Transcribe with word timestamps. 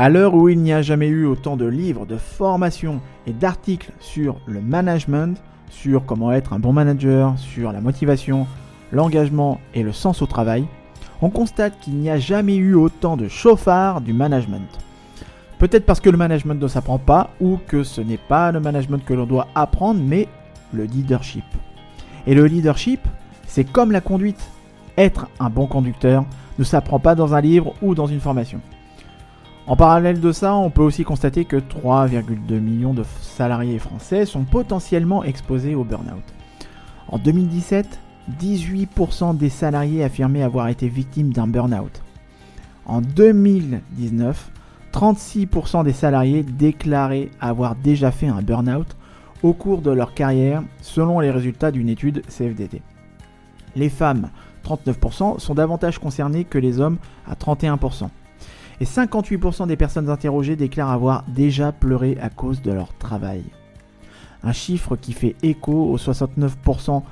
À 0.00 0.08
l'heure 0.08 0.32
où 0.32 0.48
il 0.48 0.58
n'y 0.60 0.72
a 0.72 0.80
jamais 0.80 1.08
eu 1.08 1.26
autant 1.26 1.58
de 1.58 1.66
livres, 1.66 2.06
de 2.06 2.16
formations 2.16 3.02
et 3.26 3.34
d'articles 3.34 3.92
sur 4.00 4.40
le 4.46 4.62
management, 4.62 5.36
sur 5.68 6.06
comment 6.06 6.32
être 6.32 6.54
un 6.54 6.58
bon 6.58 6.72
manager, 6.72 7.38
sur 7.38 7.70
la 7.70 7.82
motivation, 7.82 8.46
l'engagement 8.92 9.60
et 9.74 9.82
le 9.82 9.92
sens 9.92 10.22
au 10.22 10.26
travail, 10.26 10.64
on 11.20 11.28
constate 11.28 11.78
qu'il 11.80 11.96
n'y 11.96 12.08
a 12.08 12.18
jamais 12.18 12.56
eu 12.56 12.72
autant 12.72 13.18
de 13.18 13.28
chauffards 13.28 14.00
du 14.00 14.14
management. 14.14 14.70
Peut-être 15.58 15.84
parce 15.84 16.00
que 16.00 16.08
le 16.08 16.16
management 16.16 16.62
ne 16.62 16.66
s'apprend 16.66 16.96
pas 16.96 17.28
ou 17.38 17.58
que 17.66 17.82
ce 17.82 18.00
n'est 18.00 18.16
pas 18.16 18.52
le 18.52 18.60
management 18.60 19.04
que 19.04 19.12
l'on 19.12 19.26
doit 19.26 19.48
apprendre, 19.54 20.00
mais 20.02 20.28
le 20.72 20.84
leadership. 20.84 21.44
Et 22.26 22.34
le 22.34 22.46
leadership, 22.46 23.06
c'est 23.46 23.70
comme 23.70 23.92
la 23.92 24.00
conduite. 24.00 24.48
Être 24.96 25.28
un 25.40 25.50
bon 25.50 25.66
conducteur 25.66 26.24
ne 26.58 26.64
s'apprend 26.64 27.00
pas 27.00 27.14
dans 27.14 27.34
un 27.34 27.42
livre 27.42 27.74
ou 27.82 27.94
dans 27.94 28.06
une 28.06 28.20
formation. 28.20 28.62
En 29.66 29.76
parallèle 29.76 30.20
de 30.20 30.32
ça, 30.32 30.54
on 30.54 30.70
peut 30.70 30.82
aussi 30.82 31.04
constater 31.04 31.44
que 31.44 31.56
3,2 31.56 32.58
millions 32.58 32.94
de 32.94 33.04
salariés 33.20 33.78
français 33.78 34.26
sont 34.26 34.44
potentiellement 34.44 35.22
exposés 35.22 35.74
au 35.74 35.84
burn-out. 35.84 36.24
En 37.08 37.18
2017, 37.18 38.00
18% 38.40 39.36
des 39.36 39.48
salariés 39.48 40.02
affirmaient 40.02 40.42
avoir 40.42 40.68
été 40.68 40.88
victimes 40.88 41.32
d'un 41.32 41.46
burn-out. 41.46 42.02
En 42.86 43.00
2019, 43.00 44.50
36% 44.92 45.84
des 45.84 45.92
salariés 45.92 46.42
déclaraient 46.42 47.30
avoir 47.40 47.76
déjà 47.76 48.10
fait 48.10 48.28
un 48.28 48.42
burn-out 48.42 48.96
au 49.42 49.52
cours 49.52 49.82
de 49.82 49.90
leur 49.90 50.14
carrière 50.14 50.62
selon 50.80 51.20
les 51.20 51.30
résultats 51.30 51.70
d'une 51.70 51.88
étude 51.88 52.22
CFDT. 52.26 52.82
Les 53.76 53.88
femmes, 53.88 54.30
39%, 54.64 55.38
sont 55.38 55.54
davantage 55.54 55.98
concernées 55.98 56.44
que 56.44 56.58
les 56.58 56.80
hommes 56.80 56.98
à 57.28 57.34
31% 57.34 58.08
et 58.80 58.84
58% 58.84 59.66
des 59.66 59.76
personnes 59.76 60.08
interrogées 60.08 60.56
déclarent 60.56 60.90
avoir 60.90 61.24
déjà 61.28 61.70
pleuré 61.70 62.16
à 62.20 62.30
cause 62.30 62.62
de 62.62 62.72
leur 62.72 62.94
travail. 62.94 63.44
Un 64.42 64.52
chiffre 64.52 64.96
qui 64.96 65.12
fait 65.12 65.36
écho 65.42 65.72
aux 65.72 65.98
69% 65.98 67.02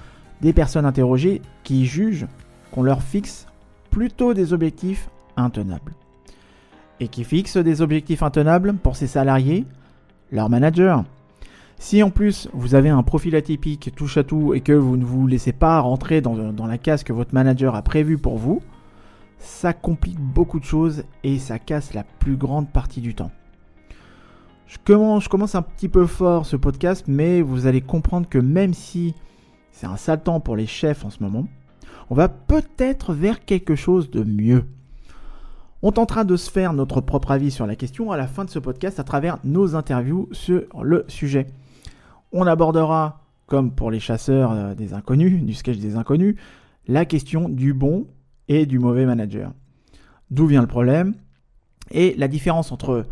des 0.40 0.54
personnes 0.54 0.86
interrogées 0.86 1.42
qui 1.64 1.84
jugent 1.84 2.26
qu'on 2.72 2.82
leur 2.82 3.02
fixe 3.02 3.46
plutôt 3.90 4.32
des 4.32 4.52
objectifs 4.54 5.10
intenables. 5.36 5.92
Et 7.00 7.08
qui 7.08 7.22
fixent 7.22 7.58
des 7.58 7.82
objectifs 7.82 8.22
intenables 8.22 8.74
pour 8.74 8.96
ses 8.96 9.06
salariés, 9.06 9.66
leurs 10.32 10.48
managers. 10.48 10.96
Si 11.78 12.02
en 12.02 12.10
plus 12.10 12.48
vous 12.54 12.74
avez 12.74 12.88
un 12.88 13.02
profil 13.02 13.36
atypique 13.36 13.94
touche 13.94 14.16
à 14.16 14.24
tout 14.24 14.54
et 14.54 14.62
que 14.62 14.72
vous 14.72 14.96
ne 14.96 15.04
vous 15.04 15.26
laissez 15.26 15.52
pas 15.52 15.78
rentrer 15.80 16.20
dans, 16.20 16.34
dans 16.52 16.66
la 16.66 16.78
case 16.78 17.04
que 17.04 17.12
votre 17.12 17.34
manager 17.34 17.74
a 17.74 17.82
prévue 17.82 18.18
pour 18.18 18.38
vous, 18.38 18.62
ça 19.38 19.72
complique 19.72 20.18
beaucoup 20.18 20.60
de 20.60 20.64
choses 20.64 21.04
et 21.24 21.38
ça 21.38 21.58
casse 21.58 21.94
la 21.94 22.04
plus 22.04 22.36
grande 22.36 22.70
partie 22.70 23.00
du 23.00 23.14
temps. 23.14 23.30
Je 24.66 24.76
commence, 24.84 25.54
un 25.54 25.62
petit 25.62 25.88
peu 25.88 26.04
fort 26.04 26.44
ce 26.44 26.56
podcast, 26.56 27.04
mais 27.08 27.40
vous 27.40 27.66
allez 27.66 27.80
comprendre 27.80 28.28
que 28.28 28.38
même 28.38 28.74
si 28.74 29.14
c'est 29.72 29.86
un 29.86 29.96
sale 29.96 30.22
temps 30.22 30.40
pour 30.40 30.56
les 30.56 30.66
chefs 30.66 31.06
en 31.06 31.10
ce 31.10 31.22
moment, 31.22 31.46
on 32.10 32.14
va 32.14 32.28
peut-être 32.28 33.14
vers 33.14 33.44
quelque 33.44 33.76
chose 33.76 34.10
de 34.10 34.22
mieux. 34.22 34.66
On 35.80 35.92
tentera 35.92 36.24
de 36.24 36.36
se 36.36 36.50
faire 36.50 36.74
notre 36.74 37.00
propre 37.00 37.30
avis 37.30 37.50
sur 37.50 37.66
la 37.66 37.76
question 37.76 38.12
à 38.12 38.18
la 38.18 38.26
fin 38.26 38.44
de 38.44 38.50
ce 38.50 38.58
podcast 38.58 39.00
à 39.00 39.04
travers 39.04 39.38
nos 39.42 39.74
interviews 39.74 40.28
sur 40.32 40.62
le 40.82 41.04
sujet. 41.08 41.46
On 42.32 42.46
abordera, 42.46 43.22
comme 43.46 43.72
pour 43.72 43.90
les 43.90 44.00
chasseurs 44.00 44.52
euh, 44.52 44.74
des 44.74 44.92
inconnus, 44.92 45.42
du 45.42 45.54
sketch 45.54 45.78
des 45.78 45.96
inconnus, 45.96 46.34
la 46.88 47.06
question 47.06 47.48
du 47.48 47.72
bon 47.72 48.06
et 48.48 48.66
du 48.66 48.78
mauvais 48.78 49.06
manager. 49.06 49.52
D'où 50.30 50.46
vient 50.46 50.60
le 50.60 50.66
problème? 50.66 51.14
Et 51.90 52.14
la 52.16 52.28
différence 52.28 52.72
entre 52.72 53.06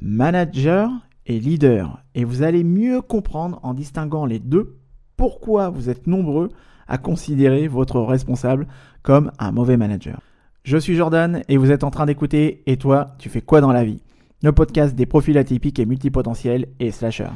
manager 0.00 0.90
et 1.26 1.40
leader. 1.40 2.02
Et 2.14 2.24
vous 2.24 2.42
allez 2.42 2.64
mieux 2.64 3.00
comprendre 3.00 3.60
en 3.62 3.74
distinguant 3.74 4.26
les 4.26 4.38
deux 4.38 4.78
pourquoi 5.16 5.70
vous 5.70 5.90
êtes 5.90 6.06
nombreux 6.06 6.50
à 6.86 6.98
considérer 6.98 7.66
votre 7.68 8.00
responsable 8.00 8.66
comme 9.02 9.30
un 9.38 9.52
mauvais 9.52 9.76
manager. 9.76 10.20
Je 10.64 10.76
suis 10.76 10.96
Jordan 10.96 11.42
et 11.48 11.56
vous 11.56 11.70
êtes 11.70 11.84
en 11.84 11.90
train 11.90 12.06
d'écouter 12.06 12.62
Et 12.66 12.76
toi, 12.76 13.08
tu 13.18 13.28
fais 13.28 13.40
quoi 13.40 13.60
dans 13.60 13.72
la 13.72 13.84
vie? 13.84 14.02
Le 14.42 14.52
podcast 14.52 14.94
des 14.94 15.06
profils 15.06 15.38
atypiques 15.38 15.78
et 15.78 15.86
multipotentiels 15.86 16.66
et 16.80 16.90
slashers. 16.90 17.30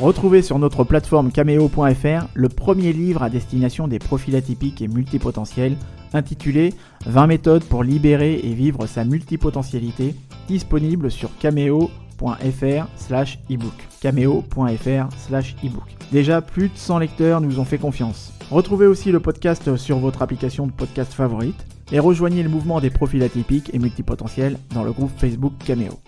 Retrouvez 0.00 0.42
sur 0.42 0.58
notre 0.58 0.82
plateforme 0.82 1.30
cameo.fr 1.30 2.26
le 2.34 2.48
premier 2.48 2.92
livre 2.92 3.22
à 3.22 3.30
destination 3.30 3.86
des 3.86 4.00
profils 4.00 4.34
atypiques 4.34 4.82
et 4.82 4.88
multipotentiels 4.88 5.76
intitulé 6.12 6.74
20 7.06 7.26
méthodes 7.28 7.64
pour 7.64 7.84
libérer 7.84 8.40
et 8.42 8.54
vivre 8.54 8.86
sa 8.86 9.04
multipotentialité 9.04 10.14
disponible 10.48 11.10
sur 11.10 11.30
cameo.fr 11.38 12.86
slash 12.96 13.38
ebook. 13.48 13.74
cameo.fr 14.00 15.08
slash 15.16 15.56
ebook. 15.62 15.96
Déjà 16.10 16.40
plus 16.40 16.68
de 16.68 16.76
100 16.76 16.98
lecteurs 16.98 17.40
nous 17.40 17.60
ont 17.60 17.64
fait 17.64 17.78
confiance. 17.78 18.32
Retrouvez 18.50 18.86
aussi 18.86 19.12
le 19.12 19.20
podcast 19.20 19.76
sur 19.76 19.98
votre 19.98 20.22
application 20.22 20.66
de 20.66 20.72
podcast 20.72 21.12
favorite 21.12 21.66
et 21.92 22.00
rejoignez 22.00 22.42
le 22.42 22.48
mouvement 22.48 22.80
des 22.80 22.90
profils 22.90 23.22
atypiques 23.22 23.70
et 23.72 23.78
multipotentiels 23.78 24.58
dans 24.74 24.82
le 24.82 24.92
groupe 24.92 25.12
Facebook 25.16 25.52
Cameo. 25.64 26.00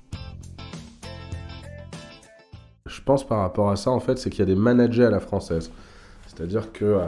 Je 2.87 3.01
pense 3.03 3.27
par 3.27 3.41
rapport 3.41 3.71
à 3.71 3.77
ça, 3.77 3.91
en 3.91 4.01
fait, 4.01 4.19
c'est 4.19 4.31
qu'il 4.31 4.41
y 4.41 4.43
a 4.43 4.47
des 4.47 4.61
managers 4.61 5.05
à 5.05 5.11
la 5.11 5.21
française. 5.21 5.71
C'est-à-dire 6.27 6.73
que 6.73 6.85
euh, 6.85 7.07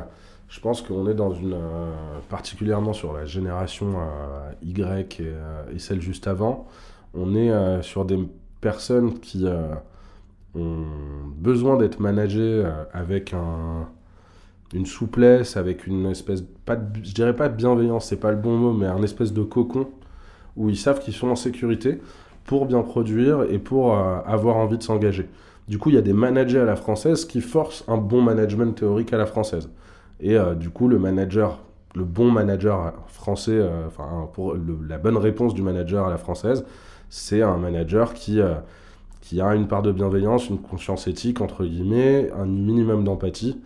je 0.49 0.61
pense 0.61 0.83
qu'on 0.83 1.09
est 1.09 1.15
dans 1.15 1.33
une. 1.33 1.55
Euh, 1.55 1.93
particulièrement 2.29 2.93
sur 2.93 3.13
la 3.13 3.25
génération 3.25 3.95
euh, 3.99 4.51
Y 4.63 5.21
et, 5.21 5.79
celle 5.79 6.01
juste 6.01 6.27
avant, 6.27 6.67
on 7.15 7.35
est 7.35 7.83
sur 7.83 8.05
des 8.05 8.19
personnes 8.61 9.19
qui 9.19 9.47
ont 10.55 10.85
besoin 11.37 11.77
d'être 11.77 12.01
managées 12.01 12.65
avec 12.93 13.33
un, 13.33 13.89
une 14.75 14.87
souplesse, 14.87 15.57
avec 15.57 15.87
une 15.87 16.07
espèce. 16.07 16.43
Pas 16.65 16.77
de, 16.77 17.03
je 17.03 17.13
dirais 17.13 17.35
pas 17.35 17.49
de 17.49 17.55
bienveillance, 17.55 18.07
c'est 18.07 18.21
pas 18.21 18.31
le 18.31 18.37
bon 18.37 18.57
mot, 18.57 18.73
mais 18.73 18.87
un 18.87 19.03
espèce 19.03 19.33
de 19.33 19.43
cocon 19.43 19.89
où 20.57 20.69
ils 20.69 20.77
savent 20.77 21.01
qu'ils 21.01 21.15
sont 21.15 21.29
en 21.29 21.37
sécurité 21.37 22.01
pour 22.45 22.67
bien 22.67 22.83
produire 22.83 23.43
et 23.51 23.59
pour 23.59 23.97
avoir 23.97 24.57
envie 24.57 24.79
de 24.79 24.83
s'engager. 24.83 25.29
Du 25.69 25.77
coup, 25.79 25.91
il 25.91 25.97
y 25.97 25.99
a 25.99 26.03
des 26.03 26.15
managers 26.15 26.61
à 26.61 26.65
la 26.65 26.77
française 26.77 27.27
qui 27.27 27.43
forcent 27.43 27.85
un 27.89 27.99
bon 27.99 28.23
management 28.23 28.75
théorique 28.75 29.13
à 29.13 29.19
la 29.19 29.27
française. 29.27 29.69
Et 30.19 30.37
euh, 30.37 30.55
du 30.55 30.71
coup, 30.71 30.89
le 30.89 30.99
manager, 30.99 31.59
le 31.95 32.05
bon 32.05 32.31
manager 32.31 32.95
français, 33.09 33.53
euh, 33.53 33.89
pour 34.33 34.57
la 34.89 34.97
bonne 34.97 35.19
réponse 35.19 35.53
du 35.53 35.61
manager 35.61 36.07
à 36.07 36.11
la 36.11 36.17
française, 36.17 36.65
c'est 37.11 37.43
un 37.43 37.59
manager 37.59 38.15
qui, 38.15 38.41
euh, 38.41 38.55
qui 39.21 39.43
a 39.43 39.55
une 39.55 39.69
part 39.69 39.83
de 39.83 39.93
bienveillance, 39.93 40.49
une 40.49 40.59
conscience 40.59 41.07
éthique, 41.07 41.43
entre 41.43 41.67
guillemets, 41.67 42.31
un 42.33 42.47
minimum 42.47 43.05
d'empathie, 43.05 43.61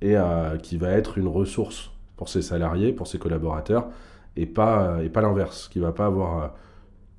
et 0.00 0.14
qui 0.62 0.76
va 0.76 0.90
être 0.90 1.18
une 1.18 1.26
ressource 1.26 1.90
pour 2.16 2.28
ses 2.28 2.40
salariés, 2.40 2.92
pour 2.92 3.08
ses 3.08 3.18
collaborateurs, 3.18 3.88
et 4.36 4.46
pas, 4.46 4.98
et 5.02 5.08
pas 5.08 5.22
l'inverse, 5.22 5.68
qui 5.72 5.80
va 5.80 5.90
pas 5.90 6.06
avoir 6.06 6.54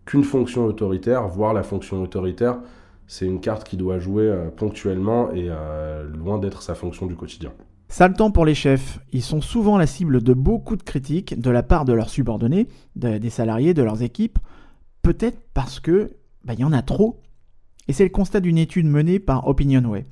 qu'une 0.05 0.23
fonction 0.23 0.63
autoritaire, 0.63 1.27
voire 1.27 1.53
la 1.53 1.63
fonction 1.63 2.01
autoritaire 2.01 2.59
c'est 3.09 3.25
une 3.25 3.41
carte 3.41 3.67
qui 3.67 3.75
doit 3.75 3.97
jouer 3.97 4.25
euh, 4.25 4.51
ponctuellement 4.51 5.31
et 5.31 5.47
euh, 5.49 6.07
loin 6.07 6.37
d'être 6.37 6.61
sa 6.61 6.75
fonction 6.75 7.07
du 7.07 7.15
quotidien. 7.15 7.51
Sale 7.87 8.13
temps 8.13 8.29
pour 8.29 8.45
les 8.45 8.53
chefs. 8.53 8.99
Ils 9.11 9.23
sont 9.23 9.41
souvent 9.41 9.79
la 9.79 9.87
cible 9.87 10.21
de 10.21 10.33
beaucoup 10.33 10.75
de 10.75 10.83
critiques 10.83 11.37
de 11.41 11.49
la 11.49 11.63
part 11.63 11.85
de 11.85 11.93
leurs 11.93 12.11
subordonnés, 12.11 12.67
des 12.95 13.29
salariés, 13.31 13.73
de 13.73 13.81
leurs 13.81 14.03
équipes. 14.03 14.37
Peut-être 15.01 15.39
parce 15.55 15.79
que 15.79 16.11
bah, 16.45 16.53
il 16.53 16.59
y 16.59 16.63
en 16.63 16.71
a 16.71 16.83
trop. 16.83 17.19
Et 17.87 17.93
c'est 17.93 18.03
le 18.03 18.11
constat 18.11 18.41
d'une 18.41 18.59
étude 18.59 18.85
menée 18.85 19.17
par 19.17 19.47
Opinionway. 19.47 20.05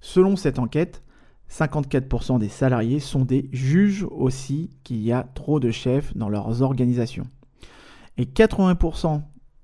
Selon 0.00 0.34
cette 0.34 0.58
enquête, 0.58 1.04
54% 1.48 2.40
des 2.40 2.48
salariés 2.48 2.98
sont 2.98 3.24
des 3.24 3.48
juges 3.52 4.04
aussi 4.10 4.70
qu'il 4.82 5.00
y 5.02 5.12
a 5.12 5.22
trop 5.22 5.60
de 5.60 5.70
chefs 5.70 6.16
dans 6.16 6.28
leurs 6.28 6.62
organisations. 6.62 7.28
Et 8.18 8.24
80%, 8.24 9.22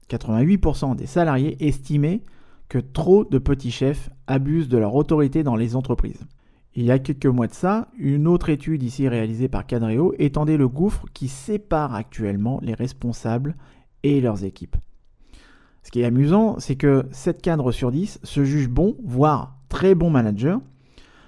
88% 0.09 0.95
des 0.95 1.07
salariés 1.07 1.57
estimaient 1.67 2.21
que 2.71 2.79
trop 2.79 3.25
de 3.25 3.39
petits 3.39 3.73
chefs 3.73 4.09
abusent 4.29 4.69
de 4.69 4.79
leur 4.79 4.95
autorité 4.95 5.43
dans 5.43 5.57
les 5.57 5.77
entreprises. 5.77 6.25
Il 6.75 6.85
y 6.85 6.93
a 6.93 7.01
quelques 7.01 7.27
mois 7.27 7.49
de 7.49 7.53
ça, 7.53 7.89
une 7.99 8.29
autre 8.29 8.49
étude 8.49 8.85
ici 8.85 9.09
réalisée 9.09 9.49
par 9.49 9.67
Cadreo 9.67 10.15
étendait 10.19 10.57
le 10.57 10.69
gouffre 10.69 11.05
qui 11.13 11.27
sépare 11.27 11.95
actuellement 11.95 12.61
les 12.63 12.75
responsables 12.75 13.57
et 14.05 14.21
leurs 14.21 14.45
équipes. 14.45 14.77
Ce 15.83 15.91
qui 15.91 16.01
est 16.01 16.05
amusant, 16.05 16.61
c'est 16.61 16.77
que 16.77 17.07
7 17.11 17.43
cadres 17.43 17.73
sur 17.73 17.91
10 17.91 18.21
se 18.23 18.45
jugent 18.45 18.69
bons, 18.69 18.97
voire 19.03 19.57
très 19.69 19.97
bons 19.97 20.11
managers, 20.11 20.59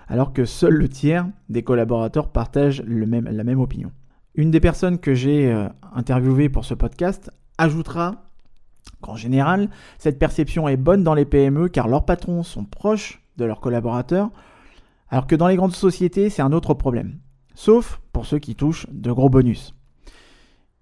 alors 0.06 0.32
que 0.32 0.44
seul 0.44 0.74
le 0.74 0.88
tiers 0.88 1.26
des 1.48 1.64
collaborateurs 1.64 2.30
partagent 2.30 2.84
la 2.86 3.44
même 3.44 3.60
opinion. 3.60 3.90
Une 4.36 4.52
des 4.52 4.60
personnes 4.60 4.98
que 4.98 5.14
j'ai 5.14 5.52
euh, 5.52 5.68
interviewées 5.92 6.48
pour 6.48 6.64
ce 6.64 6.74
podcast 6.74 7.30
ajoutera 7.58 8.31
qu'en 9.00 9.16
général, 9.16 9.68
cette 9.98 10.18
perception 10.18 10.68
est 10.68 10.76
bonne 10.76 11.02
dans 11.02 11.14
les 11.14 11.24
PME 11.24 11.68
car 11.68 11.88
leurs 11.88 12.04
patrons 12.04 12.42
sont 12.42 12.64
proches 12.64 13.22
de 13.36 13.44
leurs 13.44 13.60
collaborateurs, 13.60 14.30
alors 15.08 15.26
que 15.26 15.36
dans 15.36 15.48
les 15.48 15.56
grandes 15.56 15.74
sociétés, 15.74 16.30
c'est 16.30 16.42
un 16.42 16.52
autre 16.52 16.74
problème. 16.74 17.18
Sauf 17.54 18.00
pour 18.12 18.26
ceux 18.26 18.38
qui 18.38 18.54
touchent 18.54 18.86
de 18.90 19.12
gros 19.12 19.28
bonus. 19.28 19.74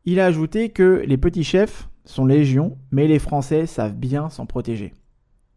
Il 0.05 0.21
a 0.21 0.27
ajouté 0.27 0.71
que 0.71 1.03
les 1.07 1.19
petits 1.19 1.45
chefs 1.45 1.89
sont 2.05 2.27
légion, 2.27 2.79
mais 2.91 3.07
les 3.07 3.19
Français 3.19 3.67
savent 3.67 3.95
bien 3.95 4.31
s'en 4.31 4.47
protéger. 4.47 4.95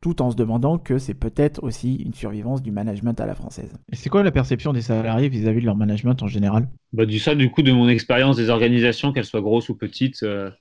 Tout 0.01 0.21
en 0.21 0.31
se 0.31 0.35
demandant 0.35 0.77
que 0.77 0.97
c'est 0.97 1.13
peut-être 1.13 1.63
aussi 1.63 1.95
une 1.95 2.13
survivance 2.13 2.61
du 2.61 2.71
management 2.71 3.19
à 3.21 3.25
la 3.25 3.35
française. 3.35 3.71
Et 3.91 3.95
c'est 3.95 4.09
quoi 4.09 4.21
la 4.21 4.31
perception 4.31 4.73
des 4.73 4.81
salariés 4.81 5.29
vis-à-vis 5.29 5.61
de 5.61 5.65
leur 5.65 5.77
management 5.77 6.21
en 6.21 6.27
général? 6.27 6.67
Bah, 6.91 7.05
Du 7.05 7.19
ça, 7.19 7.35
du 7.35 7.49
coup, 7.49 7.61
de 7.61 7.71
mon 7.71 7.87
expérience 7.87 8.35
des 8.35 8.49
organisations, 8.49 9.13
qu'elles 9.13 9.23
soient 9.23 9.41
grosses 9.41 9.69
ou 9.69 9.75
petites, 9.75 10.23
euh, 10.23 10.51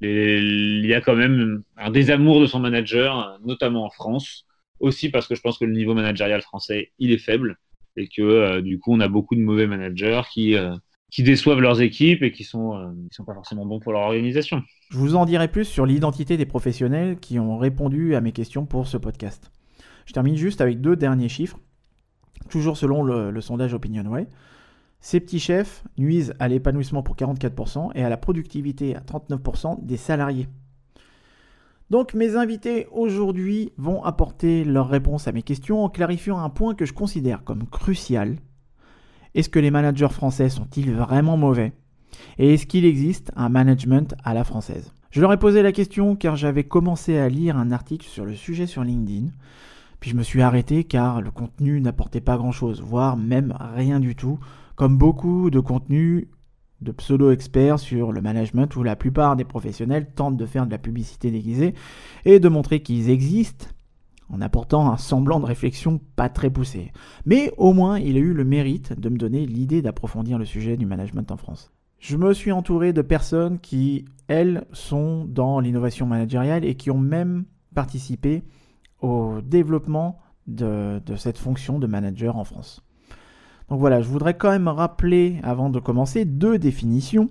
il 0.00 0.86
y 0.86 0.94
a 0.94 1.00
quand 1.00 1.16
même 1.16 1.62
un 1.76 1.90
désamour 1.90 2.40
de 2.40 2.46
son 2.46 2.60
manager, 2.60 3.38
notamment 3.44 3.84
en 3.84 3.90
France. 3.90 4.46
Aussi 4.78 5.10
parce 5.10 5.26
que 5.26 5.34
je 5.34 5.42
pense 5.42 5.58
que 5.58 5.66
le 5.66 5.74
niveau 5.74 5.92
managérial 5.92 6.40
français, 6.40 6.92
il 6.98 7.12
est 7.12 7.18
faible 7.18 7.58
et 7.96 8.08
que 8.08 8.22
euh, 8.22 8.62
du 8.62 8.78
coup, 8.78 8.94
on 8.94 9.00
a 9.00 9.08
beaucoup 9.08 9.34
de 9.34 9.40
mauvais 9.40 9.66
managers 9.66 10.22
qui, 10.32 10.56
euh, 10.56 10.74
qui 11.10 11.22
déçoivent 11.22 11.60
leurs 11.60 11.82
équipes 11.82 12.22
et 12.22 12.32
qui 12.32 12.44
sont, 12.44 12.76
euh, 12.76 12.86
sont 13.10 13.24
pas 13.24 13.34
forcément 13.34 13.66
bons 13.66 13.78
pour 13.78 13.92
leur 13.92 14.02
organisation. 14.02 14.62
Je 14.90 14.96
vous 14.96 15.16
en 15.16 15.26
dirai 15.26 15.48
plus 15.48 15.66
sur 15.66 15.84
l'identité 15.84 16.38
des 16.38 16.46
professionnels 16.46 17.18
qui 17.18 17.38
ont 17.38 17.58
répondu 17.58 18.14
à 18.14 18.22
mes 18.22 18.32
questions 18.32 18.64
pour 18.64 18.86
ce 18.86 18.96
podcast. 18.96 19.50
Je 20.06 20.14
termine 20.14 20.36
juste 20.36 20.62
avec 20.62 20.80
deux 20.80 20.96
derniers 20.96 21.28
chiffres, 21.28 21.58
toujours 22.48 22.76
selon 22.76 23.02
le, 23.02 23.30
le 23.30 23.40
sondage 23.40 23.74
OpinionWay. 23.74 24.26
Ces 25.00 25.20
petits 25.20 25.40
chefs 25.40 25.82
nuisent 25.96 26.34
à 26.38 26.48
l'épanouissement 26.48 27.02
pour 27.02 27.16
44% 27.16 27.90
et 27.94 28.04
à 28.04 28.08
la 28.08 28.16
productivité 28.16 28.94
à 28.94 29.00
39% 29.00 29.84
des 29.84 29.96
salariés. 29.96 30.48
Donc 31.90 32.14
mes 32.14 32.36
invités 32.36 32.86
aujourd'hui 32.92 33.72
vont 33.76 34.04
apporter 34.04 34.62
leurs 34.64 34.88
réponses 34.88 35.26
à 35.26 35.32
mes 35.32 35.42
questions 35.42 35.82
en 35.82 35.88
clarifiant 35.88 36.38
un 36.38 36.50
point 36.50 36.74
que 36.74 36.84
je 36.84 36.92
considère 36.92 37.42
comme 37.42 37.66
crucial. 37.66 38.36
Est-ce 39.34 39.48
que 39.48 39.58
les 39.58 39.70
managers 39.70 40.08
français 40.08 40.48
sont-ils 40.48 40.92
vraiment 40.92 41.36
mauvais? 41.36 41.72
Et 42.38 42.54
est-ce 42.54 42.66
qu'il 42.66 42.84
existe 42.84 43.32
un 43.34 43.48
management 43.48 44.14
à 44.22 44.34
la 44.34 44.44
française? 44.44 44.92
Je 45.10 45.20
leur 45.20 45.32
ai 45.32 45.38
posé 45.38 45.62
la 45.62 45.72
question 45.72 46.14
car 46.14 46.36
j'avais 46.36 46.64
commencé 46.64 47.18
à 47.18 47.28
lire 47.28 47.56
un 47.56 47.72
article 47.72 48.06
sur 48.06 48.24
le 48.24 48.34
sujet 48.34 48.66
sur 48.66 48.84
LinkedIn. 48.84 49.30
Puis 49.98 50.10
je 50.10 50.16
me 50.16 50.22
suis 50.22 50.42
arrêté 50.42 50.84
car 50.84 51.20
le 51.20 51.30
contenu 51.30 51.80
n'apportait 51.80 52.20
pas 52.20 52.36
grand-chose, 52.36 52.80
voire 52.80 53.16
même 53.16 53.56
rien 53.74 53.98
du 53.98 54.14
tout 54.14 54.38
comme 54.80 54.96
beaucoup 54.96 55.50
de 55.50 55.60
contenus 55.60 56.28
de 56.80 56.90
pseudo-experts 56.90 57.78
sur 57.78 58.12
le 58.12 58.22
management 58.22 58.74
où 58.76 58.82
la 58.82 58.96
plupart 58.96 59.36
des 59.36 59.44
professionnels 59.44 60.10
tentent 60.14 60.38
de 60.38 60.46
faire 60.46 60.64
de 60.64 60.70
la 60.70 60.78
publicité 60.78 61.30
déguisée 61.30 61.74
et 62.24 62.40
de 62.40 62.48
montrer 62.48 62.80
qu'ils 62.80 63.10
existent 63.10 63.66
en 64.30 64.40
apportant 64.40 64.90
un 64.90 64.96
semblant 64.96 65.38
de 65.38 65.44
réflexion 65.44 66.00
pas 66.16 66.30
très 66.30 66.48
poussé. 66.48 66.92
Mais 67.26 67.52
au 67.58 67.74
moins, 67.74 67.98
il 67.98 68.16
a 68.16 68.20
eu 68.20 68.32
le 68.32 68.46
mérite 68.46 68.98
de 68.98 69.10
me 69.10 69.18
donner 69.18 69.44
l'idée 69.44 69.82
d'approfondir 69.82 70.38
le 70.38 70.46
sujet 70.46 70.78
du 70.78 70.86
management 70.86 71.30
en 71.30 71.36
France. 71.36 71.70
Je 71.98 72.16
me 72.16 72.32
suis 72.32 72.50
entouré 72.50 72.94
de 72.94 73.02
personnes 73.02 73.58
qui, 73.58 74.06
elles, 74.28 74.64
sont 74.72 75.26
dans 75.26 75.60
l'innovation 75.60 76.06
managériale 76.06 76.64
et 76.64 76.74
qui 76.74 76.90
ont 76.90 76.96
même 76.96 77.44
participé 77.74 78.44
au 79.02 79.42
développement 79.42 80.20
de, 80.46 81.02
de 81.04 81.16
cette 81.16 81.36
fonction 81.36 81.78
de 81.78 81.86
manager 81.86 82.38
en 82.38 82.44
France. 82.44 82.82
Donc 83.70 83.78
voilà, 83.78 84.02
je 84.02 84.08
voudrais 84.08 84.34
quand 84.34 84.50
même 84.50 84.66
rappeler, 84.66 85.38
avant 85.44 85.70
de 85.70 85.78
commencer, 85.78 86.24
deux 86.24 86.58
définitions. 86.58 87.30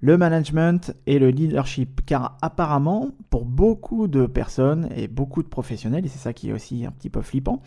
Le 0.00 0.16
management 0.16 0.96
et 1.06 1.18
le 1.18 1.30
leadership, 1.30 2.00
car 2.06 2.36
apparemment, 2.42 3.10
pour 3.28 3.44
beaucoup 3.44 4.08
de 4.08 4.26
personnes 4.26 4.88
et 4.96 5.08
beaucoup 5.08 5.42
de 5.42 5.48
professionnels, 5.48 6.04
et 6.04 6.08
c'est 6.08 6.18
ça 6.18 6.32
qui 6.32 6.50
est 6.50 6.52
aussi 6.52 6.86
un 6.86 6.90
petit 6.90 7.10
peu 7.10 7.22
flippant, 7.22 7.60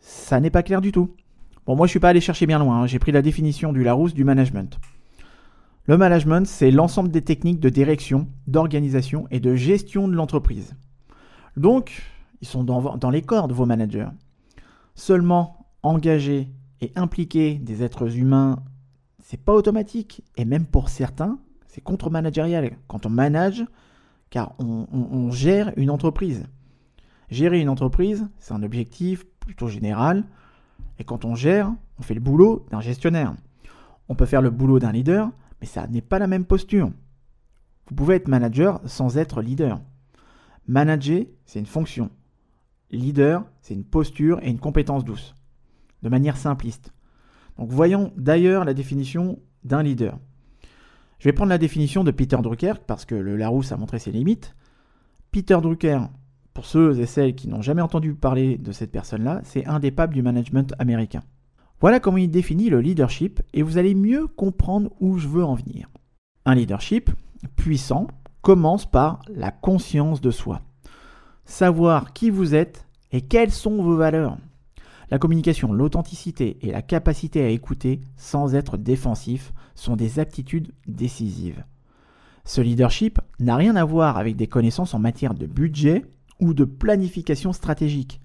ça 0.00 0.40
n'est 0.40 0.50
pas 0.50 0.62
clair 0.62 0.80
du 0.80 0.92
tout. 0.92 1.14
Bon, 1.66 1.76
moi 1.76 1.86
je 1.86 1.90
suis 1.90 2.00
pas 2.00 2.10
allé 2.10 2.20
chercher 2.20 2.46
bien 2.46 2.58
loin, 2.58 2.82
hein. 2.82 2.86
j'ai 2.86 2.98
pris 2.98 3.12
la 3.12 3.22
définition 3.22 3.72
du 3.72 3.82
Larousse 3.82 4.12
du 4.12 4.24
management. 4.24 4.78
Le 5.86 5.96
management, 5.96 6.46
c'est 6.46 6.70
l'ensemble 6.70 7.10
des 7.10 7.22
techniques 7.22 7.60
de 7.60 7.70
direction, 7.70 8.26
d'organisation 8.46 9.26
et 9.30 9.40
de 9.40 9.54
gestion 9.54 10.08
de 10.08 10.14
l'entreprise. 10.14 10.74
Donc, 11.56 12.02
ils 12.42 12.48
sont 12.48 12.64
dans, 12.64 12.96
dans 12.96 13.10
les 13.10 13.22
cordes, 13.22 13.52
vos 13.52 13.66
managers. 13.66 14.08
Seulement 14.94 15.66
engagés 15.82 16.50
et 16.80 16.92
impliquer 16.96 17.54
des 17.54 17.82
êtres 17.82 18.16
humains, 18.16 18.62
c'est 19.22 19.42
pas 19.42 19.52
automatique. 19.52 20.22
Et 20.36 20.44
même 20.44 20.66
pour 20.66 20.88
certains, 20.88 21.38
c'est 21.68 21.80
contre-managérial. 21.80 22.76
Quand 22.88 23.06
on 23.06 23.10
manage, 23.10 23.64
car 24.30 24.54
on, 24.58 25.30
gère 25.30 25.72
une 25.76 25.90
entreprise. 25.90 26.44
Gérer 27.28 27.60
une 27.60 27.68
entreprise, 27.68 28.28
c'est 28.38 28.54
un 28.54 28.62
objectif 28.62 29.24
plutôt 29.40 29.68
général. 29.68 30.24
Et 30.98 31.04
quand 31.04 31.24
on 31.24 31.34
gère, 31.34 31.72
on 31.98 32.02
fait 32.02 32.14
le 32.14 32.20
boulot 32.20 32.66
d'un 32.70 32.80
gestionnaire. 32.80 33.34
On 34.08 34.14
peut 34.14 34.26
faire 34.26 34.42
le 34.42 34.50
boulot 34.50 34.78
d'un 34.78 34.92
leader, 34.92 35.30
mais 35.60 35.66
ça 35.66 35.86
n'est 35.86 36.00
pas 36.00 36.18
la 36.18 36.26
même 36.26 36.44
posture. 36.44 36.90
Vous 37.88 37.94
pouvez 37.94 38.16
être 38.16 38.28
manager 38.28 38.80
sans 38.84 39.16
être 39.16 39.42
leader. 39.42 39.80
Manager, 40.66 41.24
c'est 41.44 41.58
une 41.58 41.66
fonction. 41.66 42.10
Leader, 42.90 43.44
c'est 43.62 43.74
une 43.74 43.84
posture 43.84 44.38
et 44.42 44.50
une 44.50 44.58
compétence 44.58 45.04
douce 45.04 45.34
de 46.02 46.08
manière 46.08 46.36
simpliste. 46.36 46.92
Donc 47.58 47.70
voyons 47.70 48.12
d'ailleurs 48.16 48.64
la 48.64 48.74
définition 48.74 49.38
d'un 49.64 49.82
leader. 49.82 50.18
Je 51.18 51.28
vais 51.28 51.32
prendre 51.32 51.50
la 51.50 51.58
définition 51.58 52.02
de 52.02 52.10
Peter 52.10 52.38
Drucker 52.42 52.74
parce 52.86 53.04
que 53.04 53.14
le 53.14 53.36
Larousse 53.36 53.72
a 53.72 53.76
montré 53.76 53.98
ses 53.98 54.10
limites. 54.10 54.56
Peter 55.30 55.58
Drucker, 55.60 56.00
pour 56.54 56.64
ceux 56.64 56.98
et 56.98 57.06
celles 57.06 57.34
qui 57.34 57.48
n'ont 57.48 57.62
jamais 57.62 57.82
entendu 57.82 58.14
parler 58.14 58.56
de 58.56 58.72
cette 58.72 58.90
personne-là, 58.90 59.42
c'est 59.44 59.66
un 59.66 59.80
des 59.80 59.90
papes 59.90 60.14
du 60.14 60.22
management 60.22 60.74
américain. 60.78 61.22
Voilà 61.80 62.00
comment 62.00 62.16
il 62.16 62.30
définit 62.30 62.70
le 62.70 62.80
leadership 62.80 63.42
et 63.54 63.62
vous 63.62 63.78
allez 63.78 63.94
mieux 63.94 64.26
comprendre 64.26 64.90
où 65.00 65.18
je 65.18 65.28
veux 65.28 65.44
en 65.44 65.54
venir. 65.54 65.88
Un 66.46 66.54
leadership 66.54 67.10
puissant 67.56 68.06
commence 68.42 68.90
par 68.90 69.20
la 69.28 69.50
conscience 69.50 70.20
de 70.20 70.30
soi. 70.30 70.62
Savoir 71.44 72.12
qui 72.12 72.30
vous 72.30 72.54
êtes 72.54 72.86
et 73.12 73.20
quelles 73.20 73.50
sont 73.50 73.82
vos 73.82 73.96
valeurs. 73.96 74.38
La 75.10 75.18
communication, 75.18 75.72
l'authenticité 75.72 76.58
et 76.62 76.70
la 76.70 76.82
capacité 76.82 77.42
à 77.42 77.48
écouter 77.48 78.00
sans 78.16 78.54
être 78.54 78.76
défensif 78.76 79.52
sont 79.74 79.96
des 79.96 80.20
aptitudes 80.20 80.72
décisives. 80.86 81.64
Ce 82.44 82.60
leadership 82.60 83.20
n'a 83.40 83.56
rien 83.56 83.74
à 83.74 83.84
voir 83.84 84.18
avec 84.18 84.36
des 84.36 84.46
connaissances 84.46 84.94
en 84.94 85.00
matière 85.00 85.34
de 85.34 85.46
budget 85.46 86.04
ou 86.40 86.54
de 86.54 86.64
planification 86.64 87.52
stratégique. 87.52 88.20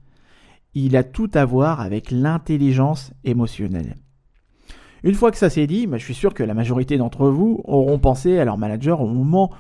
Il 0.75 0.96
a 0.96 1.04
tout 1.04 1.30
à 1.34 1.44
voir 1.44 1.82
avec 1.82 2.12
l'intelligence 2.12 3.13
émotionnelle. 3.24 3.96
Une 5.04 5.15
fois 5.15 5.32
que 5.32 5.38
ça 5.38 5.50
s'est 5.50 5.68
dit, 5.68 5.88
bah, 5.88 5.98
je 5.98 6.04
suis 6.04 6.13
sûr 6.13 6.34
que 6.34 6.44
la 6.44 6.54
majorité 6.54 6.98
d'entre 6.98 7.27
vous 7.30 7.62
auront 7.65 8.00
pensé 8.00 8.38
à 8.38 8.46
leur 8.46 8.58
manager 8.58 9.01
au 9.01 9.08
moment 9.08 9.51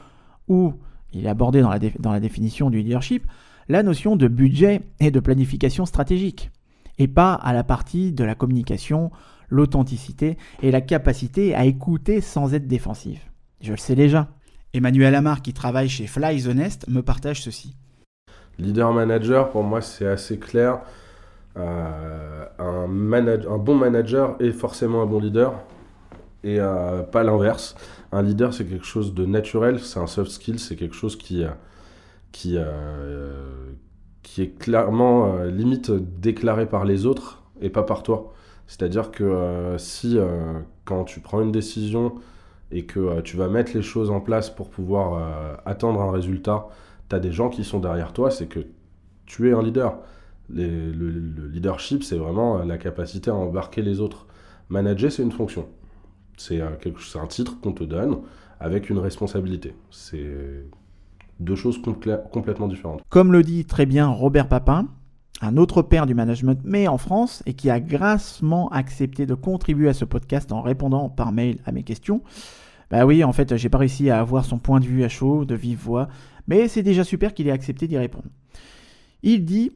où 0.47 0.73
il 1.11 1.25
est 1.25 1.29
abordé 1.29 1.61
dans 1.61 1.69
la, 1.69 1.79
dans 1.99 2.11
la 2.11 2.19
définition 2.19 2.69
du 2.69 2.81
leadership 2.81 3.25
la 3.67 3.81
notion 3.81 4.15
de 4.15 4.27
budget 4.27 4.81
et 4.99 5.09
de 5.09 5.19
planification 5.19 5.85
stratégique 5.85 6.51
et 6.97 7.07
pas 7.07 7.33
à 7.33 7.53
la 7.53 7.63
partie 7.63 8.11
de 8.11 8.23
la 8.23 8.35
communication, 8.35 9.11
l'authenticité 9.49 10.37
et 10.61 10.71
la 10.71 10.81
capacité 10.81 11.55
à 11.55 11.65
écouter 11.65 12.21
sans 12.21 12.53
être 12.53 12.67
défensif. 12.67 13.31
Je 13.61 13.71
le 13.71 13.77
sais 13.77 13.95
déjà. 13.95 14.29
Emmanuel 14.73 15.15
Amar, 15.15 15.41
qui 15.41 15.53
travaille 15.53 15.87
chez 15.87 16.07
Fly 16.07 16.43
the 16.43 16.47
Nest, 16.47 16.87
me 16.89 17.01
partage 17.01 17.41
ceci. 17.41 17.75
Leader 18.59 18.93
manager, 18.93 19.49
pour 19.49 19.63
moi, 19.63 19.81
c'est 19.81 20.07
assez 20.07 20.37
clair. 20.37 20.81
Euh, 21.57 22.45
un, 22.59 22.83
un, 22.83 23.57
bon 23.57 23.75
manager 23.75 24.35
est 24.41 24.51
forcément 24.51 25.01
un 25.01 25.05
bon 25.05 25.19
leader 25.19 25.53
et 26.43 26.59
euh, 26.59 27.01
pas 27.03 27.23
l'inverse. 27.23 27.75
Un 28.11 28.21
leader, 28.21 28.53
c'est 28.53 28.65
quelque 28.65 28.85
chose 28.85 29.13
de 29.13 29.25
naturel, 29.25 29.79
c'est 29.79 29.99
un 29.99 30.07
soft 30.07 30.31
skill, 30.31 30.59
c'est 30.59 30.75
quelque 30.75 30.95
chose 30.95 31.17
qui, 31.17 31.45
euh, 32.57 33.71
qui, 34.35 34.41
est 34.41 34.59
clairement 34.59 35.27
euh, 35.27 35.49
limite 35.49 35.91
déclaré 35.91 36.65
par 36.65 36.83
les 36.83 37.05
autres 37.05 37.41
et 37.61 37.69
pas 37.69 37.83
par 37.83 38.03
toi. 38.03 38.33
C'est-à-dire 38.67 39.11
que 39.11 39.23
euh, 39.23 39.77
si 39.77 40.17
euh, 40.17 40.59
quand 40.83 41.05
tu 41.05 41.21
prends 41.21 41.41
une 41.41 41.53
décision 41.53 42.15
et 42.71 42.85
que 42.85 43.21
tu 43.21 43.37
vas 43.37 43.47
mettre 43.47 43.73
les 43.73 43.81
choses 43.81 44.09
en 44.11 44.19
place 44.19 44.49
pour 44.49 44.69
pouvoir 44.69 45.61
attendre 45.65 46.01
un 46.01 46.11
résultat, 46.11 46.67
tu 47.09 47.15
as 47.15 47.19
des 47.19 47.31
gens 47.31 47.49
qui 47.49 47.63
sont 47.63 47.79
derrière 47.79 48.11
toi, 48.11 48.31
c'est 48.31 48.47
que 48.47 48.59
tu 49.27 49.49
es 49.49 49.53
un 49.53 49.61
leader. 49.61 49.99
le, 50.49 50.91
leadership, 51.47 52.03
c'est 52.03 52.17
vraiment 52.17 52.57
la 52.63 52.77
capacité 52.77 53.29
à 53.29 53.35
embarquer 53.35 53.83
les 53.83 54.01
autres. 54.01 54.25
Manager, 54.69 55.11
c'est 55.11 55.21
une 55.21 55.31
fonction. 55.31 55.67
C'est 56.37 56.59
un, 56.59 56.71
un 56.73 57.27
titre 57.27 57.61
qu'on 57.61 57.71
te 57.71 57.83
donne 57.83 58.17
avec 58.59 58.89
une 58.89 58.97
responsabilité. 58.97 59.75
C'est 59.91 60.65
deux 61.39 61.55
choses 61.55 61.81
complètement 62.31 62.67
différentes. 62.67 63.01
Comme 63.09 63.31
le 63.31 63.43
dit 63.43 63.65
très 63.65 63.85
bien 63.85 64.07
Robert 64.07 64.47
Papin, 64.47 64.87
un 65.41 65.57
autre 65.57 65.81
père 65.81 66.05
du 66.05 66.15
management, 66.15 66.59
mais 66.63 66.87
en 66.87 66.97
France, 66.97 67.43
et 67.45 67.53
qui 67.53 67.69
a 67.69 67.79
grassement 67.79 68.69
accepté 68.69 69.25
de 69.25 69.33
contribuer 69.33 69.89
à 69.89 69.93
ce 69.93 70.05
podcast 70.05 70.51
en 70.51 70.61
répondant 70.61 71.09
par 71.09 71.31
mail 71.31 71.59
à 71.65 71.71
mes 71.71 71.83
questions. 71.83 72.21
Bah 72.89 73.05
oui, 73.05 73.23
en 73.23 73.33
fait, 73.33 73.57
j'ai 73.57 73.69
pas 73.69 73.79
réussi 73.79 74.09
à 74.09 74.19
avoir 74.19 74.45
son 74.45 74.59
point 74.59 74.79
de 74.79 74.85
vue 74.85 75.03
à 75.03 75.09
chaud, 75.09 75.43
de 75.45 75.55
vive 75.55 75.79
voix, 75.79 76.07
mais 76.47 76.67
c'est 76.67 76.83
déjà 76.83 77.03
super 77.03 77.33
qu'il 77.33 77.47
ait 77.47 77.51
accepté 77.51 77.87
d'y 77.87 77.97
répondre. 77.97 78.29
Il 79.23 79.45
dit 79.45 79.71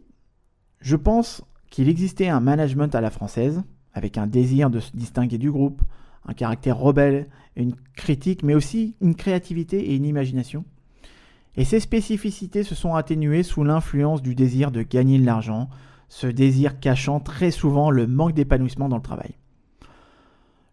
Je 0.79 0.95
pense 0.95 1.43
qu'il 1.69 1.89
existait 1.89 2.29
un 2.29 2.39
management 2.39 2.93
à 2.95 3.01
la 3.01 3.09
française, 3.09 3.63
avec 3.93 4.17
un 4.17 4.27
désir 4.27 4.69
de 4.69 4.79
se 4.79 4.95
distinguer 4.95 5.37
du 5.37 5.51
groupe, 5.51 5.81
un 6.25 6.33
caractère 6.33 6.77
rebelle, 6.77 7.27
une 7.55 7.75
critique, 7.95 8.43
mais 8.43 8.53
aussi 8.53 8.95
une 9.01 9.15
créativité 9.15 9.91
et 9.91 9.95
une 9.95 10.05
imagination. 10.05 10.63
Et 11.59 11.65
ces 11.65 11.81
spécificités 11.81 12.63
se 12.63 12.73
sont 12.73 12.95
atténuées 12.95 13.43
sous 13.43 13.65
l'influence 13.65 14.21
du 14.21 14.33
désir 14.33 14.71
de 14.71 14.81
gagner 14.81 15.19
de 15.19 15.25
l'argent, 15.25 15.67
ce 16.07 16.25
désir 16.25 16.79
cachant 16.79 17.19
très 17.19 17.51
souvent 17.51 17.91
le 17.91 18.07
manque 18.07 18.33
d'épanouissement 18.33 18.87
dans 18.87 18.95
le 18.95 19.01
travail. 19.01 19.35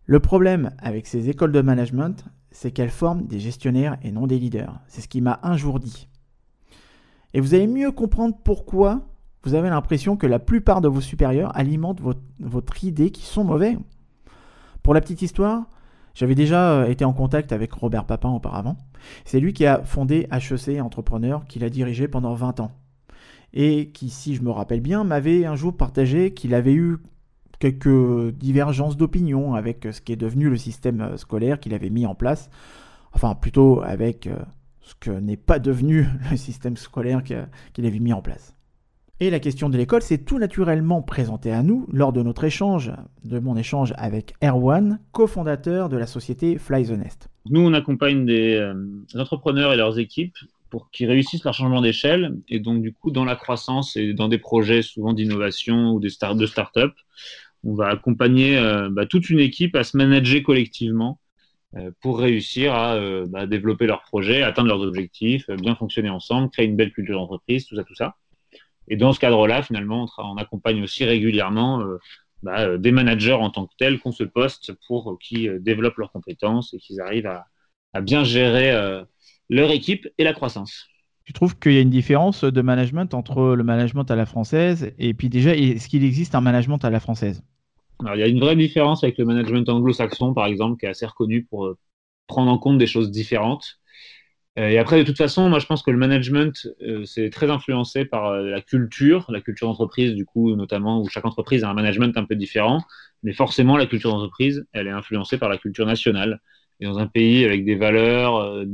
Le 0.05 0.21
problème 0.21 0.71
avec 0.79 1.09
ces 1.09 1.29
écoles 1.29 1.51
de 1.51 1.61
management, 1.61 2.25
c'est 2.53 2.71
qu'elles 2.71 2.91
forment 2.91 3.27
des 3.27 3.41
gestionnaires 3.41 3.99
et 4.03 4.13
non 4.13 4.29
des 4.29 4.39
leaders. 4.39 4.79
C'est 4.87 5.01
ce 5.01 5.09
qui 5.09 5.21
m'a 5.21 5.41
un 5.43 5.57
jour 5.57 5.81
dit. 5.81 6.07
Et 7.35 7.41
vous 7.41 7.55
allez 7.55 7.67
mieux 7.67 7.91
comprendre 7.91 8.37
pourquoi 8.45 9.09
vous 9.43 9.55
avez 9.55 9.71
l'impression 9.71 10.17
que 10.17 10.29
la 10.29 10.39
plupart 10.39 10.81
de 10.83 10.89
vos 10.89 11.01
supérieurs 11.01 11.51
alimentent 11.59 12.01
votre, 12.01 12.85
idée 12.85 13.11
qui 13.11 13.23
sont 13.23 13.43
mauvais. 13.43 13.77
Pour 14.85 14.95
la 14.95 15.01
petite 15.01 15.23
histoire, 15.23 15.65
j'avais 16.17 16.35
déjà 16.35 16.73
euh, 16.73 16.87
été 16.87 17.05
en 17.05 17.13
contact 17.13 17.53
avec 17.53 17.73
Robert 17.75 18.07
Papin 18.07 18.31
auparavant. 18.31 18.79
C'est 19.27 19.39
lui 19.39 19.53
qui 19.53 19.67
a 19.67 19.85
fondé 19.85 20.27
HEC 20.33 20.81
Entrepreneur, 20.81 21.45
qu'il 21.47 21.63
a 21.63 21.69
dirigé 21.69 22.09
pendant 22.09 22.35
20 22.35 22.61
ans. 22.61 22.73
Et 23.53 23.91
qui, 23.91 24.09
si 24.09 24.35
je 24.35 24.43
me 24.43 24.51
rappelle 24.51 24.81
bien, 24.81 25.05
m'avait 25.05 25.45
un 25.45 25.57
jour 25.57 25.77
partagé 25.77 26.33
qu'il 26.33 26.55
avait 26.55 26.73
eu 26.73 26.97
quelques 27.59 28.35
divergences 28.35 28.97
d'opinion 28.97 29.55
avec 29.55 29.87
ce 29.93 30.01
qui 30.01 30.13
est 30.13 30.17
devenu 30.17 30.49
le 30.49 30.57
système 30.57 31.03
euh, 31.03 31.17
scolaire 31.19 31.61
qu'il 31.61 31.75
avait 31.75 31.91
mis 31.91 32.07
en 32.07 32.15
place. 32.15 32.49
Enfin, 33.13 33.35
plutôt 33.35 33.83
avec 33.83 34.27
euh, 34.27 34.37
ce 34.81 34.95
que 34.99 35.11
n'est 35.11 35.37
pas 35.37 35.59
devenu 35.59 36.07
le 36.31 36.37
système 36.39 36.79
scolaire 36.79 37.23
qu'il 37.23 37.87
avait 37.87 37.99
mis 37.99 38.15
en 38.15 38.23
place. 38.23 38.56
Et 39.19 39.31
la 39.31 39.41
question 39.41 39.71
de 39.71 39.79
l'école 39.79 40.03
s'est 40.03 40.19
tout 40.19 40.39
naturellement 40.39 41.01
présentée 41.01 41.51
à 41.51 41.63
nous 41.63 41.87
lors 41.91 42.13
de 42.13 42.21
notre 42.21 42.45
échange, 42.45 42.93
de 43.25 43.39
mon 43.39 43.57
échange 43.57 43.95
avec 43.97 44.35
Erwan, 44.45 45.01
cofondateur 45.13 45.89
de 45.89 45.97
la 45.97 46.07
société 46.07 46.59
Fly 46.59 46.85
the 46.85 46.91
Nest. 46.91 47.31
Nous, 47.49 47.63
on 47.63 47.73
accompagne 47.73 48.27
des, 48.27 48.57
euh, 48.57 48.75
entrepreneurs 49.15 49.73
et 49.73 49.79
leurs 49.79 49.99
équipes 49.99 50.37
pour 50.69 50.91
qu'ils 50.91 51.09
réussissent 51.09 51.45
leur 51.45 51.55
changement 51.55 51.81
d'échelle. 51.81 52.37
Et 52.51 52.61
donc, 52.61 52.83
du 52.83 52.93
coup, 52.93 53.11
dans 53.11 53.25
la 53.25 53.37
croissance 53.37 53.97
et 53.97 54.13
dans 54.13 54.29
des 54.29 54.37
projets 54.37 54.83
souvent 54.83 55.15
d'innovation 55.15 55.93
ou 55.93 56.01
des 56.01 56.11
start 56.11 56.37
de 56.37 56.45
start-up, 56.45 56.93
on 57.65 57.73
va 57.73 57.89
accompagner 57.89 58.59
euh, 58.59 58.91
bah, 58.91 59.07
toute 59.07 59.31
une 59.31 59.41
équipe 59.41 59.77
à 59.77 59.85
se 59.85 59.97
manager 59.97 60.43
collectivement 60.43 61.19
euh, 61.77 61.91
pour 62.03 62.19
réussir 62.19 62.75
à 62.75 63.01
bah, 63.29 63.47
développer 63.47 63.87
leurs 63.87 64.03
projets, 64.03 64.43
atteindre 64.43 64.69
leurs 64.69 64.83
objectifs, 64.83 65.49
bien 65.49 65.75
fonctionner 65.75 66.11
ensemble, 66.11 66.51
créer 66.51 66.67
une 66.67 66.77
belle 66.77 66.93
culture 66.93 67.19
d'entreprise, 67.19 67.65
tout 67.65 67.77
ça, 67.77 67.83
tout 67.83 67.95
ça. 67.95 68.15
Et 68.89 68.97
dans 68.97 69.13
ce 69.13 69.21
cadre-là, 69.21 69.63
finalement, 69.63 70.09
on, 70.19 70.37
accompagne 70.37 70.83
aussi 70.83 71.05
régulièrement 71.05 71.81
euh, 71.81 71.99
bah, 72.43 72.61
euh, 72.61 72.79
des 72.79 72.93
managers 72.93 73.33
en 73.33 73.51
tant 73.51 73.67
que 73.67 73.75
tels 73.79 73.99
qu'on 73.99 74.13
se 74.13 74.25
poste 74.25 74.73
pour 74.87 75.11
euh, 75.11 75.17
qu'ils 75.21 75.59
développent 75.61 75.99
leurs 75.99 76.13
compétences 76.13 76.73
et 76.75 76.79
qu'ils 76.79 77.01
arrivent 77.01 77.27
à, 77.27 77.47
bien 78.03 78.25
gérer 78.25 78.75
leur 79.49 79.71
équipe 79.71 80.07
et 80.19 80.25
la 80.25 80.35
croissance. 80.35 80.87
Tu 81.25 81.33
trouves 81.33 81.59
qu'il 81.59 81.73
y 81.73 81.79
a 81.79 81.81
une 81.81 81.89
différence 81.89 82.45
de 82.45 82.61
management 82.61 83.15
entre 83.15 83.55
le 83.55 83.65
management 83.65 84.11
à 84.11 84.17
la 84.17 84.27
française 84.27 84.93
et 84.99 85.15
puis 85.15 85.31
déjà, 85.31 85.57
est-ce 85.57 85.89
qu'il 85.89 86.05
existe 86.05 86.35
un 86.35 86.43
management 86.43 86.85
à 86.85 86.91
la 86.91 87.01
française? 87.01 87.43
Alors, 88.01 88.17
il 88.17 88.19
y 88.19 88.23
a 88.23 88.27
une 88.27 88.39
vraie 88.39 88.55
différence 88.55 89.03
avec 89.03 89.17
le 89.17 89.25
management 89.25 89.67
anglo-saxon, 89.71 90.35
par 90.35 90.45
exemple, 90.45 90.79
qui 90.79 90.85
est 90.85 90.91
assez 90.91 91.07
reconnu 91.07 91.45
pour 91.45 91.75
prendre 92.27 92.51
en 92.51 92.59
compte 92.59 92.77
des 92.77 92.87
choses 92.87 93.11
différentes. 93.11 93.79
Euh, 94.59 94.69
et 94.69 94.79
après, 94.79 94.99
de 94.99 95.03
toute 95.03 95.19
façon, 95.19 95.49
moi, 95.49 95.59
je 95.59 95.67
pense 95.67 95.83
que 95.83 95.91
le 95.91 95.99
management, 95.99 96.67
euh, 96.83 97.05
c'est 97.05 97.29
très 97.31 97.51
influencé 97.51 98.05
par 98.05 98.27
euh, 98.27 98.43
la 98.43 98.63
culture, 98.63 99.27
la 99.29 99.41
culture 99.41 99.69
d'entreprise, 99.69 100.15
du 100.15 100.25
coup, 100.25 100.55
notamment, 100.57 101.03
où 101.03 101.09
chaque 101.09 101.27
entreprise 101.27 101.63
a 101.63 101.71
un 101.71 101.75
management 101.75 102.17
un 102.17 102.25
peu 102.25 102.37
différent. 102.37 102.83
Mais 103.23 103.33
forcément, 103.33 103.77
la 103.77 103.87
culture 103.87 104.11
d'entreprise, 104.11 104.67
elle 104.73 104.87
est 104.87 104.93
influencée 104.93 105.37
par 105.37 105.49
la 105.49 105.59
culture 105.59 105.87
nationale. 105.87 106.41
Et 106.81 106.87
dans 106.87 106.99
un 106.99 107.07
pays 107.07 107.45
avec 107.45 107.65
des 107.65 107.75
valeurs, 107.75 108.65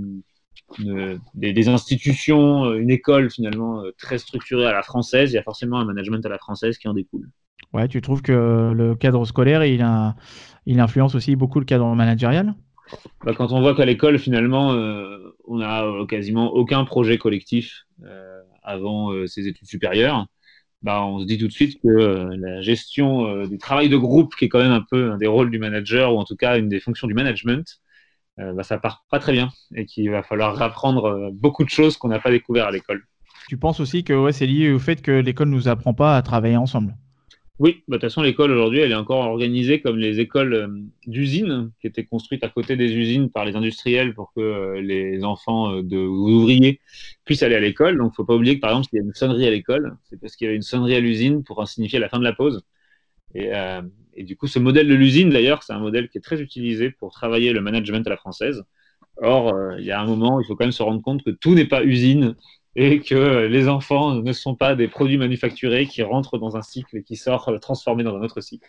des, 1.35 1.69
institutions, 1.69 2.75
une 2.75 2.91
école 2.91 3.31
finalement 3.31 3.83
très 3.97 4.19
structurée 4.19 4.67
à 4.67 4.73
la 4.73 4.83
française, 4.83 5.31
il 5.31 5.37
y 5.37 5.39
a 5.39 5.43
forcément 5.43 5.79
un 5.79 5.85
management 5.85 6.25
à 6.27 6.29
la 6.29 6.39
française 6.39 6.79
qui 6.79 6.89
en 6.89 6.95
découle. 6.95 7.29
Ouais, 7.73 7.87
tu 7.87 8.01
trouves 8.01 8.21
que 8.21 8.73
le 8.75 8.97
cadre 8.97 9.25
scolaire, 9.25 9.65
il, 9.65 9.87
il 10.67 10.81
influence 10.81 11.15
aussi 11.15 11.37
beaucoup 11.37 11.61
le 11.61 11.65
cadre 11.65 11.95
managérial? 11.95 12.55
Bah, 13.25 13.33
quand 13.37 13.53
on 13.53 13.61
voit 13.61 13.75
qu'à 13.75 13.85
l'école, 13.85 14.19
finalement, 14.19 14.73
euh, 14.73 15.37
on 15.47 15.59
n'a 15.59 15.85
euh, 15.85 16.07
quasiment 16.07 16.53
aucun 16.53 16.85
projet 16.85 17.19
collectif 17.19 17.85
euh, 18.05 18.41
avant 18.63 19.11
ses 19.27 19.49
études 19.49 19.67
supérieures, 19.67 20.27
bah, 20.83 21.05
on 21.05 21.21
se 21.21 21.27
dit 21.27 21.39
tout 21.39 21.49
de 21.49 21.53
suite 21.53 21.81
que 21.83 21.89
la 21.89 22.61
gestion 22.61 23.45
du 23.47 23.59
travail 23.59 23.89
de 23.89 23.97
groupe, 23.97 24.35
qui 24.37 24.45
est 24.47 24.49
quand 24.49 24.61
même 24.61 24.73
un 24.73 24.85
peu 24.89 25.13
un 25.13 25.17
des 25.17 25.27
rôles 25.27 25.51
du 25.51 25.59
manager, 25.59 26.15
ou 26.15 26.19
en 26.19 26.25
tout 26.25 26.37
cas 26.37 26.59
une 26.59 26.69
des 26.69 26.81
fonctions 26.81 27.09
du 27.09 27.15
management, 27.15 27.81
bah, 28.37 28.63
ça 28.63 28.79
part 28.79 29.05
pas 29.11 29.19
très 29.19 29.33
bien 29.33 29.51
et 29.75 29.85
qu'il 29.85 30.11
va 30.11 30.23
falloir 30.23 30.61
apprendre 30.63 31.31
beaucoup 31.33 31.65
de 31.65 31.71
choses 31.71 31.97
qu'on 31.97 32.09
n'a 32.09 32.21
pas 32.21 32.31
découvert 32.31 32.67
à 32.67 32.71
l'école. 32.71 33.05
Tu 33.49 33.57
penses 33.57 33.81
aussi 33.81 34.05
que 34.05 34.31
c'est 34.31 34.47
lié 34.47 34.73
au 34.73 34.79
fait 34.79 35.03
que 35.03 35.11
l'école 35.11 35.49
ne 35.49 35.55
nous 35.55 35.69
apprend 35.69 35.95
pas 35.95 36.17
à 36.17 36.23
travailler 36.23 36.57
ensemble? 36.57 36.97
Oui, 37.59 37.85
bah, 37.87 37.97
de 37.97 38.01
toute 38.01 38.11
façon, 38.11 38.23
l'école 38.23 38.51
aujourd'hui, 38.51 38.81
elle 38.81 38.91
est 38.93 38.95
encore 38.95 39.21
organisée 39.27 39.81
comme 39.81 39.97
les 39.99 40.19
écoles 40.21 40.55
euh, 40.55 40.69
d'usines 41.07 41.71
qui 41.81 41.87
étaient 41.87 42.05
construites 42.05 42.43
à 42.45 42.49
côté 42.49 42.77
des 42.77 42.93
usines 42.95 43.31
par 43.31 43.45
les 43.45 43.55
industriels 43.55 44.15
pour 44.15 44.33
que 44.35 44.41
euh, 44.41 44.81
les 44.81 45.23
enfants 45.23 45.73
euh, 45.73 45.83
ouvriers 46.07 46.81
puissent 47.25 47.43
aller 47.43 47.55
à 47.55 47.61
l'école. 47.61 47.99
Donc, 47.99 48.09
il 48.09 48.13
ne 48.13 48.15
faut 48.17 48.25
pas 48.25 48.35
oublier 48.35 48.57
que, 48.57 48.61
par 48.61 48.71
exemple, 48.71 48.89
s'il 48.89 48.99
y 48.99 49.03
a 49.03 49.05
une 49.05 49.15
sonnerie 49.15 49.47
à 49.47 49.51
l'école, 49.51 49.97
c'est 50.05 50.19
parce 50.21 50.35
qu'il 50.35 50.47
y 50.47 50.49
avait 50.49 50.57
une 50.57 50.63
sonnerie 50.63 50.97
à 50.97 51.01
l'usine 51.01 51.45
pour 51.45 51.67
signifier 51.69 51.99
la 51.99 52.09
fin 52.09 52.19
de 52.19 52.25
la 52.25 52.33
pause. 52.33 52.63
Et, 53.35 53.51
et 54.15 54.25
du 54.25 54.37
coup, 54.37 54.47
ce 54.47 54.59
modèle 54.59 54.89
de 54.89 54.95
l'usine, 54.95 55.31
d'ailleurs, 55.31 55.63
c'est 55.63 55.73
un 55.73 55.79
modèle 55.81 56.09
qui 56.11 56.19
est 56.19 56.21
très 56.23 56.41
utilisé 56.43 56.91
pour 56.91 57.13
travailler 57.13 57.53
le 57.53 57.61
management 57.63 58.07
à 58.07 58.11
la 58.11 58.17
française. 58.17 58.65
Or, 59.19 59.55
il 59.79 59.85
y 59.85 59.91
a 59.91 60.01
un 60.01 60.07
moment, 60.07 60.41
il 60.41 60.47
faut 60.47 60.57
quand 60.57 60.65
même 60.65 60.73
se 60.73 60.83
rendre 60.83 61.03
compte 61.03 61.23
que 61.25 61.31
tout 61.31 61.55
n'est 61.55 61.67
pas 61.67 61.85
usine 61.85 62.37
et 62.75 63.00
que 63.00 63.47
les 63.47 63.69
enfants 63.69 64.14
ne 64.14 64.33
sont 64.33 64.55
pas 64.55 64.75
des 64.75 64.88
produits 64.88 65.19
manufacturés 65.19 65.87
qui 65.87 66.02
rentrent 66.02 66.38
dans 66.38 66.57
un 66.57 66.62
cycle 66.62 66.97
et 66.97 67.02
qui 67.02 67.17
sortent 67.17 67.61
transformés 67.61 68.02
dans 68.02 68.17
un 68.17 68.23
autre 68.23 68.41
cycle. 68.41 68.69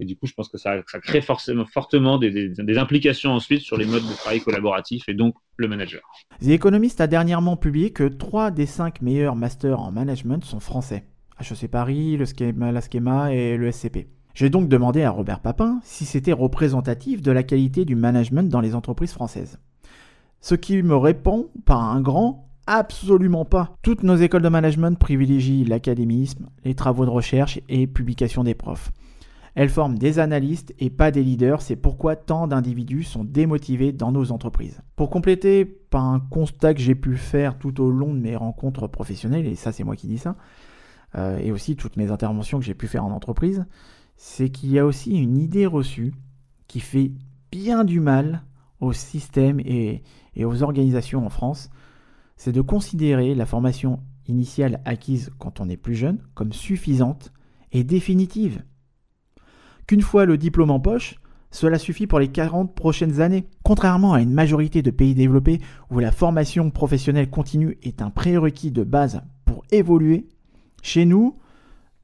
Et 0.00 0.04
du 0.04 0.16
coup, 0.16 0.26
je 0.26 0.32
pense 0.32 0.48
que 0.48 0.58
ça, 0.58 0.80
crée 1.02 1.20
fortement 1.20 2.18
des, 2.18 2.78
implications 2.78 3.32
ensuite 3.32 3.62
sur 3.62 3.76
les 3.76 3.84
modes 3.84 4.06
de 4.06 4.14
travail 4.14 4.40
collaboratif 4.40 5.08
et 5.08 5.14
donc 5.14 5.34
le 5.56 5.66
manager. 5.66 6.02
The 6.40 6.48
Economist 6.48 7.00
a 7.00 7.08
dernièrement 7.08 7.56
publié 7.56 7.90
que 7.90 8.04
3 8.04 8.52
des 8.52 8.66
5 8.66 9.02
meilleurs 9.02 9.34
masters 9.34 9.80
en 9.80 9.90
management 9.90 10.44
sont 10.44 10.60
français. 10.60 11.04
HEC 11.40 11.68
Paris, 11.70 12.16
le 12.16 12.70
la 12.72 12.80
Schema 12.80 13.32
et 13.32 13.56
le 13.56 13.70
SCP. 13.72 14.08
J'ai 14.34 14.50
donc 14.50 14.68
demandé 14.68 15.02
à 15.02 15.10
Robert 15.10 15.40
Papin 15.40 15.80
si 15.82 16.04
c'était 16.04 16.32
représentatif 16.32 17.22
de 17.22 17.32
la 17.32 17.42
qualité 17.42 17.84
du 17.84 17.96
management 17.96 18.48
dans 18.48 18.60
les 18.60 18.76
entreprises 18.76 19.12
françaises. 19.12 19.58
Ce 20.40 20.54
qui 20.54 20.80
me 20.80 20.96
répond 20.96 21.50
par 21.64 21.82
un 21.82 22.00
grand 22.00 22.47
Absolument 22.70 23.46
pas. 23.46 23.78
Toutes 23.80 24.02
nos 24.02 24.16
écoles 24.16 24.42
de 24.42 24.50
management 24.50 24.98
privilégient 24.98 25.64
l'académisme, 25.64 26.50
les 26.66 26.74
travaux 26.74 27.06
de 27.06 27.10
recherche 27.10 27.58
et 27.70 27.86
publication 27.86 28.44
des 28.44 28.52
profs. 28.52 28.92
Elles 29.54 29.70
forment 29.70 29.96
des 29.96 30.18
analystes 30.18 30.74
et 30.78 30.90
pas 30.90 31.10
des 31.10 31.22
leaders, 31.22 31.62
c'est 31.62 31.76
pourquoi 31.76 32.14
tant 32.14 32.46
d'individus 32.46 33.04
sont 33.04 33.24
démotivés 33.24 33.92
dans 33.92 34.12
nos 34.12 34.32
entreprises. 34.32 34.82
Pour 34.96 35.08
compléter 35.08 35.64
par 35.64 36.04
un 36.04 36.20
constat 36.20 36.74
que 36.74 36.80
j'ai 36.80 36.94
pu 36.94 37.16
faire 37.16 37.56
tout 37.56 37.80
au 37.80 37.90
long 37.90 38.12
de 38.12 38.20
mes 38.20 38.36
rencontres 38.36 38.86
professionnelles, 38.86 39.46
et 39.46 39.54
ça 39.54 39.72
c'est 39.72 39.82
moi 39.82 39.96
qui 39.96 40.06
dis 40.06 40.18
ça, 40.18 40.36
euh, 41.14 41.38
et 41.38 41.52
aussi 41.52 41.74
toutes 41.74 41.96
mes 41.96 42.10
interventions 42.10 42.58
que 42.58 42.66
j'ai 42.66 42.74
pu 42.74 42.86
faire 42.86 43.06
en 43.06 43.12
entreprise, 43.12 43.64
c'est 44.16 44.50
qu'il 44.50 44.70
y 44.72 44.78
a 44.78 44.84
aussi 44.84 45.16
une 45.16 45.38
idée 45.38 45.64
reçue 45.64 46.12
qui 46.66 46.80
fait 46.80 47.12
bien 47.50 47.84
du 47.84 48.00
mal 48.00 48.42
au 48.80 48.92
système 48.92 49.58
et 49.58 50.02
aux 50.36 50.62
organisations 50.62 51.24
en 51.24 51.30
France 51.30 51.70
c'est 52.38 52.52
de 52.52 52.60
considérer 52.62 53.34
la 53.34 53.44
formation 53.44 54.00
initiale 54.26 54.80
acquise 54.84 55.30
quand 55.38 55.60
on 55.60 55.68
est 55.68 55.76
plus 55.76 55.94
jeune 55.94 56.18
comme 56.34 56.52
suffisante 56.52 57.32
et 57.72 57.84
définitive. 57.84 58.62
Qu'une 59.86 60.02
fois 60.02 60.24
le 60.24 60.38
diplôme 60.38 60.70
en 60.70 60.80
poche, 60.80 61.16
cela 61.50 61.78
suffit 61.78 62.06
pour 62.06 62.18
les 62.18 62.28
40 62.28 62.74
prochaines 62.74 63.20
années. 63.20 63.46
Contrairement 63.62 64.12
à 64.12 64.20
une 64.20 64.32
majorité 64.32 64.82
de 64.82 64.90
pays 64.90 65.14
développés 65.14 65.60
où 65.90 65.98
la 65.98 66.12
formation 66.12 66.70
professionnelle 66.70 67.30
continue 67.30 67.78
est 67.82 68.02
un 68.02 68.10
prérequis 68.10 68.70
de 68.70 68.84
base 68.84 69.22
pour 69.44 69.64
évoluer, 69.70 70.28
chez 70.82 71.06
nous, 71.06 71.38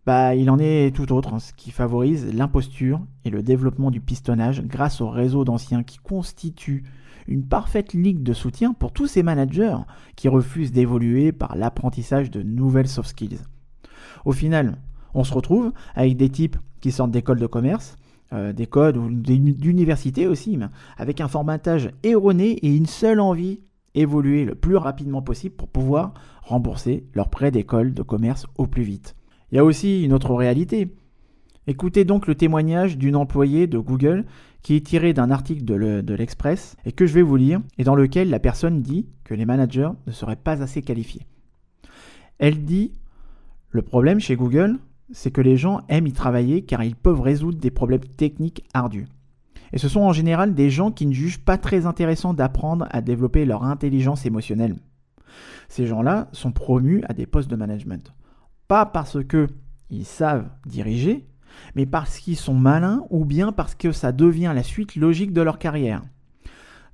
bah, 0.07 0.35
il 0.35 0.51
en 0.51 0.59
est 0.59 0.95
tout 0.95 1.13
autre, 1.13 1.35
hein, 1.35 1.39
ce 1.39 1.53
qui 1.53 1.71
favorise 1.71 2.35
l'imposture 2.35 3.01
et 3.25 3.31
le 3.31 3.43
développement 3.43 3.91
du 3.91 4.01
pistonnage 4.01 4.63
grâce 4.63 5.01
au 5.01 5.09
réseau 5.09 5.45
d'anciens 5.45 5.83
qui 5.83 5.99
constitue 5.99 6.85
une 7.27 7.45
parfaite 7.45 7.93
ligue 7.93 8.23
de 8.23 8.33
soutien 8.33 8.73
pour 8.73 8.93
tous 8.93 9.07
ces 9.07 9.23
managers 9.23 9.77
qui 10.17 10.29
refusent 10.29 10.73
d'évoluer 10.73 11.33
par 11.33 11.57
l'apprentissage 11.57 12.31
de 12.31 12.43
nouvelles 12.43 12.89
soft 12.89 13.11
skills. 13.11 13.41
Au 14.25 14.33
final, 14.33 14.79
on 15.15 15.25
se 15.25 15.35
retrouve 15.35 15.73
avec 15.95 16.17
des 16.17 16.29
types 16.29 16.57
qui 16.81 16.93
sortent 16.93 17.11
d'écoles 17.11 17.41
de 17.41 17.47
commerce, 17.47 17.97
euh, 18.33 18.53
des 18.53 18.67
codes 18.67 18.97
ou 18.97 19.09
d'université 19.11 20.27
aussi, 20.27 20.59
avec 20.97 21.21
un 21.21 21.29
formatage 21.29 21.91
erroné 22.03 22.53
et 22.63 22.75
une 22.75 22.87
seule 22.87 23.21
envie, 23.21 23.61
évoluer 23.95 24.45
le 24.45 24.55
plus 24.55 24.77
rapidement 24.77 25.23
possible 25.23 25.55
pour 25.55 25.69
pouvoir 25.69 26.15
rembourser 26.43 27.07
leur 27.15 27.31
prêt 27.31 27.51
d'école 27.51 27.95
de 27.95 28.03
commerce 28.03 28.47
au 28.57 28.67
plus 28.67 28.83
vite. 28.83 29.15
Il 29.51 29.57
y 29.57 29.59
a 29.59 29.65
aussi 29.65 30.03
une 30.03 30.13
autre 30.13 30.35
réalité. 30.35 30.95
Écoutez 31.67 32.05
donc 32.05 32.27
le 32.27 32.35
témoignage 32.35 32.99
d'une 32.99 33.17
employée 33.17 33.67
de 33.67 33.79
Google 33.79 34.27
qui 34.65 34.77
est 34.77 34.87
tiré 34.87 35.13
d'un 35.13 35.31
article 35.31 35.63
de 35.63 36.15
l'Express 36.15 36.77
et 36.87 36.93
que 36.93 37.07
je 37.07 37.13
vais 37.13 37.23
vous 37.23 37.37
lire 37.37 37.61
et 37.79 37.85
dans 37.85 37.95
lequel 37.95 38.31
la 38.31 38.41
personne 38.41 38.81
dit 38.81 39.07
que 39.23 39.35
les 39.35 39.45
managers 39.45 39.91
ne 40.07 40.13
seraient 40.13 40.37
pas 40.37 40.63
assez 40.63 40.81
qualifiés. 40.81 41.27
Elle 42.39 42.65
dit 42.65 42.93
Le 43.71 43.83
problème 43.83 44.21
chez 44.21 44.37
Google, 44.37 44.79
c'est 45.13 45.31
que 45.31 45.43
les 45.43 45.59
gens 45.59 45.83
aiment 45.91 46.07
y 46.07 46.13
travailler 46.13 46.63
car 46.63 46.83
ils 46.83 46.97
peuvent 46.97 47.21
résoudre 47.21 47.59
des 47.59 47.71
problèmes 47.71 48.05
techniques 48.17 48.65
ardus. 48.73 49.07
Et 49.75 49.79
ce 49.79 49.89
sont 49.89 50.01
en 50.01 50.15
général 50.15 50.55
des 50.55 50.71
gens 50.71 50.91
qui 50.91 51.05
ne 51.05 51.13
jugent 51.13 51.45
pas 51.45 51.59
très 51.59 51.85
intéressant 51.85 52.33
d'apprendre 52.33 52.89
à 52.91 53.03
développer 53.03 53.45
leur 53.45 53.65
intelligence 53.65 54.25
émotionnelle. 54.25 54.77
Ces 55.69 55.87
gens-là 55.87 56.29
sont 56.33 56.53
promus 56.53 57.03
à 57.07 57.13
des 57.13 57.27
postes 57.27 57.51
de 57.51 57.57
management. 57.57 58.15
Pas 58.67 58.87
parce 58.87 59.19
qu'ils 59.25 60.07
savent 60.07 60.49
diriger, 60.65 61.27
mais 61.75 61.87
parce 61.87 62.19
qu'ils 62.19 62.37
sont 62.37 62.55
malins 62.55 63.05
ou 63.11 63.25
bien 63.25 63.53
parce 63.53 63.75
que 63.75 63.93
ça 63.93 64.13
devient 64.13 64.53
la 64.55 64.63
suite 64.63 64.97
logique 64.97 65.33
de 65.33 65.41
leur 65.41 65.59
carrière. 65.59 66.03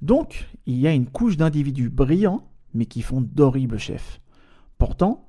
Donc, 0.03 0.49
il 0.67 0.79
y 0.79 0.87
a 0.87 0.93
une 0.93 1.07
couche 1.07 1.37
d'individus 1.37 1.91
brillants, 1.91 2.49
mais 2.75 2.87
qui 2.87 3.03
font 3.03 3.21
d'horribles 3.21 3.79
chefs. 3.79 4.21
Pourtant, 4.79 5.29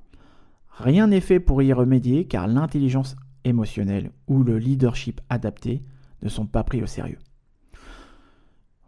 rien 0.70 1.08
n'est 1.08 1.20
fait 1.20 1.40
pour 1.40 1.62
y 1.62 1.72
remédier 1.72 2.26
car 2.26 2.46
l'intelligence 2.46 3.16
émotionnelle 3.44 4.12
ou 4.28 4.42
le 4.42 4.58
leadership 4.58 5.20
adapté 5.28 5.82
ne 6.22 6.28
sont 6.28 6.46
pas 6.46 6.64
pris 6.64 6.82
au 6.82 6.86
sérieux. 6.86 7.18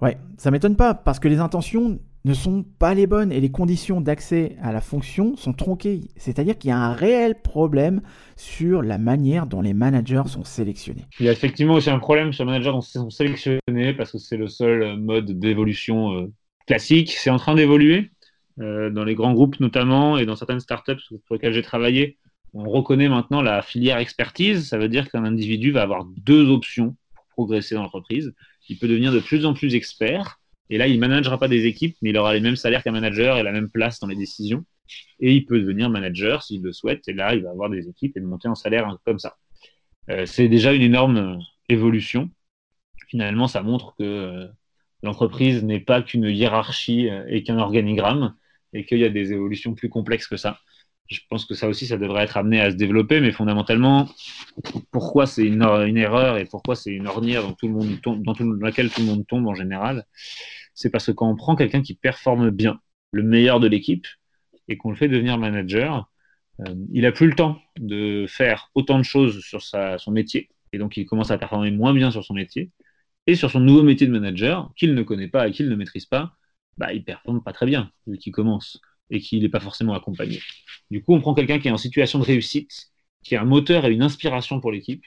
Ouais, 0.00 0.18
ça 0.38 0.50
m'étonne 0.50 0.76
pas 0.76 0.94
parce 0.94 1.18
que 1.18 1.28
les 1.28 1.38
intentions 1.38 1.98
ne 2.24 2.32
sont 2.32 2.64
pas 2.78 2.94
les 2.94 3.06
bonnes 3.06 3.32
et 3.32 3.40
les 3.40 3.50
conditions 3.50 4.00
d'accès 4.00 4.56
à 4.62 4.72
la 4.72 4.80
fonction 4.80 5.36
sont 5.36 5.52
tronquées. 5.52 6.00
C'est-à-dire 6.16 6.56
qu'il 6.56 6.70
y 6.70 6.72
a 6.72 6.78
un 6.78 6.94
réel 6.94 7.40
problème 7.42 8.00
sur 8.36 8.82
la 8.82 8.96
manière 8.96 9.46
dont 9.46 9.60
les 9.60 9.74
managers 9.74 10.22
sont 10.26 10.44
sélectionnés. 10.44 11.04
Il 11.20 11.26
y 11.26 11.28
a 11.28 11.32
effectivement 11.32 11.74
aussi 11.74 11.90
un 11.90 11.98
problème 11.98 12.32
sur 12.32 12.44
les 12.44 12.52
managers 12.52 12.70
dont 12.70 12.80
ils 12.80 12.98
sont 12.98 13.10
sélectionnés 13.10 13.92
parce 13.96 14.12
que 14.12 14.18
c'est 14.18 14.38
le 14.38 14.48
seul 14.48 14.98
mode 14.98 15.38
d'évolution 15.38 16.14
euh, 16.14 16.32
classique. 16.66 17.12
C'est 17.12 17.30
en 17.30 17.36
train 17.36 17.54
d'évoluer 17.54 18.10
euh, 18.58 18.88
dans 18.88 19.04
les 19.04 19.14
grands 19.14 19.34
groupes 19.34 19.60
notamment 19.60 20.16
et 20.16 20.24
dans 20.24 20.36
certaines 20.36 20.60
startups 20.60 21.02
pour 21.26 21.36
lesquelles 21.36 21.52
j'ai 21.52 21.62
travaillé. 21.62 22.16
On 22.54 22.64
reconnaît 22.64 23.08
maintenant 23.08 23.42
la 23.42 23.60
filière 23.60 23.98
expertise. 23.98 24.68
Ça 24.68 24.78
veut 24.78 24.88
dire 24.88 25.10
qu'un 25.10 25.24
individu 25.24 25.72
va 25.72 25.82
avoir 25.82 26.06
deux 26.06 26.48
options 26.48 26.96
pour 27.14 27.26
progresser 27.26 27.74
dans 27.74 27.82
l'entreprise. 27.82 28.32
Il 28.70 28.78
peut 28.78 28.88
devenir 28.88 29.12
de 29.12 29.20
plus 29.20 29.44
en 29.44 29.52
plus 29.52 29.74
expert 29.74 30.40
et 30.70 30.78
là, 30.78 30.86
il 30.86 30.94
ne 30.94 31.00
managera 31.00 31.38
pas 31.38 31.48
des 31.48 31.66
équipes, 31.66 31.96
mais 32.00 32.10
il 32.10 32.16
aura 32.16 32.32
les 32.32 32.40
mêmes 32.40 32.56
salaires 32.56 32.82
qu'un 32.82 32.92
manager 32.92 33.36
et 33.36 33.42
la 33.42 33.52
même 33.52 33.70
place 33.70 34.00
dans 34.00 34.06
les 34.06 34.16
décisions. 34.16 34.64
Et 35.20 35.34
il 35.34 35.44
peut 35.46 35.60
devenir 35.60 35.90
manager 35.90 36.42
s'il 36.42 36.62
le 36.62 36.72
souhaite. 36.72 37.06
Et 37.08 37.12
là, 37.12 37.34
il 37.34 37.42
va 37.42 37.50
avoir 37.50 37.70
des 37.70 37.88
équipes 37.88 38.16
et 38.16 38.20
monter 38.20 38.48
en 38.48 38.54
salaire 38.54 38.96
comme 39.04 39.18
ça. 39.18 39.36
Euh, 40.10 40.26
c'est 40.26 40.48
déjà 40.48 40.72
une 40.72 40.82
énorme 40.82 41.16
euh, 41.16 41.36
évolution. 41.68 42.30
Finalement, 43.08 43.48
ça 43.48 43.62
montre 43.62 43.94
que 43.96 44.04
euh, 44.04 44.46
l'entreprise 45.02 45.62
n'est 45.64 45.80
pas 45.80 46.02
qu'une 46.02 46.24
hiérarchie 46.24 47.08
et 47.28 47.42
qu'un 47.42 47.58
organigramme 47.58 48.34
et 48.72 48.86
qu'il 48.86 48.98
y 48.98 49.04
a 49.04 49.10
des 49.10 49.32
évolutions 49.32 49.74
plus 49.74 49.88
complexes 49.88 50.26
que 50.26 50.36
ça. 50.36 50.58
Je 51.08 51.20
pense 51.28 51.44
que 51.44 51.54
ça 51.54 51.68
aussi, 51.68 51.86
ça 51.86 51.98
devrait 51.98 52.24
être 52.24 52.36
amené 52.36 52.60
à 52.60 52.70
se 52.70 52.76
développer, 52.76 53.20
mais 53.20 53.30
fondamentalement, 53.30 54.08
pourquoi 54.90 55.26
c'est 55.26 55.44
une, 55.44 55.62
erreur 55.98 56.38
et 56.38 56.46
pourquoi 56.46 56.76
c'est 56.76 56.92
une 56.92 57.06
ornière 57.06 57.42
dans, 57.42 57.54
laquelle 58.60 58.90
tout 58.90 59.00
le 59.00 59.06
monde 59.06 59.26
tombe 59.26 59.46
en 59.46 59.54
général 59.54 60.06
C'est 60.74 60.90
parce 60.90 61.06
que 61.06 61.12
quand 61.12 61.28
on 61.28 61.36
prend 61.36 61.56
quelqu'un 61.56 61.82
qui 61.82 61.94
performe 61.94 62.50
bien, 62.50 62.80
le 63.12 63.22
meilleur 63.22 63.60
de 63.60 63.68
l'équipe, 63.68 64.06
et 64.66 64.78
qu'on 64.78 64.90
le 64.90 64.96
fait 64.96 65.08
devenir 65.08 65.36
manager, 65.36 66.10
euh, 66.60 66.74
il 66.92 67.02
n'a 67.02 67.12
plus 67.12 67.26
le 67.26 67.34
temps 67.34 67.60
de 67.78 68.24
faire 68.26 68.70
autant 68.74 68.98
de 68.98 69.04
choses 69.04 69.40
sur 69.40 69.62
son 69.62 70.10
métier, 70.10 70.48
et 70.72 70.78
donc 70.78 70.96
il 70.96 71.04
commence 71.04 71.30
à 71.30 71.36
performer 71.36 71.70
moins 71.70 71.92
bien 71.92 72.10
sur 72.10 72.24
son 72.24 72.34
métier, 72.34 72.70
et 73.26 73.34
sur 73.34 73.50
son 73.50 73.60
nouveau 73.60 73.82
métier 73.82 74.06
de 74.06 74.12
manager, 74.12 74.72
qu'il 74.76 74.94
ne 74.94 75.02
connaît 75.02 75.28
pas 75.28 75.48
et 75.48 75.52
qu'il 75.52 75.68
ne 75.68 75.76
maîtrise 75.76 76.06
pas, 76.06 76.34
bah, 76.78 76.92
il 76.94 77.04
performe 77.04 77.42
pas 77.42 77.52
très 77.52 77.66
bien, 77.66 77.90
vu 78.06 78.18
qu'il 78.18 78.32
commence 78.32 78.80
et 79.10 79.20
qu'il 79.20 79.42
n'est 79.42 79.48
pas 79.48 79.60
forcément 79.60 79.94
accompagné. 79.94 80.40
Du 80.90 81.02
coup, 81.02 81.14
on 81.14 81.20
prend 81.20 81.34
quelqu'un 81.34 81.58
qui 81.58 81.68
est 81.68 81.72
en 81.72 81.76
situation 81.76 82.18
de 82.18 82.24
réussite, 82.24 82.90
qui 83.22 83.34
est 83.34 83.38
un 83.38 83.44
moteur 83.44 83.86
et 83.86 83.92
une 83.92 84.02
inspiration 84.02 84.60
pour 84.60 84.72
l'équipe, 84.72 85.04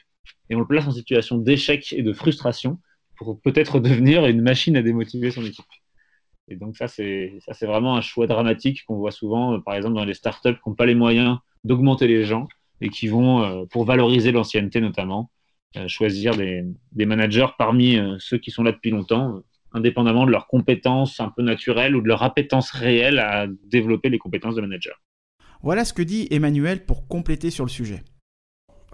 et 0.49 0.55
on 0.55 0.59
le 0.59 0.67
place 0.67 0.87
en 0.87 0.91
situation 0.91 1.37
d'échec 1.37 1.93
et 1.93 2.03
de 2.03 2.13
frustration 2.13 2.79
pour 3.15 3.39
peut-être 3.41 3.79
devenir 3.81 4.25
une 4.25 4.41
machine 4.41 4.75
à 4.77 4.81
démotiver 4.81 5.31
son 5.31 5.45
équipe. 5.45 5.65
Et 6.49 6.55
donc 6.55 6.77
ça, 6.77 6.87
c'est 6.87 7.39
vraiment 7.63 7.97
un 7.97 8.01
choix 8.01 8.25
dramatique 8.25 8.85
qu'on 8.85 8.95
voit 8.95 9.11
souvent, 9.11 9.55
euh, 9.55 9.59
par 9.59 9.75
exemple 9.75 9.95
dans 9.95 10.05
les 10.05 10.13
startups 10.13 10.53
qui 10.53 10.69
n'ont 10.69 10.75
pas 10.75 10.85
les 10.85 10.95
moyens 10.95 11.37
d'augmenter 11.63 12.07
les 12.07 12.23
gens 12.23 12.47
et 12.79 12.89
qui 12.89 13.07
vont, 13.07 13.43
euh, 13.43 13.65
pour 13.65 13.83
valoriser 13.83 14.31
l'ancienneté 14.31 14.79
notamment, 14.79 15.29
euh, 15.75 15.87
choisir 15.87 16.37
des, 16.37 16.63
managers 17.05 17.47
parmi 17.57 17.99
ceux 18.19 18.37
qui 18.37 18.51
sont 18.51 18.63
là 18.63 18.71
depuis 18.71 18.91
longtemps, 18.91 19.41
indépendamment 19.77 20.25
de 20.25 20.31
leurs 20.31 20.47
compétences 20.47 21.19
un 21.19 21.29
peu 21.29 21.41
naturelles 21.41 21.95
ou 21.95 22.01
de 22.01 22.07
leur 22.07 22.23
appétence 22.23 22.71
réelle 22.71 23.19
à 23.19 23.47
développer 23.65 24.09
les 24.09 24.19
compétences 24.19 24.55
de 24.55 24.61
manager. 24.61 25.01
Voilà 25.61 25.85
ce 25.85 25.93
que 25.93 26.01
dit 26.01 26.27
Emmanuel 26.31 26.85
pour 26.85 27.07
compléter 27.07 27.49
sur 27.49 27.65
le 27.65 27.69
sujet. 27.69 28.03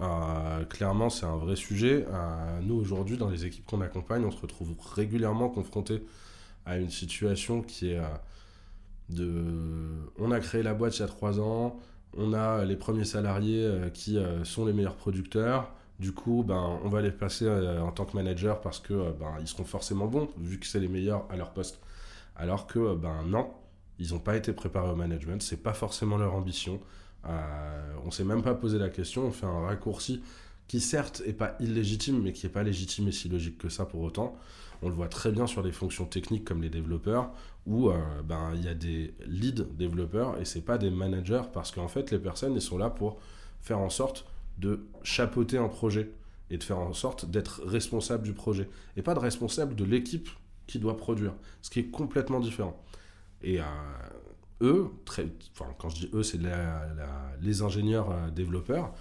Euh, 0.00 0.64
clairement, 0.64 1.10
c'est 1.10 1.26
un 1.26 1.36
vrai 1.36 1.56
sujet. 1.56 2.04
Euh, 2.08 2.60
nous, 2.62 2.74
aujourd'hui, 2.74 3.16
dans 3.16 3.30
les 3.30 3.44
équipes 3.44 3.64
qu'on 3.66 3.80
accompagne, 3.80 4.24
on 4.24 4.30
se 4.30 4.40
retrouve 4.40 4.74
régulièrement 4.94 5.48
confrontés 5.48 6.02
à 6.66 6.78
une 6.78 6.90
situation 6.90 7.62
qui 7.62 7.92
est 7.92 7.98
euh, 7.98 8.04
de... 9.10 9.44
On 10.18 10.30
a 10.30 10.40
créé 10.40 10.62
la 10.62 10.74
boîte 10.74 10.96
il 10.98 11.00
y 11.00 11.04
a 11.04 11.08
trois 11.08 11.38
ans, 11.38 11.78
on 12.16 12.32
a 12.32 12.64
les 12.64 12.76
premiers 12.76 13.04
salariés 13.04 13.68
qui 13.92 14.18
sont 14.44 14.64
les 14.64 14.72
meilleurs 14.72 14.94
producteurs, 14.94 15.72
du 16.00 16.12
coup, 16.12 16.42
ben, 16.46 16.80
on 16.82 16.88
va 16.88 17.00
les 17.02 17.12
placer 17.12 17.46
euh, 17.46 17.80
en 17.80 17.92
tant 17.92 18.04
que 18.04 18.16
manager 18.16 18.60
parce 18.60 18.80
que 18.80 18.92
euh, 18.92 19.12
ben, 19.18 19.36
ils 19.40 19.46
seront 19.46 19.64
forcément 19.64 20.06
bons, 20.06 20.28
vu 20.38 20.58
que 20.58 20.66
c'est 20.66 20.80
les 20.80 20.88
meilleurs 20.88 21.26
à 21.30 21.36
leur 21.36 21.52
poste. 21.52 21.78
Alors 22.36 22.66
que, 22.66 22.78
euh, 22.80 22.94
ben 22.96 23.22
non, 23.24 23.52
ils 23.98 24.12
n'ont 24.12 24.18
pas 24.18 24.36
été 24.36 24.52
préparés 24.52 24.90
au 24.90 24.96
management, 24.96 25.40
c'est 25.40 25.62
pas 25.62 25.72
forcément 25.72 26.16
leur 26.16 26.34
ambition. 26.34 26.80
on 28.04 28.10
s'est 28.10 28.24
même 28.24 28.42
pas 28.42 28.54
posé 28.54 28.78
la 28.78 28.88
question, 28.88 29.26
on 29.26 29.30
fait 29.30 29.46
un 29.46 29.66
raccourci 29.66 30.22
qui 30.66 30.80
certes 30.80 31.22
est 31.26 31.32
pas 31.32 31.56
illégitime, 31.60 32.20
mais 32.22 32.32
qui 32.32 32.46
est 32.46 32.50
pas 32.50 32.64
légitime 32.64 33.08
et 33.08 33.12
si 33.12 33.28
logique 33.28 33.58
que 33.58 33.68
ça 33.68 33.86
pour 33.86 34.00
autant. 34.00 34.36
On 34.82 34.88
le 34.88 34.94
voit 34.94 35.08
très 35.08 35.30
bien 35.30 35.46
sur 35.46 35.62
les 35.62 35.72
fonctions 35.72 36.06
techniques 36.06 36.44
comme 36.44 36.60
les 36.60 36.70
développeurs, 36.70 37.30
où 37.66 37.90
ben 38.24 38.52
il 38.54 38.64
y 38.64 38.68
a 38.68 38.74
des 38.74 39.14
lead 39.26 39.76
développeurs 39.76 40.38
et 40.40 40.44
c'est 40.44 40.62
pas 40.62 40.76
des 40.76 40.90
managers 40.90 41.42
parce 41.52 41.70
qu'en 41.70 41.88
fait 41.88 42.10
les 42.10 42.18
personnes 42.18 42.54
elles 42.54 42.60
sont 42.60 42.78
là 42.78 42.90
pour 42.90 43.20
faire 43.62 43.78
en 43.78 43.90
sorte 43.90 44.26
de 44.58 44.86
chapeauter 45.02 45.58
un 45.58 45.68
projet 45.68 46.10
et 46.50 46.58
de 46.58 46.62
faire 46.62 46.78
en 46.78 46.92
sorte 46.92 47.26
d'être 47.26 47.62
responsable 47.64 48.24
du 48.24 48.32
projet 48.32 48.68
et 48.96 49.02
pas 49.02 49.14
de 49.14 49.18
responsable 49.18 49.74
de 49.74 49.84
l'équipe 49.84 50.28
qui 50.66 50.78
doit 50.78 50.96
produire, 50.96 51.34
ce 51.62 51.70
qui 51.70 51.80
est 51.80 51.90
complètement 51.90 52.40
différent. 52.40 52.80
Et 53.42 53.60
euh, 53.60 53.64
eux, 54.62 54.90
très, 55.04 55.26
quand 55.78 55.88
je 55.88 55.96
dis 55.96 56.10
eux, 56.14 56.22
c'est 56.22 56.40
les 57.40 57.62
ingénieurs 57.62 58.10
euh, 58.10 58.30
développeurs, 58.30 58.94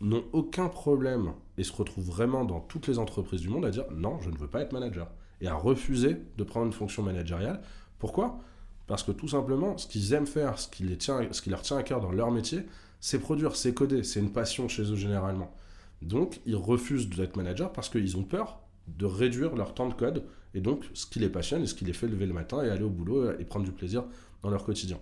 n'ont 0.00 0.24
aucun 0.32 0.68
problème 0.68 1.32
et 1.56 1.64
se 1.64 1.72
retrouvent 1.72 2.04
vraiment 2.04 2.44
dans 2.44 2.60
toutes 2.60 2.86
les 2.86 2.98
entreprises 2.98 3.40
du 3.40 3.48
monde 3.48 3.64
à 3.64 3.70
dire 3.70 3.84
non, 3.92 4.20
je 4.20 4.28
ne 4.28 4.36
veux 4.36 4.48
pas 4.48 4.60
être 4.60 4.72
manager 4.72 5.08
et 5.40 5.48
à 5.48 5.54
refuser 5.54 6.18
de 6.36 6.44
prendre 6.44 6.66
une 6.66 6.72
fonction 6.72 7.02
managériale. 7.02 7.62
Pourquoi? 7.98 8.38
Parce 8.86 9.02
que 9.02 9.12
tout 9.12 9.28
simplement, 9.28 9.78
ce 9.78 9.86
qu'ils 9.86 10.12
aiment 10.12 10.26
faire, 10.26 10.58
ce 10.58 10.68
qui, 10.68 10.84
les 10.84 10.98
ce 11.00 11.42
qui 11.42 11.50
leur 11.50 11.62
tient 11.62 11.78
à 11.78 11.82
cœur 11.82 12.00
dans 12.00 12.12
leur 12.12 12.30
métier, 12.30 12.60
c'est 13.00 13.18
produire, 13.18 13.56
c'est 13.56 13.74
coder, 13.74 14.02
c'est 14.02 14.20
une 14.20 14.32
passion 14.32 14.68
chez 14.68 14.82
eux 14.82 14.96
généralement. 14.96 15.54
Donc, 16.02 16.40
ils 16.46 16.56
refusent 16.56 17.08
d'être 17.08 17.36
manager 17.36 17.72
parce 17.72 17.88
qu'ils 17.88 18.16
ont 18.16 18.24
peur 18.24 18.60
de 18.88 19.06
réduire 19.06 19.54
leur 19.56 19.74
temps 19.74 19.88
de 19.88 19.94
code 19.94 20.24
et 20.54 20.60
donc 20.60 20.84
ce 20.94 21.06
qui 21.06 21.18
les 21.18 21.28
passionne 21.28 21.62
et 21.62 21.66
ce 21.66 21.74
qui 21.74 21.84
les 21.84 21.92
fait 21.92 22.06
lever 22.06 22.26
le 22.26 22.32
matin 22.32 22.62
et 22.62 22.70
aller 22.70 22.82
au 22.82 22.90
boulot 22.90 23.32
et 23.38 23.44
prendre 23.44 23.64
du 23.64 23.72
plaisir 23.72 24.04
dans 24.42 24.50
leur 24.50 24.64
quotidien. 24.64 24.98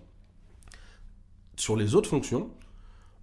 Sur 1.55 1.75
les 1.75 1.95
autres 1.95 2.09
fonctions, 2.09 2.49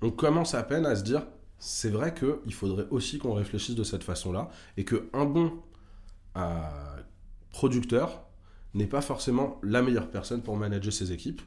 on 0.00 0.10
commence 0.10 0.54
à 0.54 0.62
peine 0.62 0.86
à 0.86 0.96
se 0.96 1.02
dire 1.02 1.26
c'est 1.58 1.90
vrai 1.90 2.12
qu'il 2.14 2.52
faudrait 2.52 2.86
aussi 2.90 3.18
qu'on 3.18 3.34
réfléchisse 3.34 3.76
de 3.76 3.84
cette 3.84 4.02
façon-là 4.02 4.50
et 4.76 4.84
qu'un 4.84 5.24
bon 5.24 5.52
euh, 6.36 7.00
producteur 7.50 8.24
n'est 8.74 8.86
pas 8.86 9.00
forcément 9.00 9.60
la 9.62 9.82
meilleure 9.82 10.10
personne 10.10 10.42
pour 10.42 10.56
manager 10.56 10.92
ses 10.92 11.12
équipes. 11.12 11.42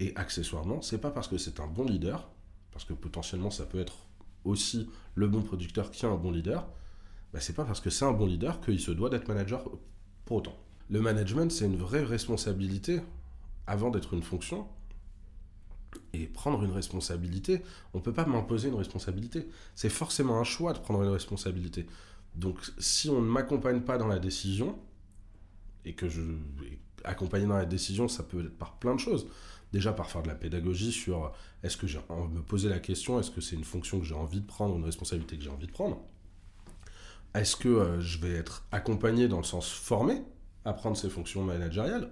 Et 0.00 0.14
accessoirement, 0.16 0.80
c'est 0.80 1.00
pas 1.00 1.10
parce 1.10 1.28
que 1.28 1.36
c'est 1.36 1.60
un 1.60 1.66
bon 1.66 1.84
leader 1.84 2.30
parce 2.78 2.86
que 2.86 2.94
potentiellement 2.94 3.50
ça 3.50 3.66
peut 3.66 3.80
être 3.80 4.06
aussi 4.44 4.88
le 5.16 5.26
bon 5.26 5.42
producteur 5.42 5.90
qui 5.90 6.06
est 6.06 6.08
un 6.08 6.14
bon 6.14 6.30
leader, 6.30 6.68
bah, 7.32 7.40
c'est 7.40 7.52
pas 7.52 7.64
parce 7.64 7.80
que 7.80 7.90
c'est 7.90 8.04
un 8.04 8.12
bon 8.12 8.26
leader 8.26 8.60
qu'il 8.60 8.78
se 8.78 8.92
doit 8.92 9.10
d'être 9.10 9.26
manager 9.26 9.68
pour 10.24 10.36
autant. 10.36 10.56
Le 10.88 11.00
management, 11.00 11.50
c'est 11.50 11.64
une 11.64 11.76
vraie 11.76 12.04
responsabilité 12.04 13.00
avant 13.66 13.90
d'être 13.90 14.14
une 14.14 14.22
fonction. 14.22 14.68
Et 16.12 16.26
prendre 16.28 16.62
une 16.62 16.70
responsabilité, 16.70 17.62
on 17.94 17.98
ne 17.98 18.02
peut 18.04 18.12
pas 18.12 18.26
m'imposer 18.26 18.68
une 18.68 18.76
responsabilité. 18.76 19.48
C'est 19.74 19.88
forcément 19.88 20.38
un 20.38 20.44
choix 20.44 20.72
de 20.72 20.78
prendre 20.78 21.02
une 21.02 21.10
responsabilité. 21.10 21.84
Donc 22.36 22.60
si 22.78 23.10
on 23.10 23.20
ne 23.20 23.28
m'accompagne 23.28 23.80
pas 23.80 23.98
dans 23.98 24.06
la 24.06 24.20
décision, 24.20 24.78
et 25.84 25.94
que 25.94 26.08
je 26.08 26.22
accompagner 27.02 27.46
dans 27.46 27.56
la 27.56 27.66
décision, 27.66 28.06
ça 28.06 28.22
peut 28.22 28.38
être 28.38 28.56
par 28.56 28.78
plein 28.78 28.94
de 28.94 29.00
choses. 29.00 29.26
Déjà 29.72 29.92
par 29.92 30.10
faire 30.10 30.22
de 30.22 30.28
la 30.28 30.34
pédagogie 30.34 30.92
sur 30.92 31.32
est-ce 31.62 31.76
que 31.76 31.86
j'ai 31.86 31.98
me 32.32 32.40
poser 32.40 32.68
la 32.68 32.78
question, 32.78 33.20
est-ce 33.20 33.30
que 33.30 33.40
c'est 33.40 33.56
une 33.56 33.64
fonction 33.64 34.00
que 34.00 34.06
j'ai 34.06 34.14
envie 34.14 34.40
de 34.40 34.46
prendre, 34.46 34.76
une 34.76 34.84
responsabilité 34.84 35.36
que 35.36 35.44
j'ai 35.44 35.50
envie 35.50 35.66
de 35.66 35.72
prendre. 35.72 36.00
Est-ce 37.34 37.56
que 37.56 37.68
euh, 37.68 38.00
je 38.00 38.18
vais 38.18 38.32
être 38.32 38.66
accompagné 38.72 39.28
dans 39.28 39.36
le 39.36 39.44
sens 39.44 39.70
formé 39.70 40.22
à 40.64 40.72
prendre 40.72 40.96
ces 40.96 41.10
fonctions 41.10 41.44
managériales? 41.44 42.10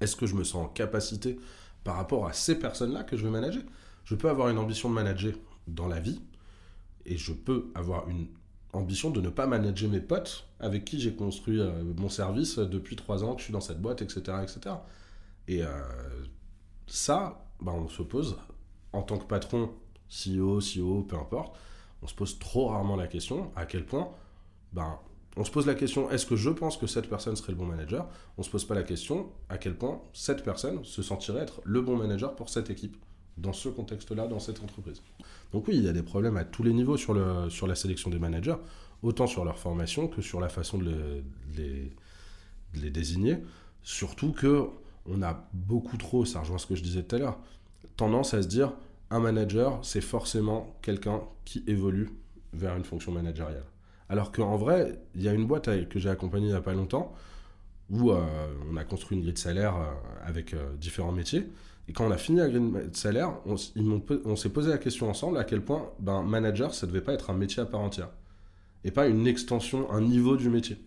Est-ce 0.00 0.14
que 0.14 0.26
je 0.26 0.34
me 0.34 0.44
sens 0.44 0.66
en 0.66 0.68
capacité 0.68 1.38
par 1.82 1.96
rapport 1.96 2.26
à 2.26 2.32
ces 2.32 2.58
personnes-là 2.58 3.02
que 3.02 3.16
je 3.16 3.24
vais 3.24 3.30
manager? 3.30 3.62
Je 4.04 4.14
peux 4.14 4.30
avoir 4.30 4.48
une 4.48 4.58
ambition 4.58 4.88
de 4.88 4.94
manager 4.94 5.34
dans 5.66 5.88
la 5.88 5.98
vie 5.98 6.20
et 7.04 7.16
je 7.16 7.32
peux 7.32 7.70
avoir 7.74 8.08
une 8.08 8.28
ambition 8.72 9.10
de 9.10 9.20
ne 9.20 9.28
pas 9.28 9.46
manager 9.46 9.90
mes 9.90 10.00
potes 10.00 10.48
avec 10.60 10.84
qui 10.84 11.00
j'ai 11.00 11.14
construit 11.14 11.60
euh, 11.60 11.82
mon 11.96 12.08
service 12.08 12.58
depuis 12.58 12.96
trois 12.96 13.24
ans 13.24 13.34
que 13.34 13.40
je 13.40 13.44
suis 13.44 13.52
dans 13.52 13.60
cette 13.60 13.80
boîte, 13.80 14.02
etc. 14.02 14.38
etc. 14.42 14.76
Et 15.48 15.62
euh, 15.62 15.68
ça, 16.86 17.46
bah, 17.60 17.72
on 17.74 17.88
se 17.88 18.02
pose 18.02 18.38
en 18.92 19.02
tant 19.02 19.18
que 19.18 19.24
patron, 19.24 19.70
CEO, 20.08 20.60
CEO, 20.60 21.02
peu 21.02 21.16
importe, 21.16 21.56
on 22.02 22.06
se 22.06 22.14
pose 22.14 22.38
trop 22.38 22.68
rarement 22.68 22.96
la 22.96 23.06
question 23.06 23.50
à 23.56 23.64
quel 23.64 23.86
point 23.86 24.10
ben, 24.72 24.98
on 25.36 25.44
se 25.44 25.50
pose 25.50 25.66
la 25.66 25.74
question 25.74 26.10
est-ce 26.10 26.26
que 26.26 26.36
je 26.36 26.50
pense 26.50 26.76
que 26.76 26.86
cette 26.86 27.08
personne 27.08 27.36
serait 27.36 27.52
le 27.52 27.58
bon 27.58 27.64
manager? 27.64 28.06
On 28.36 28.42
se 28.42 28.50
pose 28.50 28.64
pas 28.64 28.74
la 28.74 28.82
question 28.82 29.30
à 29.48 29.56
quel 29.56 29.76
point 29.76 30.02
cette 30.12 30.42
personne 30.42 30.84
se 30.84 31.02
sentirait 31.02 31.40
être 31.40 31.60
le 31.64 31.80
bon 31.80 31.96
manager 31.96 32.36
pour 32.36 32.48
cette 32.50 32.70
équipe 32.70 32.96
dans 33.38 33.54
ce 33.54 33.70
contexte-là, 33.70 34.26
dans 34.26 34.40
cette 34.40 34.62
entreprise. 34.62 35.00
Donc 35.52 35.68
oui, 35.68 35.76
il 35.76 35.84
y 35.84 35.88
a 35.88 35.92
des 35.92 36.02
problèmes 36.02 36.36
à 36.36 36.44
tous 36.44 36.62
les 36.62 36.74
niveaux 36.74 36.98
sur, 36.98 37.14
le, 37.14 37.48
sur 37.48 37.66
la 37.66 37.74
sélection 37.74 38.10
des 38.10 38.18
managers, 38.18 38.56
autant 39.02 39.26
sur 39.26 39.44
leur 39.44 39.58
formation 39.58 40.06
que 40.06 40.20
sur 40.20 40.38
la 40.38 40.50
façon 40.50 40.76
de 40.76 41.22
les, 41.56 41.92
les 42.74 42.90
désigner. 42.90 43.38
Surtout 43.82 44.32
que 44.32 44.68
on 45.06 45.22
a 45.22 45.48
beaucoup 45.52 45.96
trop, 45.96 46.24
ça 46.24 46.40
rejoint 46.40 46.58
ce 46.58 46.66
que 46.66 46.74
je 46.74 46.82
disais 46.82 47.02
tout 47.02 47.16
à 47.16 47.18
l'heure, 47.18 47.38
tendance 47.96 48.34
à 48.34 48.42
se 48.42 48.48
dire 48.48 48.72
un 49.10 49.20
manager, 49.20 49.78
c'est 49.82 50.00
forcément 50.00 50.76
quelqu'un 50.82 51.20
qui 51.44 51.62
évolue 51.66 52.10
vers 52.52 52.76
une 52.76 52.84
fonction 52.84 53.12
managériale. 53.12 53.64
Alors 54.08 54.32
qu'en 54.32 54.56
vrai, 54.56 55.00
il 55.14 55.22
y 55.22 55.28
a 55.28 55.32
une 55.32 55.46
boîte 55.46 55.88
que 55.88 55.98
j'ai 55.98 56.10
accompagnée 56.10 56.46
il 56.46 56.50
n'y 56.50 56.56
a 56.56 56.60
pas 56.60 56.74
longtemps 56.74 57.14
où 57.90 58.10
euh, 58.10 58.24
on 58.70 58.76
a 58.76 58.84
construit 58.84 59.16
une 59.16 59.22
grille 59.22 59.34
de 59.34 59.38
salaire 59.38 59.76
euh, 59.76 59.92
avec 60.24 60.54
euh, 60.54 60.74
différents 60.76 61.12
métiers. 61.12 61.46
Et 61.88 61.92
quand 61.92 62.06
on 62.06 62.10
a 62.10 62.16
fini 62.16 62.38
la 62.38 62.48
grille 62.48 62.72
de 62.90 62.96
salaire, 62.96 63.34
on, 63.44 63.56
on 64.24 64.36
s'est 64.36 64.48
posé 64.48 64.70
la 64.70 64.78
question 64.78 65.10
ensemble 65.10 65.36
à 65.36 65.44
quel 65.44 65.62
point 65.62 65.90
ben, 65.98 66.22
manager, 66.22 66.74
ça 66.74 66.86
devait 66.86 67.00
pas 67.00 67.12
être 67.12 67.30
un 67.30 67.34
métier 67.34 67.62
à 67.62 67.66
part 67.66 67.80
entière. 67.80 68.08
Et 68.84 68.90
pas 68.90 69.06
une 69.08 69.26
extension, 69.26 69.90
un 69.90 70.00
niveau 70.00 70.36
du 70.36 70.48
métier. 70.48 70.78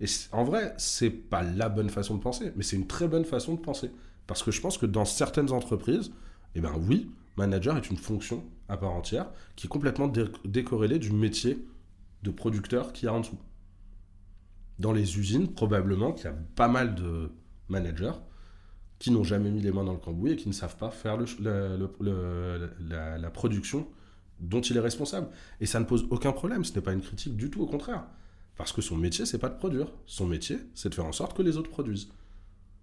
Et 0.00 0.06
en 0.32 0.44
vrai, 0.44 0.74
c'est 0.76 1.10
pas 1.10 1.42
la 1.42 1.68
bonne 1.68 1.88
façon 1.88 2.16
de 2.16 2.20
penser, 2.20 2.52
mais 2.56 2.62
c'est 2.62 2.76
une 2.76 2.86
très 2.86 3.08
bonne 3.08 3.24
façon 3.24 3.54
de 3.54 3.60
penser. 3.60 3.90
Parce 4.26 4.42
que 4.42 4.50
je 4.50 4.60
pense 4.60 4.78
que 4.78 4.86
dans 4.86 5.04
certaines 5.04 5.52
entreprises, 5.52 6.12
eh 6.54 6.60
ben 6.60 6.72
oui, 6.88 7.10
manager 7.36 7.76
est 7.76 7.90
une 7.90 7.96
fonction 7.96 8.44
à 8.68 8.76
part 8.76 8.92
entière 8.92 9.30
qui 9.56 9.66
est 9.66 9.68
complètement 9.68 10.10
décorrélée 10.44 10.98
du 10.98 11.12
métier 11.12 11.64
de 12.22 12.30
producteur 12.30 12.92
qu'il 12.92 13.06
y 13.06 13.08
a 13.08 13.12
en 13.12 13.20
dessous. 13.20 13.38
Dans 14.78 14.92
les 14.92 15.18
usines, 15.18 15.52
probablement 15.52 16.12
qu'il 16.12 16.24
y 16.24 16.28
a 16.28 16.36
pas 16.56 16.68
mal 16.68 16.94
de 16.94 17.30
managers 17.68 18.12
qui 18.98 19.10
n'ont 19.10 19.24
jamais 19.24 19.50
mis 19.50 19.60
les 19.60 19.70
mains 19.70 19.84
dans 19.84 19.92
le 19.92 19.98
cambouis 19.98 20.32
et 20.32 20.36
qui 20.36 20.48
ne 20.48 20.54
savent 20.54 20.76
pas 20.76 20.90
faire 20.90 21.16
le, 21.16 21.90
la, 22.80 23.30
production 23.30 23.86
dont 24.40 24.60
il 24.60 24.76
est 24.76 24.80
responsable. 24.80 25.28
Et 25.60 25.66
ça 25.66 25.78
ne 25.78 25.84
pose 25.84 26.06
aucun 26.10 26.32
problème, 26.32 26.64
ce 26.64 26.74
n'est 26.74 26.80
pas 26.80 26.92
une 26.92 27.02
critique 27.02 27.36
du 27.36 27.50
tout, 27.50 27.62
au 27.62 27.66
contraire. 27.66 28.04
Parce 28.56 28.72
que 28.72 28.82
son 28.82 28.96
métier, 28.96 29.26
c'est 29.26 29.38
pas 29.38 29.48
de 29.48 29.56
produire. 29.56 29.88
Son 30.06 30.26
métier, 30.26 30.58
c'est 30.74 30.88
de 30.88 30.94
faire 30.94 31.06
en 31.06 31.12
sorte 31.12 31.36
que 31.36 31.42
les 31.42 31.56
autres 31.56 31.70
produisent. 31.70 32.08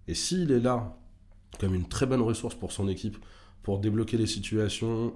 Et 0.08 0.14
s'il 0.14 0.50
est 0.50 0.60
là 0.60 0.96
comme 1.58 1.74
une 1.74 1.88
très 1.88 2.06
bonne 2.06 2.22
ressource 2.22 2.54
pour 2.54 2.72
son 2.72 2.88
équipe, 2.88 3.16
pour 3.62 3.78
débloquer 3.78 4.16
les 4.16 4.26
situations 4.26 5.14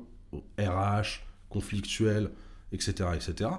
RH, 0.59 1.23
conflictuelles, 1.49 2.31
etc., 2.73 3.11
etc., 3.15 3.51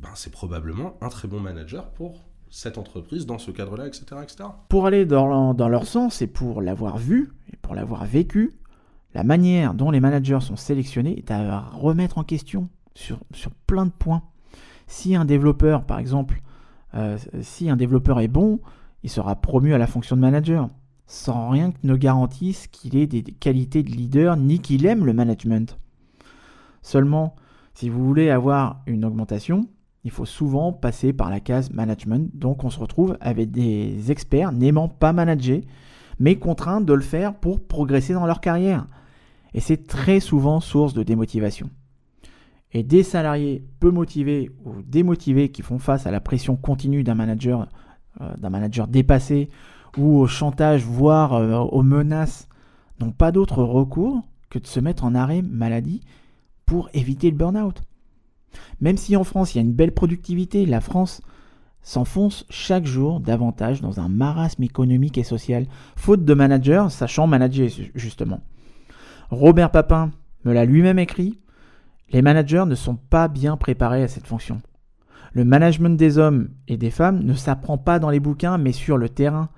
ben, 0.00 0.10
c'est 0.14 0.32
probablement 0.32 0.96
un 1.00 1.08
très 1.08 1.28
bon 1.28 1.40
manager 1.40 1.90
pour 1.90 2.24
cette 2.50 2.76
entreprise 2.76 3.24
dans 3.24 3.38
ce 3.38 3.50
cadre-là, 3.50 3.86
etc., 3.86 4.04
etc. 4.22 4.48
Pour 4.68 4.86
aller 4.86 5.06
dans, 5.06 5.54
dans 5.54 5.68
leur 5.68 5.86
sens 5.86 6.22
et 6.22 6.26
pour 6.26 6.60
l'avoir 6.60 6.98
vu 6.98 7.32
et 7.52 7.56
pour 7.56 7.74
l'avoir 7.74 8.04
vécu, 8.04 8.52
la 9.14 9.24
manière 9.24 9.74
dont 9.74 9.90
les 9.90 10.00
managers 10.00 10.40
sont 10.40 10.56
sélectionnés 10.56 11.18
est 11.18 11.30
à 11.30 11.60
remettre 11.60 12.18
en 12.18 12.24
question 12.24 12.68
sur, 12.94 13.20
sur 13.32 13.50
plein 13.52 13.86
de 13.86 13.90
points. 13.90 14.22
Si 14.86 15.14
un 15.14 15.24
développeur, 15.24 15.84
par 15.84 15.98
exemple, 15.98 16.40
euh, 16.94 17.16
si 17.40 17.70
un 17.70 17.76
développeur 17.76 18.20
est 18.20 18.28
bon, 18.28 18.60
il 19.02 19.10
sera 19.10 19.36
promu 19.36 19.74
à 19.74 19.78
la 19.78 19.86
fonction 19.86 20.16
de 20.16 20.20
manager, 20.20 20.68
sans 21.06 21.50
rien 21.50 21.72
ne 21.82 21.96
garantisse 21.96 22.66
qu'il 22.68 22.96
ait 22.96 23.06
des 23.06 23.22
qualités 23.22 23.82
de 23.82 23.90
leader 23.90 24.36
ni 24.36 24.60
qu'il 24.60 24.86
aime 24.86 25.04
le 25.04 25.12
management. 25.12 25.78
Seulement, 26.82 27.36
si 27.74 27.88
vous 27.88 28.04
voulez 28.04 28.30
avoir 28.30 28.82
une 28.86 29.04
augmentation, 29.04 29.68
il 30.04 30.10
faut 30.10 30.24
souvent 30.24 30.72
passer 30.72 31.12
par 31.12 31.30
la 31.30 31.40
case 31.40 31.70
management. 31.70 32.30
Donc 32.34 32.64
on 32.64 32.70
se 32.70 32.80
retrouve 32.80 33.16
avec 33.20 33.50
des 33.50 34.10
experts 34.10 34.52
n'aimant 34.52 34.88
pas 34.88 35.12
manager, 35.12 35.60
mais 36.18 36.36
contraints 36.36 36.80
de 36.80 36.92
le 36.92 37.02
faire 37.02 37.34
pour 37.34 37.60
progresser 37.60 38.12
dans 38.12 38.26
leur 38.26 38.40
carrière. 38.40 38.86
Et 39.54 39.60
c'est 39.60 39.86
très 39.86 40.20
souvent 40.20 40.60
source 40.60 40.94
de 40.94 41.02
démotivation. 41.02 41.70
Et 42.72 42.82
des 42.82 43.02
salariés 43.02 43.64
peu 43.80 43.90
motivés 43.90 44.50
ou 44.64 44.82
démotivés 44.82 45.50
qui 45.50 45.62
font 45.62 45.78
face 45.78 46.06
à 46.06 46.10
la 46.10 46.20
pression 46.20 46.56
continue 46.56 47.04
d'un 47.04 47.14
manager, 47.14 47.68
euh, 48.20 48.32
d'un 48.38 48.50
manager 48.50 48.88
dépassé 48.88 49.50
ou 49.98 50.18
au 50.18 50.26
chantage, 50.26 50.84
voire 50.84 51.34
euh, 51.34 51.58
aux 51.58 51.82
menaces, 51.82 52.48
n'ont 53.00 53.12
pas 53.12 53.32
d'autre 53.32 53.62
recours 53.62 54.22
que 54.48 54.58
de 54.58 54.66
se 54.66 54.80
mettre 54.80 55.04
en 55.04 55.14
arrêt 55.14 55.42
maladie 55.42 56.00
pour 56.64 56.88
éviter 56.94 57.30
le 57.30 57.36
burn-out. 57.36 57.82
Même 58.80 58.96
si 58.96 59.16
en 59.16 59.24
France 59.24 59.54
il 59.54 59.58
y 59.58 59.60
a 59.60 59.64
une 59.64 59.72
belle 59.72 59.92
productivité, 59.92 60.66
la 60.66 60.80
France 60.80 61.22
s'enfonce 61.82 62.46
chaque 62.48 62.86
jour 62.86 63.20
davantage 63.20 63.80
dans 63.80 64.00
un 64.00 64.08
marasme 64.08 64.62
économique 64.62 65.18
et 65.18 65.24
social, 65.24 65.66
faute 65.96 66.24
de 66.24 66.34
managers 66.34 66.86
sachant 66.90 67.26
manager 67.26 67.68
justement. 67.94 68.40
Robert 69.30 69.70
Papin 69.70 70.10
me 70.44 70.52
l'a 70.52 70.64
lui-même 70.64 70.98
écrit, 70.98 71.40
les 72.12 72.22
managers 72.22 72.64
ne 72.66 72.74
sont 72.74 72.96
pas 72.96 73.28
bien 73.28 73.56
préparés 73.56 74.02
à 74.02 74.08
cette 74.08 74.26
fonction. 74.26 74.60
Le 75.32 75.44
management 75.44 75.96
des 75.96 76.18
hommes 76.18 76.50
et 76.68 76.76
des 76.76 76.90
femmes 76.90 77.22
ne 77.22 77.34
s'apprend 77.34 77.78
pas 77.78 77.98
dans 77.98 78.10
les 78.10 78.20
bouquins 78.20 78.58
mais 78.58 78.72
sur 78.72 78.98
le 78.98 79.08
terrain, 79.08 79.48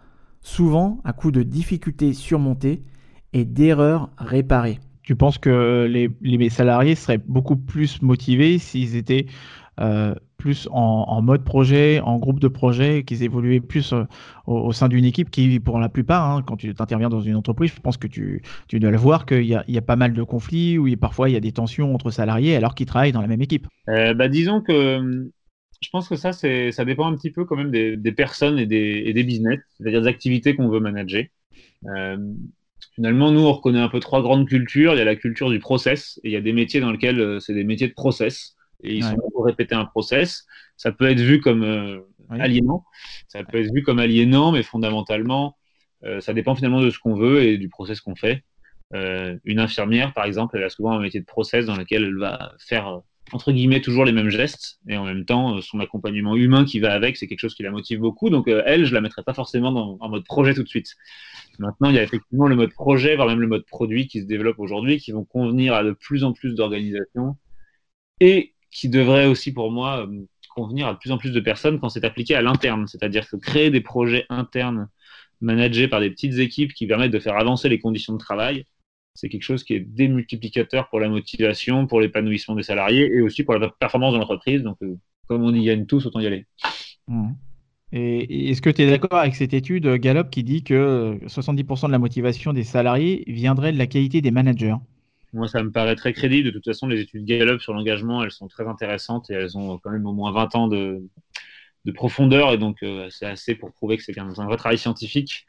souvent 0.40 1.00
à 1.04 1.12
coup 1.12 1.32
de 1.32 1.42
difficultés 1.42 2.12
surmontées 2.12 2.84
et 3.32 3.44
d'erreurs 3.44 4.10
réparées. 4.16 4.78
Tu 5.02 5.16
penses 5.16 5.38
que 5.38 5.86
les, 5.86 6.50
salariés 6.50 6.94
seraient 6.94 7.18
beaucoup 7.18 7.56
plus 7.56 8.00
motivés 8.00 8.58
s'ils 8.58 8.96
étaient 8.96 9.26
euh, 9.80 10.14
plus 10.44 10.68
en, 10.72 11.22
mode 11.22 11.42
projet, 11.42 12.00
en 12.00 12.18
groupe 12.18 12.38
de 12.38 12.48
projet, 12.48 13.02
qu'ils 13.02 13.22
évoluaient 13.22 13.60
plus 13.60 13.94
euh, 13.94 14.04
au, 14.46 14.72
sein 14.72 14.90
d'une 14.90 15.06
équipe 15.06 15.30
qui, 15.30 15.58
pour 15.58 15.78
la 15.78 15.88
plupart, 15.88 16.30
hein, 16.30 16.42
quand 16.46 16.58
tu 16.58 16.70
interviens 16.78 17.08
dans 17.08 17.22
une 17.22 17.34
entreprise, 17.34 17.72
je 17.74 17.80
pense 17.80 17.96
que 17.96 18.06
tu, 18.06 18.42
dois 18.74 18.90
le 18.90 18.98
voir 18.98 19.24
qu'il 19.24 19.46
y, 19.46 19.54
a, 19.54 19.80
pas 19.80 19.96
mal 19.96 20.12
de 20.12 20.22
conflits, 20.22 20.76
où 20.76 20.86
parfois 20.98 21.30
il 21.30 21.32
y 21.32 21.36
a 21.36 21.40
des 21.40 21.52
tensions 21.52 21.94
entre 21.94 22.10
salariés 22.10 22.56
alors 22.56 22.74
qu'ils 22.74 22.84
travaillent 22.84 23.12
dans 23.12 23.22
la 23.22 23.26
même 23.26 23.40
équipe. 23.40 23.66
Euh, 23.88 24.12
bah, 24.12 24.28
disons 24.28 24.60
que 24.60 25.30
je 25.80 25.88
pense 25.90 26.10
que 26.10 26.16
ça, 26.16 26.34
ça 26.34 26.84
dépend 26.84 27.06
un 27.06 27.16
petit 27.16 27.30
peu 27.30 27.46
quand 27.46 27.56
même 27.56 27.70
des, 27.70 28.12
personnes 28.12 28.58
et 28.58 28.66
des, 28.66 29.14
des 29.14 29.24
business, 29.24 29.60
c'est-à-dire 29.78 30.02
des 30.02 30.08
activités 30.08 30.54
qu'on 30.54 30.68
veut 30.68 30.80
manager. 30.80 31.24
Finalement, 32.94 33.32
nous, 33.32 33.40
on 33.40 33.52
reconnaît 33.52 33.80
un 33.80 33.88
peu 33.88 34.00
trois 34.00 34.22
grandes 34.22 34.46
cultures. 34.46 34.94
Il 34.94 34.98
y 34.98 35.00
a 35.00 35.04
la 35.04 35.16
culture 35.16 35.50
du 35.50 35.58
process, 35.58 36.20
et 36.22 36.28
il 36.28 36.32
y 36.32 36.36
a 36.36 36.40
des 36.40 36.52
métiers 36.52 36.80
dans 36.80 36.92
lesquels 36.92 37.20
euh, 37.20 37.40
c'est 37.40 37.54
des 37.54 37.64
métiers 37.64 37.88
de 37.88 37.94
process, 37.94 38.53
et 38.82 38.96
ils 38.96 39.02
sont 39.02 39.10
là 39.10 39.28
pour 39.32 39.44
répéter 39.44 39.74
un 39.74 39.84
process. 39.84 40.46
Ça 40.76 40.92
peut 40.92 41.08
être 41.08 41.20
vu 41.20 41.40
comme 41.40 41.62
euh, 41.62 42.00
aliénant, 42.30 42.84
ça 43.28 43.42
peut 43.44 43.60
être 43.60 43.72
vu 43.72 43.82
comme 43.82 43.98
aliénant, 43.98 44.52
mais 44.52 44.62
fondamentalement, 44.62 45.56
euh, 46.04 46.20
ça 46.20 46.34
dépend 46.34 46.54
finalement 46.54 46.80
de 46.80 46.90
ce 46.90 46.98
qu'on 46.98 47.14
veut 47.14 47.42
et 47.42 47.58
du 47.58 47.68
process 47.68 48.00
qu'on 48.00 48.16
fait. 48.16 48.42
une 48.92 49.58
infirmière, 49.58 50.12
par 50.12 50.24
exemple, 50.24 50.56
elle 50.56 50.64
a 50.64 50.70
souvent 50.70 50.92
un 50.92 51.00
métier 51.00 51.20
de 51.20 51.26
process 51.26 51.66
dans 51.66 51.76
lequel 51.76 52.04
elle 52.04 52.18
va 52.18 52.52
faire 52.58 53.00
entre 53.32 53.52
guillemets 53.52 53.80
toujours 53.80 54.04
les 54.04 54.12
mêmes 54.12 54.28
gestes 54.28 54.78
et 54.86 54.98
en 54.98 55.04
même 55.04 55.24
temps 55.24 55.58
son 55.62 55.80
accompagnement 55.80 56.36
humain 56.36 56.66
qui 56.66 56.78
va 56.78 56.92
avec 56.92 57.16
c'est 57.16 57.26
quelque 57.26 57.40
chose 57.40 57.54
qui 57.54 57.62
la 57.62 57.70
motive 57.70 57.98
beaucoup. 57.98 58.28
Donc 58.30 58.48
elle 58.48 58.84
je 58.84 58.92
la 58.92 59.00
mettrai 59.00 59.22
pas 59.22 59.34
forcément 59.34 59.72
dans, 59.72 59.96
en 60.00 60.08
mode 60.10 60.24
projet 60.24 60.54
tout 60.54 60.62
de 60.62 60.68
suite. 60.68 60.94
Maintenant, 61.58 61.88
il 61.88 61.96
y 61.96 61.98
a 61.98 62.02
effectivement 62.02 62.46
le 62.46 62.56
mode 62.56 62.72
projet, 62.72 63.16
voire 63.16 63.28
même 63.28 63.40
le 63.40 63.46
mode 63.46 63.64
produit 63.64 64.06
qui 64.06 64.20
se 64.20 64.26
développe 64.26 64.58
aujourd'hui, 64.58 64.98
qui 64.98 65.12
vont 65.12 65.24
convenir 65.24 65.74
à 65.74 65.84
de 65.84 65.92
plus 65.92 66.24
en 66.24 66.32
plus 66.32 66.54
d'organisations 66.54 67.36
et 68.20 68.53
qui 68.74 68.88
devrait 68.90 69.26
aussi, 69.26 69.52
pour 69.52 69.70
moi, 69.70 70.06
convenir 70.50 70.88
à 70.88 70.92
de 70.92 70.98
plus 70.98 71.12
en 71.12 71.18
plus 71.18 71.30
de 71.30 71.40
personnes 71.40 71.80
quand 71.80 71.88
c'est 71.88 72.04
appliqué 72.04 72.34
à 72.34 72.42
l'interne. 72.42 72.86
C'est-à-dire 72.86 73.28
que 73.28 73.36
créer 73.36 73.70
des 73.70 73.80
projets 73.80 74.26
internes 74.28 74.88
managés 75.40 75.88
par 75.88 76.00
des 76.00 76.10
petites 76.10 76.38
équipes 76.38 76.74
qui 76.74 76.86
permettent 76.86 77.12
de 77.12 77.18
faire 77.18 77.38
avancer 77.38 77.68
les 77.68 77.78
conditions 77.78 78.12
de 78.12 78.18
travail, 78.18 78.64
c'est 79.14 79.28
quelque 79.28 79.42
chose 79.42 79.62
qui 79.62 79.74
est 79.74 79.80
démultiplicateur 79.80 80.88
pour 80.88 80.98
la 80.98 81.08
motivation, 81.08 81.86
pour 81.86 82.00
l'épanouissement 82.00 82.56
des 82.56 82.64
salariés 82.64 83.06
et 83.06 83.20
aussi 83.20 83.44
pour 83.44 83.54
la 83.54 83.68
performance 83.68 84.12
de 84.12 84.18
l'entreprise. 84.18 84.62
Donc, 84.62 84.76
euh, 84.82 84.96
comme 85.28 85.44
on 85.44 85.54
y 85.54 85.64
gagne 85.64 85.86
tous, 85.86 86.04
autant 86.06 86.20
y 86.20 86.26
aller. 86.26 86.46
Mmh. 87.06 87.30
Et 87.92 88.50
est-ce 88.50 88.60
que 88.60 88.70
tu 88.70 88.82
es 88.82 88.90
d'accord 88.90 89.20
avec 89.20 89.36
cette 89.36 89.54
étude 89.54 89.86
Gallup 89.86 90.30
qui 90.30 90.42
dit 90.42 90.64
que 90.64 91.20
70% 91.26 91.86
de 91.86 91.92
la 91.92 92.00
motivation 92.00 92.52
des 92.52 92.64
salariés 92.64 93.22
viendrait 93.28 93.72
de 93.72 93.78
la 93.78 93.86
qualité 93.86 94.20
des 94.20 94.32
managers? 94.32 94.74
Moi, 95.34 95.48
ça 95.48 95.64
me 95.64 95.72
paraît 95.72 95.96
très 95.96 96.12
crédible. 96.12 96.46
De 96.46 96.52
toute 96.52 96.64
façon, 96.64 96.86
les 96.86 97.00
études 97.00 97.24
Gallup 97.24 97.60
sur 97.60 97.74
l'engagement, 97.74 98.22
elles 98.22 98.30
sont 98.30 98.46
très 98.46 98.68
intéressantes 98.68 99.30
et 99.30 99.34
elles 99.34 99.58
ont 99.58 99.78
quand 99.78 99.90
même 99.90 100.06
au 100.06 100.12
moins 100.12 100.30
20 100.30 100.54
ans 100.54 100.68
de, 100.68 101.02
profondeur. 101.94 102.52
Et 102.52 102.58
donc, 102.58 102.82
euh, 102.84 103.08
c'est 103.10 103.26
assez 103.26 103.56
pour 103.56 103.72
prouver 103.72 103.96
que 103.96 104.04
c'est 104.04 104.16
un, 104.16 104.28
vrai 104.28 104.56
travail 104.56 104.78
scientifique. 104.78 105.44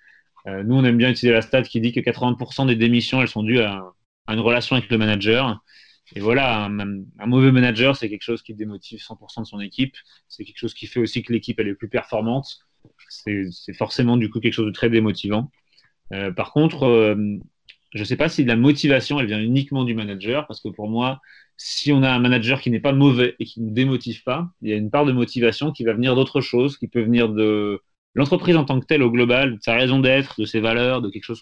Euh, 0.48 0.64
nous, 0.64 0.76
on 0.76 0.84
aime 0.84 0.98
bien 0.98 1.12
utiliser 1.12 1.34
la 1.34 1.44
stat 1.44 1.62
qui 1.62 1.82
dit 1.82 1.92
que 1.94 2.00
80% 2.00 2.66
des 2.66 2.76
démissions, 2.76 3.22
elles 3.22 3.28
sont 3.28 3.44
dues 3.44 3.60
à, 3.60 3.94
une 4.28 4.40
relation 4.40 4.76
avec 4.76 4.90
le 4.90 4.98
manager. 4.98 5.62
Et 6.16 6.20
voilà, 6.20 6.66
un, 6.66 7.26
mauvais 7.28 7.52
manager, 7.52 7.96
c'est 7.96 8.10
quelque 8.10 8.24
chose 8.24 8.42
qui 8.42 8.56
démotive 8.56 9.00
100% 9.00 9.42
de 9.42 9.46
son 9.46 9.60
équipe. 9.60 9.96
C'est 10.28 10.46
quelque 10.46 10.58
chose 10.58 10.74
qui 10.74 10.88
fait 10.88 11.00
aussi 11.00 11.22
que 11.22 11.32
l'équipe 11.32 11.60
elle 11.60 11.68
est 11.68 11.76
plus 11.76 11.90
performante. 11.90 12.66
C'est 13.10 13.74
forcément 13.78 14.18
du 14.18 14.32
coup 14.32 14.40
quelque 14.40 14.54
chose 14.54 14.66
de 14.66 14.72
très 14.72 14.90
démotivant. 14.90 15.52
Euh, 16.12 16.32
par 16.32 16.54
contre, 16.54 17.16
je 17.96 18.02
ne 18.02 18.06
sais 18.06 18.18
pas 18.18 18.28
si 18.28 18.44
la 18.44 18.58
motivation 18.58 19.20
elle 19.22 19.28
vient 19.28 19.40
uniquement 19.40 19.86
du 19.86 19.96
manager, 19.96 20.46
parce 20.48 20.60
que 20.60 20.68
pour 20.68 20.90
moi, 20.90 21.22
si 21.56 21.94
on 21.94 22.04
a 22.04 22.12
un 22.12 22.20
manager 22.20 22.60
qui 22.60 22.70
n'est 22.70 22.82
pas 22.82 22.92
mauvais 22.92 23.36
et 23.40 23.46
qui 23.46 23.62
ne 23.62 23.72
démotive 23.72 24.22
pas, 24.24 24.50
il 24.62 24.70
y 24.70 24.74
a 24.74 24.76
une 24.76 24.92
part 24.92 25.06
de 25.06 25.14
motivation 25.14 25.72
qui 25.72 25.86
va 25.86 25.94
venir 25.94 26.14
d'autre 26.14 26.42
chose, 26.42 26.78
qui 26.78 26.90
peut 26.90 27.02
venir 27.02 27.30
de 27.30 27.82
l'entreprise 28.14 28.58
en 28.58 28.66
tant 28.66 28.82
que 28.82 28.86
telle 28.86 29.02
au 29.02 29.10
global, 29.10 29.56
de 29.56 29.62
sa 29.62 29.76
raison 29.76 30.00
d'être, 30.00 30.42
de 30.42 30.46
ses 30.46 30.60
valeurs, 30.60 31.02
de 31.02 31.10
quelque 31.10 31.24
chose 31.24 31.42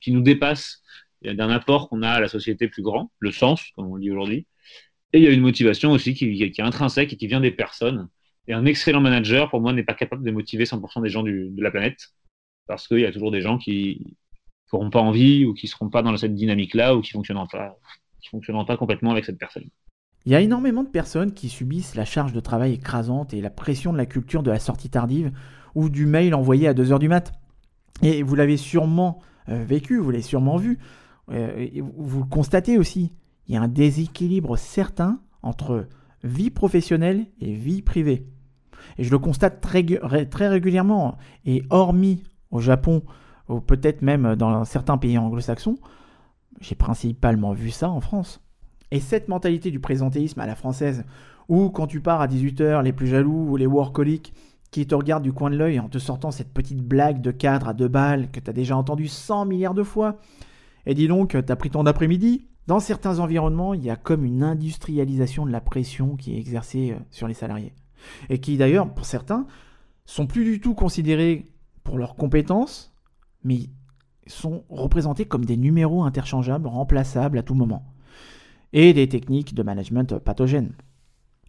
qui 0.00 0.12
nous 0.12 0.20
dépasse, 0.20 0.82
d'un 1.22 1.50
apport 1.50 1.88
qu'on 1.88 2.02
a 2.02 2.10
à 2.10 2.20
la 2.20 2.28
société 2.28 2.68
plus 2.68 2.82
grand, 2.82 3.10
le 3.18 3.32
sens, 3.32 3.64
comme 3.74 3.88
on 3.88 3.96
le 3.96 4.00
dit 4.00 4.12
aujourd'hui. 4.12 4.46
Et 5.12 5.18
il 5.18 5.24
y 5.24 5.26
a 5.26 5.32
une 5.32 5.40
motivation 5.40 5.90
aussi 5.90 6.14
qui, 6.14 6.32
qui, 6.32 6.60
est 6.60 6.64
intrinsèque 6.64 7.12
et 7.12 7.16
qui 7.16 7.26
vient 7.26 7.40
des 7.40 7.50
personnes. 7.50 8.08
Et 8.46 8.52
un 8.52 8.66
excellent 8.66 9.00
manager, 9.00 9.50
pour 9.50 9.60
moi, 9.60 9.72
n'est 9.72 9.82
pas 9.82 9.94
capable 9.94 10.24
de 10.24 10.30
motiver 10.30 10.64
100% 10.64 11.02
des 11.02 11.08
gens 11.08 11.24
de 11.24 11.50
la 11.56 11.72
planète, 11.72 12.10
parce 12.68 12.86
qu'il 12.86 13.00
y 13.00 13.04
a 13.04 13.10
toujours 13.10 13.32
des 13.32 13.40
gens 13.40 13.58
qui 13.58 14.16
n'auront 14.72 14.90
pas 14.90 15.00
envie 15.00 15.44
ou 15.44 15.54
qui 15.54 15.66
ne 15.66 15.70
seront 15.70 15.88
pas 15.88 16.02
dans 16.02 16.16
cette 16.16 16.34
dynamique-là 16.34 16.96
ou 16.96 17.00
qui 17.00 17.10
ne 17.10 17.18
fonctionneront 17.18 17.46
pas, 17.46 17.78
qui 18.20 18.28
fonctionneront 18.28 18.64
pas 18.64 18.76
complètement 18.76 19.10
avec 19.10 19.24
cette 19.24 19.38
personne. 19.38 19.68
Il 20.26 20.32
y 20.32 20.34
a 20.34 20.40
énormément 20.40 20.82
de 20.82 20.88
personnes 20.88 21.32
qui 21.32 21.48
subissent 21.48 21.94
la 21.94 22.04
charge 22.04 22.32
de 22.32 22.40
travail 22.40 22.74
écrasante 22.74 23.32
et 23.32 23.40
la 23.40 23.50
pression 23.50 23.92
de 23.92 23.98
la 23.98 24.06
culture 24.06 24.42
de 24.42 24.50
la 24.50 24.58
sortie 24.58 24.90
tardive 24.90 25.32
ou 25.74 25.88
du 25.88 26.06
mail 26.06 26.34
envoyé 26.34 26.68
à 26.68 26.74
2h 26.74 26.98
du 26.98 27.08
mat. 27.08 27.32
Et 28.02 28.22
vous 28.22 28.34
l'avez 28.34 28.56
sûrement 28.56 29.20
euh, 29.48 29.64
vécu, 29.64 29.98
vous 29.98 30.10
l'avez 30.10 30.22
sûrement 30.22 30.56
vu. 30.56 30.78
Euh, 31.30 31.68
vous 31.96 32.20
le 32.20 32.26
constatez 32.26 32.78
aussi, 32.78 33.12
il 33.46 33.54
y 33.54 33.56
a 33.56 33.62
un 33.62 33.68
déséquilibre 33.68 34.56
certain 34.58 35.20
entre 35.42 35.86
vie 36.24 36.50
professionnelle 36.50 37.26
et 37.40 37.54
vie 37.54 37.82
privée. 37.82 38.26
Et 38.98 39.04
je 39.04 39.10
le 39.10 39.18
constate 39.18 39.60
très, 39.60 39.84
très 40.26 40.48
régulièrement. 40.48 41.16
Et 41.44 41.62
hormis 41.70 42.22
au 42.50 42.60
Japon, 42.60 43.02
ou 43.48 43.60
peut-être 43.60 44.02
même 44.02 44.36
dans 44.36 44.64
certains 44.64 44.98
pays 44.98 45.18
anglo-saxons, 45.18 45.76
j'ai 46.60 46.74
principalement 46.74 47.52
vu 47.52 47.70
ça 47.70 47.90
en 47.90 48.00
France. 48.00 48.40
Et 48.90 49.00
cette 49.00 49.28
mentalité 49.28 49.70
du 49.70 49.80
présentéisme 49.80 50.40
à 50.40 50.46
la 50.46 50.54
française, 50.54 51.04
où 51.48 51.70
quand 51.70 51.86
tu 51.86 52.00
pars 52.00 52.20
à 52.20 52.26
18h, 52.26 52.82
les 52.82 52.92
plus 52.92 53.06
jaloux 53.06 53.48
ou 53.50 53.56
les 53.56 53.66
workaholics 53.66 54.32
qui 54.70 54.86
te 54.86 54.94
regardent 54.94 55.24
du 55.24 55.32
coin 55.32 55.50
de 55.50 55.56
l'œil 55.56 55.80
en 55.80 55.88
te 55.88 55.98
sortant 55.98 56.30
cette 56.30 56.52
petite 56.52 56.82
blague 56.82 57.20
de 57.20 57.30
cadre 57.30 57.68
à 57.68 57.74
deux 57.74 57.88
balles 57.88 58.30
que 58.30 58.40
tu 58.40 58.50
as 58.50 58.52
déjà 58.52 58.76
entendu 58.76 59.08
100 59.08 59.46
milliards 59.46 59.74
de 59.74 59.82
fois, 59.82 60.18
et 60.88 60.94
dis 60.94 61.06
donc, 61.06 61.36
t'as 61.44 61.56
pris 61.56 61.70
ton 61.70 61.86
après-midi 61.86 62.46
Dans 62.66 62.80
certains 62.80 63.18
environnements, 63.18 63.74
il 63.74 63.84
y 63.84 63.90
a 63.90 63.96
comme 63.96 64.24
une 64.24 64.42
industrialisation 64.42 65.44
de 65.44 65.52
la 65.52 65.60
pression 65.60 66.16
qui 66.16 66.34
est 66.34 66.38
exercée 66.38 66.92
euh, 66.92 67.00
sur 67.10 67.28
les 67.28 67.34
salariés. 67.34 67.74
Et 68.30 68.40
qui 68.40 68.56
d'ailleurs, 68.56 68.92
pour 68.94 69.04
certains, 69.04 69.46
sont 70.06 70.26
plus 70.26 70.44
du 70.44 70.60
tout 70.60 70.74
considérés 70.74 71.44
pour 71.84 71.98
leurs 71.98 72.16
compétences, 72.16 72.87
mais 73.44 73.70
sont 74.26 74.64
représentés 74.68 75.24
comme 75.24 75.44
des 75.44 75.56
numéros 75.56 76.04
interchangeables, 76.04 76.66
remplaçables 76.66 77.38
à 77.38 77.42
tout 77.42 77.54
moment. 77.54 77.84
Et 78.72 78.92
des 78.92 79.08
techniques 79.08 79.54
de 79.54 79.62
management 79.62 80.18
pathogènes. 80.18 80.72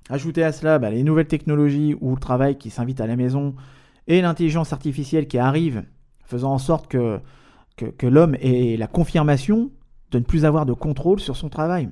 Ajoutez 0.09 0.43
à 0.43 0.53
cela 0.53 0.79
bah, 0.79 0.89
les 0.89 1.03
nouvelles 1.03 1.27
technologies 1.27 1.95
ou 1.99 2.11
le 2.15 2.19
travail 2.19 2.57
qui 2.57 2.69
s'invite 2.69 3.01
à 3.01 3.07
la 3.07 3.17
maison 3.17 3.55
et 4.07 4.21
l'intelligence 4.21 4.71
artificielle 4.71 5.27
qui 5.27 5.37
arrive, 5.37 5.83
faisant 6.23 6.53
en 6.53 6.57
sorte 6.57 6.87
que 6.87 7.19
que, 7.87 8.07
l'homme 8.07 8.35
ait 8.35 8.77
la 8.77 8.87
confirmation 8.87 9.71
de 10.11 10.19
ne 10.19 10.23
plus 10.23 10.45
avoir 10.45 10.65
de 10.65 10.73
contrôle 10.73 11.19
sur 11.19 11.35
son 11.35 11.49
travail. 11.49 11.89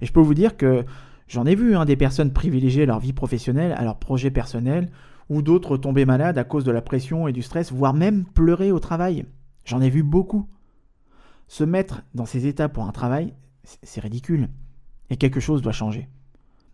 Et 0.00 0.06
je 0.06 0.12
peux 0.12 0.20
vous 0.20 0.34
dire 0.34 0.56
que 0.56 0.84
j'en 1.28 1.46
ai 1.46 1.54
vu 1.54 1.76
hein, 1.76 1.84
des 1.84 1.96
personnes 1.96 2.32
privilégier 2.32 2.86
leur 2.86 3.00
vie 3.00 3.12
professionnelle 3.12 3.74
à 3.76 3.84
leur 3.84 3.98
projet 3.98 4.30
personnel, 4.30 4.90
ou 5.28 5.42
d'autres 5.42 5.76
tomber 5.76 6.04
malades 6.04 6.38
à 6.38 6.44
cause 6.44 6.64
de 6.64 6.70
la 6.70 6.82
pression 6.82 7.28
et 7.28 7.32
du 7.32 7.42
stress, 7.42 7.72
voire 7.72 7.94
même 7.94 8.24
pleurer 8.24 8.72
au 8.72 8.78
travail. 8.78 9.24
J'en 9.64 9.80
ai 9.80 9.90
vu 9.90 10.02
beaucoup. 10.02 10.48
Se 11.48 11.64
mettre 11.64 12.02
dans 12.14 12.26
ces 12.26 12.46
états 12.46 12.68
pour 12.68 12.84
un 12.84 12.92
travail, 12.92 13.34
c'est 13.82 14.00
ridicule. 14.00 14.48
Et 15.10 15.16
quelque 15.16 15.40
chose 15.40 15.62
doit 15.62 15.72
changer. 15.72 16.08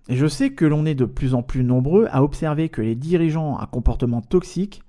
Et 0.09 0.17
je 0.17 0.27
sais 0.27 0.51
que 0.51 0.65
l'on 0.65 0.87
est 0.87 0.95
de 0.95 1.05
plus 1.05 1.35
en 1.35 1.43
plus 1.43 1.63
nombreux 1.63 2.09
à 2.11 2.23
observer 2.23 2.69
que 2.69 2.83
les 2.83 2.95
dirigeants 2.95 3.57
à 3.57 3.67
comportement 3.67 4.23
toxique 4.23 4.83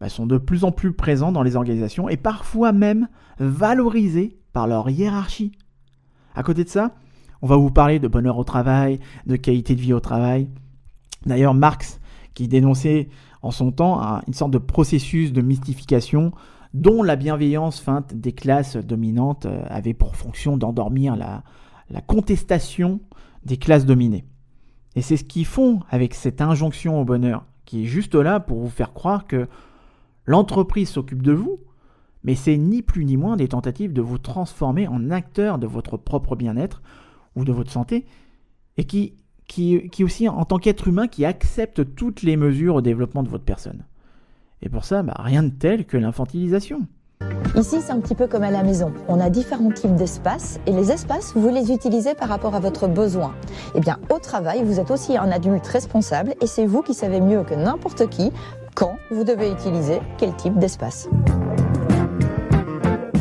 bah, 0.00 0.08
sont 0.08 0.26
de 0.26 0.38
plus 0.38 0.64
en 0.64 0.72
plus 0.72 0.92
présents 0.92 1.32
dans 1.32 1.42
les 1.42 1.56
organisations 1.56 2.08
et 2.08 2.16
parfois 2.16 2.72
même 2.72 3.08
valorisés 3.38 4.38
par 4.52 4.66
leur 4.66 4.90
hiérarchie. 4.90 5.52
À 6.34 6.42
côté 6.42 6.64
de 6.64 6.68
ça, 6.68 6.94
on 7.42 7.46
va 7.46 7.56
vous 7.56 7.70
parler 7.70 7.98
de 7.98 8.08
bonheur 8.08 8.38
au 8.38 8.44
travail, 8.44 9.00
de 9.26 9.36
qualité 9.36 9.74
de 9.74 9.80
vie 9.80 9.92
au 9.92 10.00
travail. 10.00 10.48
D'ailleurs, 11.26 11.54
Marx, 11.54 11.99
qui 12.40 12.48
dénonçait 12.48 13.08
en 13.42 13.50
son 13.50 13.70
temps 13.70 14.00
une 14.26 14.34
sorte 14.34 14.50
de 14.50 14.58
processus 14.58 15.32
de 15.32 15.42
mystification 15.42 16.32
dont 16.72 17.02
la 17.02 17.16
bienveillance 17.16 17.80
feinte 17.80 18.14
des 18.14 18.32
classes 18.32 18.76
dominantes 18.76 19.46
euh, 19.46 19.62
avait 19.68 19.94
pour 19.94 20.14
fonction 20.14 20.56
d'endormir 20.56 21.16
la, 21.16 21.42
la 21.90 22.00
contestation 22.00 23.00
des 23.44 23.56
classes 23.56 23.86
dominées. 23.86 24.24
Et 24.94 25.02
c'est 25.02 25.16
ce 25.16 25.24
qu'ils 25.24 25.46
font 25.46 25.80
avec 25.90 26.14
cette 26.14 26.40
injonction 26.40 27.00
au 27.00 27.04
bonheur, 27.04 27.44
qui 27.64 27.82
est 27.82 27.86
juste 27.86 28.14
là 28.14 28.38
pour 28.38 28.60
vous 28.60 28.68
faire 28.68 28.92
croire 28.92 29.26
que 29.26 29.48
L'entreprise 30.30 30.88
s'occupe 30.88 31.22
de 31.22 31.32
vous, 31.32 31.58
mais 32.22 32.36
c'est 32.36 32.56
ni 32.56 32.82
plus 32.82 33.04
ni 33.04 33.16
moins 33.16 33.36
des 33.36 33.48
tentatives 33.48 33.92
de 33.92 34.00
vous 34.00 34.18
transformer 34.18 34.86
en 34.86 35.10
acteur 35.10 35.58
de 35.58 35.66
votre 35.66 35.96
propre 35.96 36.36
bien-être 36.36 36.82
ou 37.34 37.44
de 37.44 37.52
votre 37.52 37.72
santé, 37.72 38.06
et 38.76 38.84
qui, 38.84 39.14
qui, 39.50 39.90
qui 39.90 40.04
aussi 40.04 40.28
en 40.28 40.44
tant 40.44 40.58
qu'être 40.58 40.86
humain 40.86 41.08
qui 41.08 41.24
accepte 41.24 41.94
toutes 41.96 42.22
les 42.22 42.36
mesures 42.36 42.76
au 42.76 42.80
développement 42.80 43.24
de 43.24 43.28
votre 43.28 43.44
personne. 43.44 43.84
Et 44.62 44.68
pour 44.68 44.84
ça, 44.84 45.02
bah, 45.02 45.14
rien 45.18 45.42
de 45.42 45.50
tel 45.50 45.86
que 45.86 45.96
l'infantilisation. 45.96 46.86
Ici, 47.56 47.80
c'est 47.80 47.90
un 47.90 48.00
petit 48.00 48.14
peu 48.14 48.28
comme 48.28 48.44
à 48.44 48.52
la 48.52 48.62
maison. 48.62 48.92
On 49.08 49.18
a 49.18 49.28
différents 49.28 49.72
types 49.72 49.96
d'espaces 49.96 50.60
et 50.66 50.72
les 50.72 50.92
espaces, 50.92 51.32
vous 51.34 51.48
les 51.48 51.72
utilisez 51.72 52.14
par 52.14 52.28
rapport 52.28 52.54
à 52.54 52.60
votre 52.60 52.86
besoin. 52.86 53.34
Eh 53.74 53.80
bien, 53.80 53.98
au 54.08 54.20
travail, 54.20 54.62
vous 54.62 54.78
êtes 54.78 54.92
aussi 54.92 55.16
un 55.16 55.32
adulte 55.32 55.66
responsable 55.66 56.34
et 56.40 56.46
c'est 56.46 56.66
vous 56.66 56.82
qui 56.82 56.94
savez 56.94 57.20
mieux 57.20 57.42
que 57.42 57.54
n'importe 57.54 58.08
qui 58.08 58.30
quand 58.76 58.96
vous 59.10 59.24
devez 59.24 59.50
utiliser 59.50 59.98
quel 60.16 60.34
type 60.36 60.58
d'espace. 60.58 61.08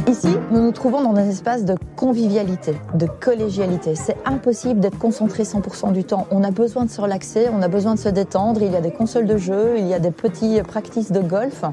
Ici, 0.10 0.30
nous 0.52 0.64
nous 0.64 0.72
trouvons 0.72 1.04
dans 1.04 1.16
un 1.20 1.30
espace 1.30 1.66
de 1.66 1.76
convivialité, 1.96 2.74
de 2.96 3.06
collégialité. 3.06 3.94
C'est 3.94 4.18
impossible 4.26 4.80
d'être 4.80 4.98
concentré 4.98 5.44
100% 5.44 5.94
du 5.94 6.04
temps. 6.04 6.26
On 6.32 6.44
a 6.44 6.50
besoin 6.50 6.86
de 6.86 6.90
se 6.90 7.00
relaxer, 7.00 7.46
on 7.54 7.62
a 7.62 7.68
besoin 7.68 7.94
de 7.94 8.00
se 8.00 8.10
détendre. 8.10 8.64
Il 8.64 8.72
y 8.72 8.76
a 8.76 8.82
des 8.82 8.90
consoles 8.90 9.28
de 9.28 9.38
jeux, 9.38 9.76
il 9.78 9.86
y 9.86 9.94
a 9.94 10.00
des 10.00 10.10
petits 10.10 10.64
practices 10.64 11.12
de 11.12 11.20
golf. 11.20 11.64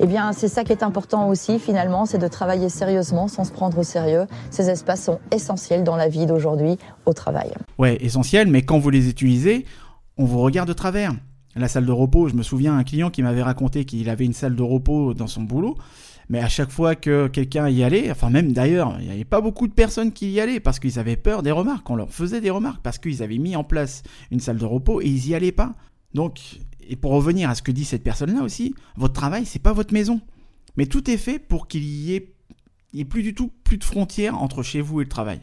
Eh 0.00 0.06
bien, 0.06 0.32
c'est 0.32 0.48
ça 0.48 0.64
qui 0.64 0.72
est 0.72 0.82
important 0.82 1.28
aussi, 1.28 1.58
finalement, 1.58 2.06
c'est 2.06 2.16
de 2.16 2.26
travailler 2.26 2.70
sérieusement 2.70 3.28
sans 3.28 3.44
se 3.44 3.52
prendre 3.52 3.76
au 3.76 3.82
sérieux. 3.82 4.24
Ces 4.50 4.70
espaces 4.70 5.04
sont 5.04 5.18
essentiels 5.30 5.84
dans 5.84 5.96
la 5.96 6.08
vie 6.08 6.24
d'aujourd'hui, 6.24 6.78
au 7.04 7.12
travail. 7.12 7.50
Ouais, 7.76 7.98
essentiels, 8.00 8.48
mais 8.48 8.62
quand 8.62 8.78
vous 8.78 8.88
les 8.88 9.10
utilisez, 9.10 9.66
on 10.16 10.24
vous 10.24 10.40
regarde 10.40 10.68
de 10.68 10.72
travers 10.72 11.12
la 11.54 11.68
salle 11.68 11.84
de 11.84 11.92
repos. 11.92 12.28
Je 12.28 12.34
me 12.34 12.42
souviens 12.42 12.78
un 12.78 12.84
client 12.84 13.10
qui 13.10 13.22
m'avait 13.22 13.42
raconté 13.42 13.84
qu'il 13.84 14.08
avait 14.08 14.24
une 14.24 14.32
salle 14.32 14.56
de 14.56 14.62
repos 14.62 15.12
dans 15.12 15.26
son 15.26 15.42
boulot. 15.42 15.76
Mais 16.28 16.40
à 16.40 16.48
chaque 16.48 16.70
fois 16.70 16.94
que 16.94 17.26
quelqu'un 17.26 17.68
y 17.68 17.82
allait, 17.82 18.10
enfin 18.10 18.28
même 18.28 18.52
d'ailleurs, 18.52 18.96
il 19.00 19.06
n'y 19.06 19.12
avait 19.12 19.24
pas 19.24 19.40
beaucoup 19.40 19.66
de 19.66 19.72
personnes 19.72 20.12
qui 20.12 20.30
y 20.30 20.40
allaient 20.40 20.60
parce 20.60 20.78
qu'ils 20.78 20.98
avaient 20.98 21.16
peur 21.16 21.42
des 21.42 21.50
remarques. 21.50 21.88
On 21.88 21.96
leur 21.96 22.10
faisait 22.10 22.40
des 22.40 22.50
remarques 22.50 22.82
parce 22.82 22.98
qu'ils 22.98 23.22
avaient 23.22 23.38
mis 23.38 23.56
en 23.56 23.64
place 23.64 24.02
une 24.30 24.40
salle 24.40 24.58
de 24.58 24.66
repos 24.66 25.00
et 25.00 25.06
ils 25.06 25.28
n'y 25.28 25.34
allaient 25.34 25.52
pas. 25.52 25.74
Donc, 26.12 26.60
et 26.86 26.96
pour 26.96 27.12
revenir 27.12 27.48
à 27.48 27.54
ce 27.54 27.62
que 27.62 27.72
dit 27.72 27.84
cette 27.84 28.02
personne-là 28.02 28.42
aussi, 28.42 28.74
votre 28.96 29.14
travail, 29.14 29.46
c'est 29.46 29.58
pas 29.58 29.72
votre 29.72 29.94
maison. 29.94 30.20
Mais 30.76 30.86
tout 30.86 31.10
est 31.10 31.16
fait 31.16 31.38
pour 31.38 31.66
qu'il 31.66 31.84
y 31.84 32.14
ait, 32.14 33.04
plus 33.04 33.22
du 33.22 33.34
tout 33.34 33.50
plus 33.64 33.78
de 33.78 33.84
frontières 33.84 34.40
entre 34.40 34.62
chez 34.62 34.80
vous 34.80 35.00
et 35.00 35.04
le 35.04 35.08
travail. 35.08 35.40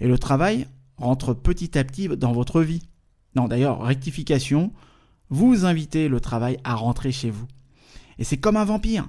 Et 0.00 0.06
le 0.06 0.18
travail 0.18 0.66
rentre 0.96 1.34
petit 1.34 1.76
à 1.78 1.84
petit 1.84 2.08
dans 2.08 2.32
votre 2.32 2.62
vie. 2.62 2.82
Non, 3.34 3.48
d'ailleurs, 3.48 3.82
rectification, 3.82 4.72
vous 5.30 5.64
invitez 5.64 6.08
le 6.08 6.20
travail 6.20 6.58
à 6.64 6.74
rentrer 6.74 7.12
chez 7.12 7.30
vous. 7.30 7.46
Et 8.18 8.24
c'est 8.24 8.38
comme 8.38 8.56
un 8.56 8.64
vampire. 8.64 9.08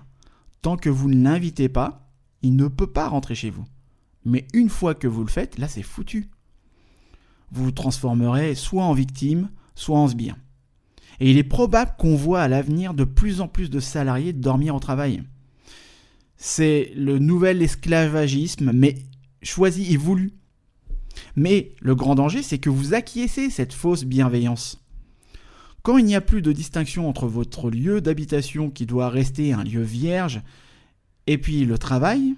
Tant 0.61 0.77
que 0.77 0.89
vous 0.89 1.09
ne 1.09 1.23
l'invitez 1.23 1.69
pas, 1.69 2.09
il 2.41 2.55
ne 2.55 2.67
peut 2.67 2.91
pas 2.91 3.07
rentrer 3.07 3.35
chez 3.35 3.49
vous. 3.49 3.65
Mais 4.25 4.45
une 4.53 4.69
fois 4.69 4.95
que 4.95 5.07
vous 5.07 5.23
le 5.23 5.29
faites, 5.29 5.57
là 5.57 5.67
c'est 5.67 5.83
foutu. 5.83 6.29
Vous 7.51 7.65
vous 7.65 7.71
transformerez 7.71 8.55
soit 8.55 8.83
en 8.83 8.93
victime, 8.93 9.49
soit 9.75 9.97
en 9.97 10.07
sbire. 10.07 10.35
Et 11.19 11.31
il 11.31 11.37
est 11.37 11.43
probable 11.43 11.95
qu'on 11.97 12.15
voit 12.15 12.41
à 12.41 12.47
l'avenir 12.47 12.93
de 12.93 13.03
plus 13.03 13.41
en 13.41 13.47
plus 13.47 13.69
de 13.69 13.79
salariés 13.79 14.33
dormir 14.33 14.75
au 14.75 14.79
travail. 14.79 15.23
C'est 16.37 16.93
le 16.95 17.19
nouvel 17.19 17.61
esclavagisme, 17.61 18.71
mais 18.73 18.95
choisi 19.41 19.93
et 19.93 19.97
voulu. 19.97 20.31
Mais 21.35 21.73
le 21.81 21.95
grand 21.95 22.15
danger, 22.15 22.43
c'est 22.43 22.59
que 22.59 22.69
vous 22.69 22.93
acquiescez 22.93 23.49
cette 23.49 23.73
fausse 23.73 24.05
bienveillance. 24.05 24.78
Quand 25.83 25.97
il 25.97 26.05
n'y 26.05 26.15
a 26.15 26.21
plus 26.21 26.41
de 26.41 26.51
distinction 26.51 27.07
entre 27.07 27.27
votre 27.27 27.69
lieu 27.69 28.01
d'habitation 28.01 28.69
qui 28.69 28.85
doit 28.85 29.09
rester 29.09 29.53
un 29.53 29.63
lieu 29.63 29.81
vierge 29.81 30.41
et 31.27 31.37
puis 31.37 31.65
le 31.65 31.77
travail, 31.77 32.35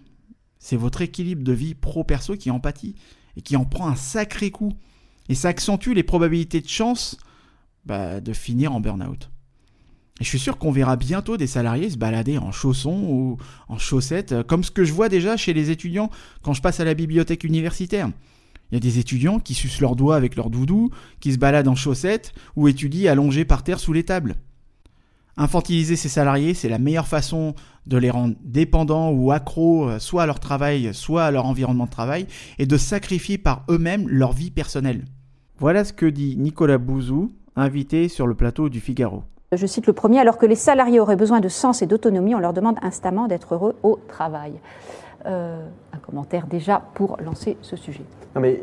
c'est 0.60 0.75
votre 0.75 1.01
équilibre 1.01 1.43
de 1.43 1.54
vie 1.54 1.73
pro-perso 1.73 2.36
qui 2.36 2.51
en 2.51 2.60
pâtit 2.60 2.95
et 3.36 3.41
qui 3.41 3.56
en 3.56 3.65
prend 3.65 3.88
un 3.88 3.95
sacré 3.95 4.51
coup. 4.51 4.73
Et 5.30 5.36
ça 5.36 5.49
accentue 5.49 5.93
les 5.93 6.04
probabilités 6.04 6.62
de 6.62 6.67
chance 6.67 7.17
bah, 7.86 8.21
de 8.21 8.34
finir 8.34 8.73
en 8.73 8.80
burn-out. 8.80 9.32
Et 10.19 10.23
je 10.23 10.30
suis 10.30 10.39
sûr 10.39 10.60
qu'on 10.60 10.71
verra 10.71 10.97
bientôt 10.97 11.36
des 11.36 11.47
salariés 11.47 11.89
se 11.89 11.97
balader 11.97 12.38
en 12.38 12.51
chaussons 12.51 13.04
ou 13.10 13.38
en 13.67 13.80
chaussettes, 13.80 14.34
euh, 14.34 14.43
comme 14.43 14.63
ce 14.63 14.69
que 14.69 14.84
je 14.84 14.93
vois 14.93 15.10
déjà 15.10 15.36
chez 15.36 15.54
les 15.54 15.71
étudiants 15.71 16.12
quand 16.43 16.54
je 16.54 16.62
passe 16.62 16.80
à 16.80 16.86
la 16.86 16.93
bibliothèque 16.93 17.43
universitaire. 17.43 18.12
Il 18.71 18.75
y 18.75 18.77
a 18.77 18.79
des 18.79 18.99
étudiants 18.99 19.39
qui 19.39 19.53
sucent 19.53 19.81
leurs 19.81 19.95
doigts 19.95 20.15
avec 20.15 20.36
leur 20.36 20.49
doudou, 20.49 20.89
qui 21.19 21.34
se 21.34 21.38
baladent 21.38 21.67
en 21.67 21.75
chaussettes 21.75 22.34
ou 22.55 22.67
étudient 22.67 23.12
allongés 23.12 23.45
par 23.45 23.63
terre 23.63 23.79
sous 23.79 23.93
les 23.93 24.03
tables. 24.03 24.36
Infantiliser 25.38 25.95
ces 25.95 26.10
salariés, 26.10 26.53
c'est 26.53 26.69
la 26.69 26.77
meilleure 26.77 27.07
façon 27.07 27.55
de 27.88 27.97
les 27.97 28.10
rendre 28.10 28.36
dépendants 28.43 29.12
ou 29.12 29.31
accros 29.31 29.89
euh, 29.89 29.99
soit 29.99 30.23
à 30.23 30.25
leur 30.25 30.39
travail, 30.39 30.93
soit 30.93 31.23
à 31.23 31.31
leur 31.31 31.45
environnement 31.45 31.86
de 31.86 31.91
travail, 31.91 32.27
et 32.60 32.65
de 32.65 32.77
sacrifier 32.77 33.38
par 33.38 33.63
eux-mêmes 33.69 34.07
leur 34.07 34.34
vie 34.34 34.51
personnelle. 34.51 35.05
Voilà 35.57 35.84
ce 35.84 35.93
que 35.93 36.05
dit 36.05 36.36
Nicolas 36.38 36.77
Bouzou, 36.77 37.31
invité 37.55 38.07
sur 38.07 38.27
le 38.27 38.36
plateau 38.36 38.69
du 38.69 38.79
Figaro. 38.79 39.23
Je 39.53 39.65
cite 39.65 39.88
le 39.88 39.93
premier, 39.93 40.19
alors 40.19 40.38
que 40.38 40.45
les 40.45 40.55
salariés 40.55 40.99
auraient 40.99 41.15
besoin 41.15 41.39
de 41.39 41.49
sens 41.49 41.81
et 41.81 41.88
d'autonomie, 41.88 42.36
on 42.36 42.39
leur 42.39 42.53
demande 42.53 42.77
instamment 42.81 43.27
d'être 43.27 43.55
heureux 43.55 43.75
au 43.84 43.99
travail. 44.07 44.53
Euh, 45.25 45.62
un 45.93 45.97
commentaire 45.97 46.47
déjà 46.47 46.81
pour 46.93 47.17
lancer 47.23 47.57
ce 47.62 47.75
sujet. 47.75 48.03
Non 48.36 48.41
mais 48.41 48.60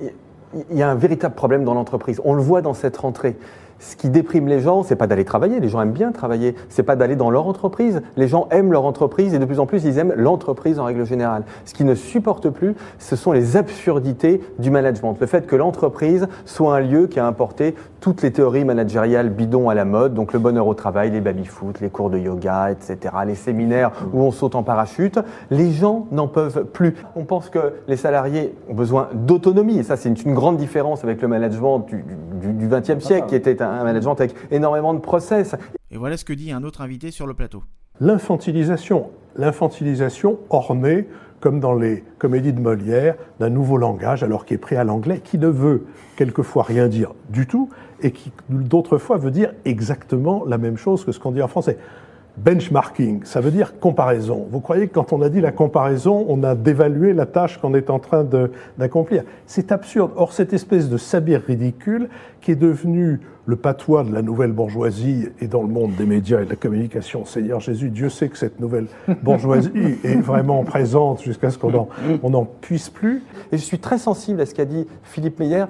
il 0.71 0.77
y 0.77 0.83
a 0.83 0.91
un 0.91 0.95
véritable 0.95 1.35
problème 1.35 1.65
dans 1.65 1.75
l'entreprise. 1.75 2.21
On 2.25 2.35
le 2.35 2.43
voit 2.43 2.63
dans 2.63 2.75
cette 2.75 2.97
rentrée 2.97 3.37
ce 3.81 3.97
qui 3.97 4.09
déprime 4.09 4.49
les 4.49 4.61
gens, 4.61 4.83
c'est 4.83 4.97
pas 4.97 5.07
d'aller 5.07 5.25
travailler. 5.25 5.61
Les 5.61 5.69
gens 5.69 5.81
aiment 5.81 5.93
bien 5.93 6.13
travailler. 6.13 6.55
C'est 6.69 6.83
pas 6.83 6.97
d'aller 6.97 7.17
dans 7.17 7.31
leur 7.31 7.47
entreprise. 7.47 8.03
Les 8.17 8.29
gens 8.29 8.49
aiment 8.51 8.73
leur 8.73 8.85
entreprise 8.85 9.35
et 9.35 9.39
de 9.39 9.45
plus 9.45 9.61
en 9.61 9.67
plus, 9.67 9.85
ils 9.85 9.99
aiment 9.99 10.15
l'entreprise 10.17 10.79
en 10.79 10.85
règle 10.85 11.05
générale. 11.05 11.45
Ce 11.65 11.75
qui 11.75 11.85
ne 11.85 11.95
supporte 11.95 12.51
plus, 12.51 12.75
ce 12.99 13.17
sont 13.17 13.33
les 13.33 13.57
absurdités 13.57 14.43
du 14.59 14.71
management. 14.71 15.17
Le 15.21 15.27
fait 15.27 15.47
que 15.47 15.57
l'entreprise 15.57 16.27
soit 16.45 16.77
un 16.77 16.81
lieu 16.81 17.07
qui 17.07 17.21
a 17.21 17.27
importé 17.27 17.75
toutes 18.01 18.23
les 18.23 18.33
théories 18.33 18.65
managériales 18.65 19.31
bidons 19.31 19.69
à 19.69 19.75
la 19.75 19.85
mode, 19.85 20.15
donc 20.15 20.33
le 20.33 20.39
bonheur 20.39 20.67
au 20.67 20.75
travail, 20.75 21.11
les 21.11 21.21
baby-foot, 21.21 21.81
les 21.81 21.89
cours 21.89 22.11
de 22.11 22.19
yoga, 22.19 22.71
etc., 22.71 23.15
les 23.27 23.35
séminaires 23.35 23.93
où 24.13 24.23
on 24.23 24.31
saute 24.31 24.55
en 24.55 24.63
parachute. 24.63 25.19
Les 25.51 25.73
gens 25.73 26.07
n'en 26.11 26.29
peuvent 26.29 26.65
plus. 26.65 26.95
On 27.17 27.25
pense 27.25 27.49
que 27.49 27.75
les 27.87 27.97
salariés 27.97 28.55
ont 28.69 28.75
besoin 28.75 29.09
d'autonomie. 29.15 29.79
Et 29.79 29.83
ça, 29.83 29.97
c'est 29.97 30.09
une, 30.09 30.35
grande 30.35 30.57
différence 30.57 31.05
avec 31.05 31.23
le 31.23 31.29
management 31.29 31.81
du, 31.81 32.05
du, 32.53 32.69
20e 32.69 33.01
siècle, 33.01 33.27
qui 33.29 33.35
était 33.35 33.63
un 33.63 33.79
un 33.79 33.85
management 33.85 34.21
avec 34.21 34.35
énormément 34.51 34.95
de 34.95 34.99
process. 34.99 35.55
Et 35.91 35.97
voilà 35.97 36.17
ce 36.17 36.25
que 36.25 36.33
dit 36.33 36.53
un 36.53 36.65
autre 36.65 36.81
invité 36.81 37.11
sur 37.11 37.27
le 37.27 37.35
plateau. 37.35 37.63
L'infantilisation, 38.01 39.11
l'infantilisation 39.37 40.39
ornée, 40.51 41.09
comme 41.41 41.61
dans 41.61 41.75
les 41.75 42.05
comédies 42.19 42.53
de 42.53 42.61
Molière, 42.61 43.15
d'un 43.41 43.51
nouveau 43.51 43.77
langage, 43.77 44.23
alors 44.23 44.45
qui 44.45 44.55
est 44.55 44.59
pris 44.59 44.77
à 44.77 44.85
l'anglais, 44.85 45.21
qui 45.23 45.39
ne 45.39 45.49
veut 45.49 45.87
quelquefois 46.17 46.63
rien 46.63 46.89
dire 46.89 47.15
du 47.31 47.47
tout, 47.47 47.69
et 48.03 48.11
qui 48.11 48.33
d'autres 48.49 48.99
fois 48.99 49.17
veut 49.19 49.31
dire 49.31 49.53
exactement 49.65 50.45
la 50.47 50.59
même 50.59 50.77
chose 50.77 51.05
que 51.05 51.13
ce 51.13 51.19
qu'on 51.19 51.33
dit 51.33 51.43
en 51.43 51.49
français. 51.49 51.79
Benchmarking, 52.45 53.25
ça 53.25 53.41
veut 53.41 53.51
dire 53.51 53.79
comparaison. 53.81 54.47
Vous 54.51 54.61
croyez 54.61 54.87
que 54.89 54.95
quand 54.95 55.13
on 55.13 55.23
a 55.23 55.29
dit 55.29 55.41
la 55.41 55.53
comparaison, 55.53 56.25
on 56.29 56.43
a 56.45 56.55
dévalué 56.55 57.13
la 57.13 57.27
tâche 57.27 57.59
qu'on 57.59 57.75
est 57.75 57.91
en 57.91 57.99
train 57.99 58.25
d'accomplir? 58.79 59.25
C'est 59.47 59.73
absurde. 59.73 60.13
Or, 60.17 60.33
cette 60.33 60.53
espèce 60.53 60.89
de 60.89 60.97
sabir 60.97 61.43
ridicule 61.43 62.09
qui 62.41 62.53
est 62.53 62.57
devenu 62.57 63.21
le 63.47 63.57
patois 63.57 64.05
de 64.05 64.13
la 64.13 64.23
nouvelle 64.23 64.53
bourgeoisie 64.53 65.29
et 65.41 65.49
dans 65.49 65.63
le 65.63 65.69
monde 65.69 65.95
des 65.97 66.05
médias 66.05 66.43
et 66.43 66.45
de 66.45 66.51
la 66.51 66.57
communication, 66.57 67.25
Seigneur 67.25 67.61
Jésus, 67.61 67.89
Dieu 67.89 68.11
sait 68.11 68.29
que 68.29 68.37
cette 68.37 68.61
nouvelle 68.61 68.87
bourgeoisie 69.23 69.71
est 70.05 70.21
vraiment 70.21 70.63
présente 70.65 71.23
jusqu'à 71.23 71.51
ce 71.51 71.59
qu'on 71.59 72.31
n'en 72.31 72.45
puisse 72.61 72.91
plus. 72.91 73.23
Et 73.51 73.57
je 73.57 73.63
suis 73.63 73.79
très 73.79 73.99
sensible 73.99 74.41
à 74.41 74.47
ce 74.47 74.55
qu'a 74.55 74.67
dit 74.67 74.87
Philippe 75.03 75.41
Meyer 75.41 75.65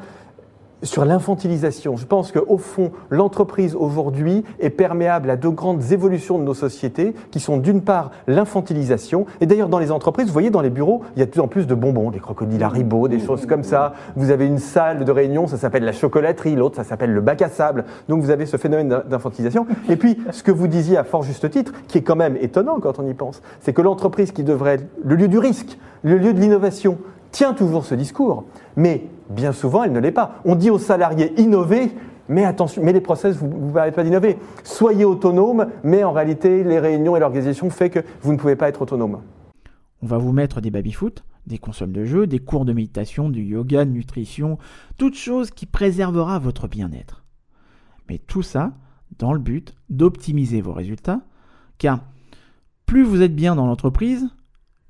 sur 0.82 1.04
l'infantilisation. 1.04 1.96
Je 1.96 2.06
pense 2.06 2.32
qu'au 2.32 2.58
fond, 2.58 2.92
l'entreprise 3.10 3.74
aujourd'hui 3.74 4.44
est 4.60 4.70
perméable 4.70 5.30
à 5.30 5.36
deux 5.36 5.50
grandes 5.50 5.92
évolutions 5.92 6.38
de 6.38 6.44
nos 6.44 6.54
sociétés, 6.54 7.14
qui 7.30 7.40
sont 7.40 7.56
d'une 7.58 7.82
part 7.82 8.10
l'infantilisation, 8.26 9.26
et 9.40 9.46
d'ailleurs 9.46 9.68
dans 9.68 9.78
les 9.78 9.90
entreprises, 9.90 10.26
vous 10.26 10.32
voyez 10.32 10.50
dans 10.50 10.60
les 10.60 10.70
bureaux, 10.70 11.02
il 11.16 11.20
y 11.20 11.22
a 11.22 11.26
de 11.26 11.30
plus 11.30 11.40
en 11.40 11.48
plus 11.48 11.66
de 11.66 11.74
bonbons, 11.74 12.10
des 12.10 12.20
crocodiles 12.20 12.62
Haribo, 12.62 13.08
des 13.08 13.18
choses 13.18 13.46
comme 13.46 13.64
ça. 13.64 13.94
Vous 14.16 14.30
avez 14.30 14.46
une 14.46 14.58
salle 14.58 15.04
de 15.04 15.12
réunion, 15.12 15.46
ça 15.46 15.56
s'appelle 15.56 15.84
la 15.84 15.92
chocolaterie, 15.92 16.54
l'autre 16.54 16.76
ça 16.76 16.84
s'appelle 16.84 17.12
le 17.12 17.20
bac 17.20 17.42
à 17.42 17.48
sable. 17.48 17.84
Donc 18.08 18.22
vous 18.22 18.30
avez 18.30 18.46
ce 18.46 18.56
phénomène 18.56 19.02
d'infantilisation. 19.08 19.66
Et 19.88 19.96
puis, 19.96 20.18
ce 20.30 20.42
que 20.42 20.52
vous 20.52 20.68
disiez 20.68 20.96
à 20.96 21.04
fort 21.04 21.22
juste 21.22 21.50
titre, 21.50 21.72
qui 21.88 21.98
est 21.98 22.02
quand 22.02 22.16
même 22.16 22.36
étonnant 22.40 22.78
quand 22.80 22.98
on 22.98 23.06
y 23.06 23.14
pense, 23.14 23.42
c'est 23.60 23.72
que 23.72 23.82
l'entreprise 23.82 24.32
qui 24.32 24.44
devrait 24.44 24.74
être 24.74 24.86
le 25.02 25.16
lieu 25.16 25.28
du 25.28 25.38
risque, 25.38 25.78
le 26.02 26.18
lieu 26.18 26.32
de 26.32 26.40
l'innovation, 26.40 26.98
tient 27.30 27.52
toujours 27.52 27.84
ce 27.84 27.94
discours, 27.94 28.44
mais 28.76 29.04
bien 29.28 29.52
souvent, 29.52 29.84
elle 29.84 29.92
ne 29.92 30.00
l'est 30.00 30.12
pas. 30.12 30.40
On 30.44 30.54
dit 30.54 30.70
aux 30.70 30.78
salariés 30.78 31.32
innover, 31.40 31.92
mais 32.28 32.44
attention, 32.44 32.82
mais 32.84 32.92
les 32.92 33.00
process, 33.00 33.36
vous 33.36 33.46
ne 33.48 33.72
permettent 33.72 33.94
pas 33.94 34.04
d'innover. 34.04 34.38
Soyez 34.64 35.04
autonome, 35.04 35.68
mais 35.82 36.04
en 36.04 36.12
réalité, 36.12 36.64
les 36.64 36.78
réunions 36.78 37.16
et 37.16 37.20
l'organisation 37.20 37.70
fait 37.70 37.90
que 37.90 38.00
vous 38.20 38.32
ne 38.32 38.38
pouvez 38.38 38.56
pas 38.56 38.68
être 38.68 38.82
autonome. 38.82 39.20
On 40.02 40.06
va 40.06 40.18
vous 40.18 40.32
mettre 40.32 40.60
des 40.60 40.70
baby-foot, 40.70 41.24
des 41.46 41.58
consoles 41.58 41.92
de 41.92 42.04
jeu, 42.04 42.26
des 42.26 42.38
cours 42.38 42.64
de 42.64 42.72
méditation, 42.72 43.30
du 43.30 43.42
yoga, 43.42 43.84
de 43.84 43.90
nutrition, 43.90 44.58
toute 44.96 45.14
chose 45.14 45.50
qui 45.50 45.66
préservera 45.66 46.38
votre 46.38 46.68
bien-être. 46.68 47.24
Mais 48.08 48.18
tout 48.18 48.42
ça 48.42 48.72
dans 49.18 49.32
le 49.32 49.38
but 49.38 49.74
d'optimiser 49.90 50.60
vos 50.60 50.72
résultats, 50.72 51.22
car 51.78 52.00
plus 52.86 53.02
vous 53.02 53.22
êtes 53.22 53.34
bien 53.34 53.56
dans 53.56 53.66
l'entreprise, 53.66 54.28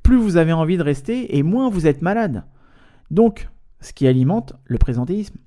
plus 0.02 0.16
vous 0.16 0.36
avez 0.36 0.52
envie 0.52 0.76
de 0.76 0.82
rester 0.82 1.36
et 1.36 1.42
moins 1.42 1.70
vous 1.70 1.86
êtes 1.86 2.02
malade. 2.02 2.44
Donc, 3.10 3.48
ce 3.80 3.92
qui 3.92 4.06
alimente 4.06 4.54
le 4.64 4.78
présentéisme. 4.78 5.38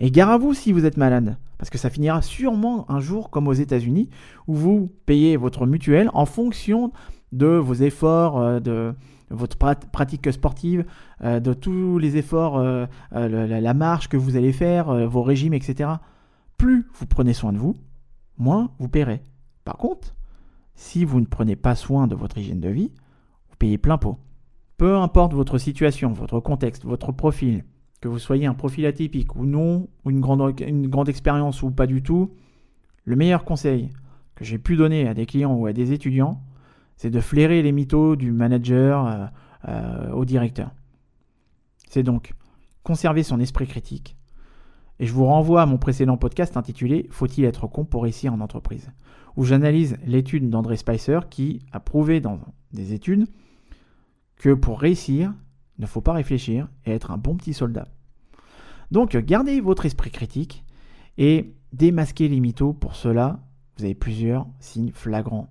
Et 0.00 0.10
gare 0.10 0.30
à 0.30 0.38
vous 0.38 0.54
si 0.54 0.72
vous 0.72 0.84
êtes 0.84 0.96
malade, 0.96 1.36
parce 1.58 1.70
que 1.70 1.78
ça 1.78 1.90
finira 1.90 2.22
sûrement 2.22 2.90
un 2.90 3.00
jour 3.00 3.30
comme 3.30 3.48
aux 3.48 3.52
États-Unis, 3.52 4.08
où 4.46 4.54
vous 4.54 4.92
payez 5.06 5.36
votre 5.36 5.66
mutuelle 5.66 6.10
en 6.12 6.26
fonction 6.26 6.92
de 7.30 7.46
vos 7.46 7.74
efforts, 7.74 8.38
euh, 8.38 8.60
de 8.60 8.94
votre 9.30 9.56
pratique 9.56 10.30
sportive, 10.32 10.84
euh, 11.22 11.40
de 11.40 11.54
tous 11.54 11.98
les 11.98 12.16
efforts, 12.16 12.58
euh, 12.58 12.86
la 13.12 13.74
marche 13.74 14.08
que 14.08 14.16
vous 14.16 14.36
allez 14.36 14.52
faire, 14.52 15.08
vos 15.08 15.22
régimes, 15.22 15.54
etc. 15.54 15.90
Plus 16.58 16.86
vous 16.94 17.06
prenez 17.06 17.32
soin 17.32 17.52
de 17.52 17.58
vous, 17.58 17.74
moins 18.36 18.70
vous 18.78 18.88
paierez. 18.88 19.22
Par 19.64 19.78
contre, 19.78 20.14
si 20.74 21.04
vous 21.04 21.20
ne 21.20 21.26
prenez 21.26 21.56
pas 21.56 21.74
soin 21.74 22.06
de 22.06 22.14
votre 22.14 22.38
hygiène 22.38 22.60
de 22.60 22.68
vie, 22.68 22.90
payez 23.62 23.78
plein 23.78 23.96
pot. 23.96 24.18
Peu 24.76 24.96
importe 24.96 25.34
votre 25.34 25.58
situation, 25.58 26.12
votre 26.12 26.40
contexte, 26.40 26.84
votre 26.84 27.12
profil, 27.12 27.64
que 28.00 28.08
vous 28.08 28.18
soyez 28.18 28.46
un 28.46 28.54
profil 28.54 28.86
atypique 28.86 29.36
ou 29.36 29.46
non, 29.46 29.88
ou 30.04 30.10
une 30.10 30.20
grande, 30.20 30.60
une 30.60 30.88
grande 30.88 31.08
expérience 31.08 31.62
ou 31.62 31.70
pas 31.70 31.86
du 31.86 32.02
tout, 32.02 32.34
le 33.04 33.16
meilleur 33.16 33.44
conseil 33.44 33.90
que 34.34 34.44
j'ai 34.44 34.58
pu 34.58 34.76
donner 34.76 35.06
à 35.06 35.14
des 35.14 35.26
clients 35.26 35.54
ou 35.54 35.66
à 35.66 35.72
des 35.72 35.92
étudiants, 35.92 36.42
c'est 36.96 37.10
de 37.10 37.20
flairer 37.20 37.62
les 37.62 37.72
mythos 37.72 38.16
du 38.16 38.32
manager 38.32 39.06
euh, 39.06 39.26
euh, 39.68 40.12
au 40.12 40.24
directeur. 40.24 40.70
C'est 41.88 42.02
donc 42.02 42.32
conserver 42.82 43.22
son 43.22 43.40
esprit 43.40 43.66
critique. 43.66 44.16
Et 44.98 45.06
je 45.06 45.12
vous 45.12 45.26
renvoie 45.26 45.62
à 45.62 45.66
mon 45.66 45.78
précédent 45.78 46.16
podcast 46.16 46.56
intitulé 46.56 47.06
Faut-il 47.10 47.44
être 47.44 47.66
con 47.66 47.84
pour 47.84 48.02
réussir 48.02 48.32
en 48.32 48.40
entreprise? 48.40 48.90
où 49.36 49.44
j'analyse 49.44 49.96
l'étude 50.06 50.50
d'André 50.50 50.76
Spicer 50.76 51.20
qui 51.30 51.60
a 51.72 51.80
prouvé 51.80 52.20
dans 52.20 52.38
des 52.72 52.92
études 52.92 53.26
que 54.42 54.52
pour 54.52 54.80
réussir, 54.80 55.32
il 55.78 55.82
ne 55.82 55.86
faut 55.86 56.00
pas 56.00 56.12
réfléchir 56.12 56.68
et 56.84 56.90
être 56.90 57.12
un 57.12 57.16
bon 57.16 57.36
petit 57.36 57.54
soldat. 57.54 57.86
Donc 58.90 59.16
gardez 59.16 59.60
votre 59.60 59.86
esprit 59.86 60.10
critique 60.10 60.64
et 61.16 61.54
démasquez 61.72 62.26
les 62.26 62.40
mythos. 62.40 62.72
Pour 62.72 62.96
cela, 62.96 63.38
vous 63.76 63.84
avez 63.84 63.94
plusieurs 63.94 64.48
signes 64.58 64.90
flagrants. 64.92 65.48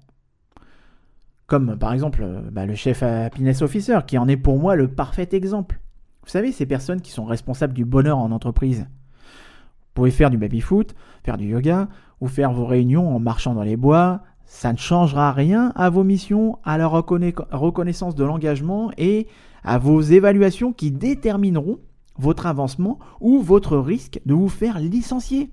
Comme 1.48 1.78
par 1.78 1.94
exemple 1.94 2.28
bah, 2.52 2.66
le 2.66 2.76
chef 2.76 3.02
happiness 3.02 3.62
officer, 3.62 4.00
qui 4.06 4.18
en 4.18 4.28
est 4.28 4.36
pour 4.36 4.60
moi 4.60 4.76
le 4.76 4.90
parfait 4.90 5.30
exemple. 5.32 5.80
Vous 6.24 6.30
savez, 6.30 6.52
ces 6.52 6.66
personnes 6.66 7.00
qui 7.00 7.12
sont 7.12 7.26
responsables 7.26 7.74
du 7.74 7.86
bonheur 7.86 8.18
en 8.18 8.32
entreprise. 8.32 8.82
Vous 8.82 9.94
pouvez 9.94 10.12
faire 10.12 10.30
du 10.30 10.38
baby-foot, 10.38 10.96
faire 11.24 11.38
du 11.38 11.48
yoga, 11.48 11.88
ou 12.20 12.28
faire 12.28 12.52
vos 12.52 12.66
réunions 12.66 13.16
en 13.16 13.20
marchant 13.20 13.54
dans 13.54 13.64
les 13.64 13.78
bois. 13.78 14.22
Ça 14.54 14.74
ne 14.74 14.78
changera 14.78 15.32
rien 15.32 15.72
à 15.76 15.90
vos 15.90 16.04
missions, 16.04 16.60
à 16.66 16.78
la 16.78 16.86
reconnaissance 16.86 18.16
de 18.16 18.24
l'engagement 18.26 18.92
et 18.98 19.28
à 19.64 19.80
vos 19.80 20.02
évaluations 20.02 20.74
qui 20.74 20.92
détermineront 20.92 21.80
votre 22.20 22.46
avancement 22.46 23.00
ou 23.22 23.40
votre 23.40 23.78
risque 23.78 24.20
de 24.26 24.34
vous 24.34 24.50
faire 24.50 24.78
licencier. 24.78 25.52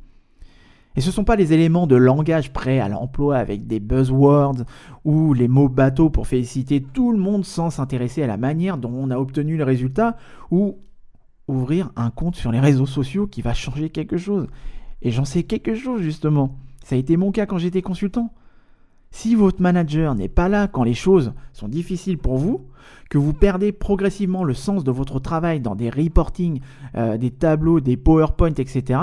Et 0.96 1.01
ce 1.01 1.07
ne 1.07 1.12
sont 1.12 1.24
pas 1.24 1.36
les 1.36 1.53
éléments 1.53 1.86
de 1.86 1.94
langage 1.94 2.53
prêts 2.53 2.80
à 2.80 2.88
l'emploi 2.88 3.36
avec 3.36 3.68
des 3.68 3.78
buzzwords 3.78 4.64
ou 5.05 5.32
les 5.32 5.49
mots 5.49 5.68
bateaux 5.68 6.11
pour 6.11 6.26
féliciter 6.26 6.82
tout 6.82 7.12
le 7.12 7.18
monde 7.18 7.44
sans 7.44 7.70
s'intéresser 7.70 8.24
à 8.24 8.26
la 8.26 8.36
manière 8.36 8.78
dont 8.78 8.92
on 8.92 9.12
a 9.12 9.16
obtenu 9.16 9.57
le 9.57 9.64
résultat 9.64 10.16
ou 10.51 10.80
ouvrir 11.46 11.92
un 11.94 12.11
compte 12.11 12.34
sur 12.34 12.51
les 12.51 12.61
réseaux 12.61 12.84
sociaux 12.84 13.28
qui 13.28 13.42
va 13.42 13.55
changer 13.55 13.90
quelque 13.90 14.16
chose. 14.18 14.49
Et 15.03 15.12
j'en 15.12 15.24
sais 15.24 15.44
quelque 15.44 15.76
chose 15.76 16.03
justement. 16.03 16.57
Ça 16.82 16.96
a 16.96 16.99
été 16.99 17.16
mon 17.16 17.30
cas 17.30 17.46
quand 17.46 17.59
j'étais 17.59 17.80
consultant. 17.80 18.32
Si 19.11 19.35
votre 19.35 19.63
manager 19.63 20.15
n'est 20.15 20.29
pas 20.29 20.49
là 20.49 20.69
quand 20.69 20.83
les 20.83 20.95
choses 20.95 21.33
sont 21.53 21.69
difficiles 21.69 22.19
pour 22.19 22.37
vous, 22.37 22.67
que 23.11 23.19
vous 23.19 23.33
perdez 23.33 23.73
progressivement 23.73 24.45
le 24.45 24.55
sens 24.55 24.85
de 24.85 24.91
votre 24.91 25.19
travail 25.19 25.61
dans 25.61 25.75
des 25.75 25.91
reporting, 25.91 26.61
euh, 26.95 27.17
des 27.17 27.31
tableaux, 27.31 27.81
des 27.81 27.97
PowerPoint, 27.97 28.55
etc., 28.55 29.01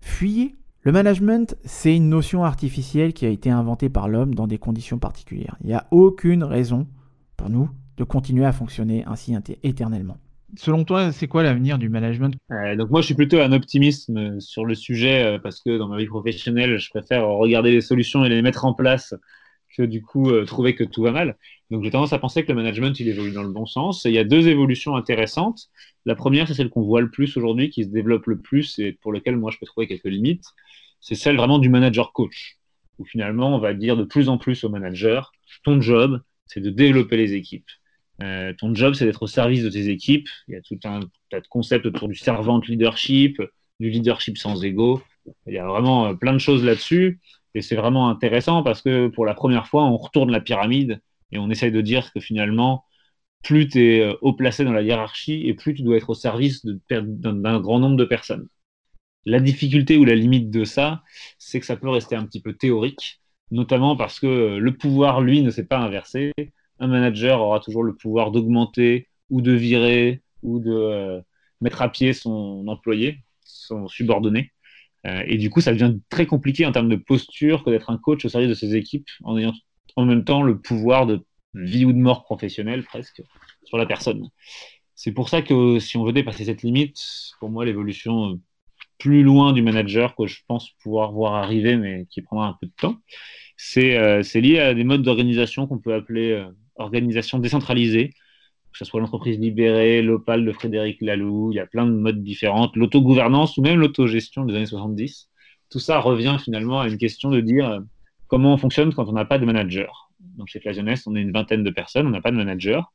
fuyez. 0.00 0.56
Le 0.82 0.92
management, 0.92 1.56
c'est 1.64 1.94
une 1.94 2.08
notion 2.08 2.42
artificielle 2.42 3.12
qui 3.12 3.26
a 3.26 3.28
été 3.28 3.50
inventée 3.50 3.90
par 3.90 4.08
l'homme 4.08 4.34
dans 4.34 4.46
des 4.46 4.58
conditions 4.58 4.98
particulières. 4.98 5.56
Il 5.60 5.66
n'y 5.66 5.74
a 5.74 5.86
aucune 5.90 6.42
raison 6.42 6.86
pour 7.36 7.50
nous 7.50 7.68
de 7.98 8.04
continuer 8.04 8.46
à 8.46 8.52
fonctionner 8.52 9.04
ainsi 9.04 9.36
éternellement. 9.62 10.16
Selon 10.56 10.84
toi, 10.84 11.12
c'est 11.12 11.28
quoi 11.28 11.42
l'avenir 11.42 11.78
du 11.78 11.88
management? 11.88 12.34
Euh, 12.52 12.76
Donc 12.76 12.90
moi, 12.90 13.00
je 13.00 13.06
suis 13.06 13.14
plutôt 13.14 13.40
un 13.40 13.52
optimisme 13.52 14.40
sur 14.40 14.64
le 14.64 14.74
sujet 14.74 15.24
euh, 15.24 15.38
parce 15.38 15.60
que 15.60 15.78
dans 15.78 15.88
ma 15.88 15.96
vie 15.98 16.06
professionnelle, 16.06 16.78
je 16.78 16.90
préfère 16.90 17.26
regarder 17.26 17.70
les 17.72 17.80
solutions 17.80 18.24
et 18.24 18.28
les 18.28 18.42
mettre 18.42 18.64
en 18.64 18.74
place 18.74 19.14
que 19.76 19.82
du 19.82 20.02
coup 20.02 20.30
euh, 20.30 20.44
trouver 20.44 20.74
que 20.74 20.84
tout 20.84 21.02
va 21.02 21.12
mal. 21.12 21.36
Donc 21.70 21.84
j'ai 21.84 21.90
tendance 21.90 22.12
à 22.12 22.18
penser 22.18 22.42
que 22.44 22.48
le 22.48 22.56
management, 22.56 22.98
il 22.98 23.08
évolue 23.08 23.32
dans 23.32 23.44
le 23.44 23.52
bon 23.52 23.66
sens. 23.66 24.04
Il 24.04 24.12
y 24.12 24.18
a 24.18 24.24
deux 24.24 24.48
évolutions 24.48 24.96
intéressantes. 24.96 25.68
La 26.04 26.16
première, 26.16 26.48
c'est 26.48 26.54
celle 26.54 26.70
qu'on 26.70 26.82
voit 26.82 27.00
le 27.00 27.10
plus 27.10 27.36
aujourd'hui, 27.36 27.70
qui 27.70 27.84
se 27.84 27.88
développe 27.88 28.26
le 28.26 28.38
plus 28.38 28.78
et 28.78 28.92
pour 28.92 29.12
lequel 29.12 29.36
moi 29.36 29.50
je 29.52 29.58
peux 29.58 29.66
trouver 29.66 29.86
quelques 29.86 30.04
limites. 30.04 30.44
C'est 31.00 31.14
celle 31.14 31.36
vraiment 31.36 31.58
du 31.58 31.68
manager 31.68 32.12
coach, 32.12 32.58
où 32.98 33.04
finalement 33.04 33.54
on 33.54 33.58
va 33.60 33.72
dire 33.74 33.96
de 33.96 34.04
plus 34.04 34.28
en 34.28 34.36
plus 34.38 34.64
au 34.64 34.68
manager, 34.68 35.32
ton 35.62 35.80
job, 35.80 36.20
c'est 36.46 36.60
de 36.60 36.70
développer 36.70 37.16
les 37.16 37.34
équipes 37.34 37.68
euh, 38.22 38.52
ton 38.56 38.74
job, 38.74 38.94
c'est 38.94 39.06
d'être 39.06 39.22
au 39.22 39.26
service 39.26 39.62
de 39.62 39.70
tes 39.70 39.88
équipes. 39.88 40.28
Il 40.48 40.54
y 40.54 40.56
a 40.56 40.60
tout 40.60 40.78
un 40.84 41.00
tas 41.30 41.40
de 41.40 41.46
concepts 41.48 41.86
autour 41.86 42.08
du 42.08 42.16
servant 42.16 42.60
leadership, 42.60 43.40
du 43.78 43.90
leadership 43.90 44.36
sans 44.36 44.62
ego. 44.64 45.02
Il 45.46 45.54
y 45.54 45.58
a 45.58 45.66
vraiment 45.66 46.06
euh, 46.06 46.14
plein 46.14 46.32
de 46.32 46.38
choses 46.38 46.64
là-dessus. 46.64 47.20
Et 47.54 47.62
c'est 47.62 47.76
vraiment 47.76 48.08
intéressant 48.08 48.62
parce 48.62 48.82
que 48.82 49.08
pour 49.08 49.26
la 49.26 49.34
première 49.34 49.66
fois, 49.66 49.84
on 49.84 49.96
retourne 49.96 50.30
la 50.30 50.40
pyramide 50.40 51.00
et 51.32 51.38
on 51.38 51.50
essaye 51.50 51.72
de 51.72 51.80
dire 51.80 52.12
que 52.12 52.20
finalement, 52.20 52.84
plus 53.42 53.68
tu 53.68 53.84
es 53.84 54.00
euh, 54.00 54.14
haut 54.20 54.34
placé 54.34 54.64
dans 54.64 54.72
la 54.72 54.82
hiérarchie 54.82 55.46
et 55.48 55.54
plus 55.54 55.74
tu 55.74 55.82
dois 55.82 55.96
être 55.96 56.10
au 56.10 56.14
service 56.14 56.64
d'un 56.64 57.60
grand 57.60 57.78
nombre 57.78 57.96
de 57.96 58.04
personnes. 58.04 58.48
La 59.26 59.40
difficulté 59.40 59.96
ou 59.96 60.04
la 60.04 60.14
limite 60.14 60.50
de 60.50 60.64
ça, 60.64 61.02
c'est 61.38 61.60
que 61.60 61.66
ça 61.66 61.76
peut 61.76 61.88
rester 61.90 62.16
un 62.16 62.24
petit 62.24 62.40
peu 62.40 62.54
théorique, 62.54 63.20
notamment 63.50 63.96
parce 63.96 64.18
que 64.20 64.56
le 64.56 64.76
pouvoir, 64.76 65.20
lui, 65.20 65.42
ne 65.42 65.50
s'est 65.50 65.66
pas 65.66 65.78
inversé 65.78 66.32
un 66.80 66.86
manager 66.88 67.40
aura 67.40 67.60
toujours 67.60 67.84
le 67.84 67.94
pouvoir 67.94 68.32
d'augmenter 68.32 69.08
ou 69.28 69.42
de 69.42 69.52
virer 69.52 70.22
ou 70.42 70.58
de 70.58 70.72
euh, 70.72 71.20
mettre 71.60 71.82
à 71.82 71.90
pied 71.90 72.12
son 72.12 72.66
employé, 72.66 73.22
son 73.44 73.86
subordonné. 73.86 74.52
Euh, 75.06 75.22
et 75.26 75.36
du 75.36 75.50
coup, 75.50 75.60
ça 75.60 75.72
devient 75.72 75.96
très 76.08 76.26
compliqué 76.26 76.66
en 76.66 76.72
termes 76.72 76.88
de 76.88 76.96
posture 76.96 77.62
que 77.64 77.70
d'être 77.70 77.90
un 77.90 77.98
coach 77.98 78.24
au 78.24 78.28
service 78.28 78.48
de 78.48 78.54
ses 78.54 78.74
équipes 78.74 79.08
en 79.22 79.38
ayant 79.38 79.54
en 79.96 80.06
même 80.06 80.24
temps 80.24 80.42
le 80.42 80.58
pouvoir 80.58 81.06
de 81.06 81.20
vie 81.54 81.84
ou 81.84 81.92
de 81.92 81.98
mort 81.98 82.24
professionnelle 82.24 82.84
presque 82.84 83.22
sur 83.64 83.76
la 83.76 83.86
personne. 83.86 84.28
C'est 84.94 85.12
pour 85.12 85.28
ça 85.28 85.42
que 85.42 85.78
si 85.78 85.96
on 85.96 86.04
veut 86.04 86.12
dépasser 86.12 86.44
cette 86.44 86.62
limite, 86.62 86.98
pour 87.40 87.50
moi, 87.50 87.64
l'évolution 87.64 88.32
euh, 88.32 88.34
plus 88.98 89.22
loin 89.22 89.52
du 89.52 89.62
manager 89.62 90.14
que 90.14 90.26
je 90.26 90.40
pense 90.46 90.70
pouvoir 90.82 91.12
voir 91.12 91.34
arriver, 91.34 91.76
mais 91.76 92.06
qui 92.10 92.20
prendra 92.20 92.48
un 92.48 92.56
peu 92.60 92.66
de 92.66 92.72
temps, 92.72 92.98
c'est 93.56 94.40
lié 94.40 94.58
à 94.58 94.74
des 94.74 94.84
modes 94.84 95.02
d'organisation 95.02 95.66
qu'on 95.66 95.78
peut 95.78 95.94
appeler 95.94 96.46
organisation 96.80 97.38
décentralisée, 97.38 98.10
que 98.72 98.78
ce 98.78 98.84
soit 98.84 99.00
l'entreprise 99.00 99.38
libérée, 99.38 100.02
l'Opal 100.02 100.44
de 100.44 100.52
Frédéric 100.52 101.00
Laloux, 101.00 101.50
il 101.52 101.56
y 101.56 101.60
a 101.60 101.66
plein 101.66 101.86
de 101.86 101.92
modes 101.92 102.22
différents, 102.22 102.70
l'autogouvernance 102.74 103.56
ou 103.56 103.62
même 103.62 103.78
l'autogestion 103.78 104.44
des 104.44 104.54
années 104.54 104.66
70. 104.66 105.28
Tout 105.70 105.78
ça 105.78 105.98
revient 105.98 106.36
finalement 106.42 106.80
à 106.80 106.88
une 106.88 106.98
question 106.98 107.30
de 107.30 107.40
dire 107.40 107.68
euh, 107.68 107.80
comment 108.28 108.54
on 108.54 108.56
fonctionne 108.56 108.92
quand 108.94 109.08
on 109.08 109.12
n'a 109.12 109.24
pas 109.24 109.38
de 109.38 109.44
manager. 109.44 110.10
Donc 110.20 110.48
chez 110.48 110.60
Clasionest, 110.60 111.06
on 111.06 111.16
est 111.16 111.20
une 111.20 111.32
vingtaine 111.32 111.64
de 111.64 111.70
personnes, 111.70 112.06
on 112.06 112.10
n'a 112.10 112.20
pas 112.20 112.30
de 112.30 112.36
manager. 112.36 112.92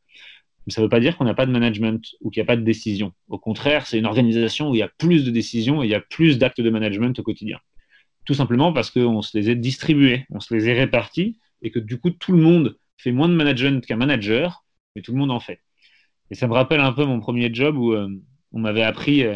Mais 0.66 0.74
ça 0.74 0.82
ne 0.82 0.86
veut 0.86 0.90
pas 0.90 1.00
dire 1.00 1.16
qu'on 1.16 1.26
n'a 1.26 1.36
pas 1.36 1.46
de 1.46 1.52
management 1.52 2.02
ou 2.22 2.32
qu'il 2.32 2.42
n'y 2.42 2.46
a 2.46 2.48
pas 2.48 2.56
de 2.56 2.64
décision. 2.64 3.14
Au 3.28 3.38
contraire, 3.38 3.86
c'est 3.86 4.00
une 4.00 4.08
organisation 4.08 4.72
où 4.72 4.76
il 4.76 4.80
y 4.80 4.84
a 4.84 4.90
plus 4.98 5.24
de 5.24 5.30
décisions 5.30 5.84
et 5.84 5.86
il 5.86 5.92
y 5.92 5.96
a 5.96 6.02
plus 6.02 6.40
d'actes 6.40 6.62
de 6.62 6.70
management 6.70 7.18
au 7.20 7.24
quotidien. 7.24 7.60
Tout 8.26 8.34
simplement 8.34 8.74
parce 8.74 8.90
qu'on 8.90 9.22
se 9.22 9.38
les 9.38 9.52
est 9.52 9.56
distribués, 9.56 10.26
on 10.32 10.40
se 10.40 10.54
les 10.54 10.68
est 10.68 10.74
répartis 10.74 11.38
et 11.62 11.70
que 11.70 11.80
du 11.80 12.00
coup, 12.00 12.10
tout 12.10 12.32
le 12.32 12.42
monde 12.42 12.78
fait 12.98 13.12
moins 13.12 13.30
de 13.30 13.34
management 13.34 13.86
qu'un 13.86 13.98
manager, 13.98 14.66
mais 14.96 15.02
tout 15.02 15.12
le 15.12 15.18
monde 15.18 15.32
en 15.32 15.40
fait. 15.40 15.60
Et 16.32 16.36
ça 16.36 16.48
me 16.48 16.54
rappelle 16.54 16.80
un 16.80 16.92
peu 16.94 17.06
mon 17.06 17.20
premier 17.20 17.54
job 17.54 17.78
où 17.78 17.94
euh, 17.94 18.10
on 18.52 18.60
m'avait 18.60 18.84
appris 18.84 19.24
euh, 19.24 19.36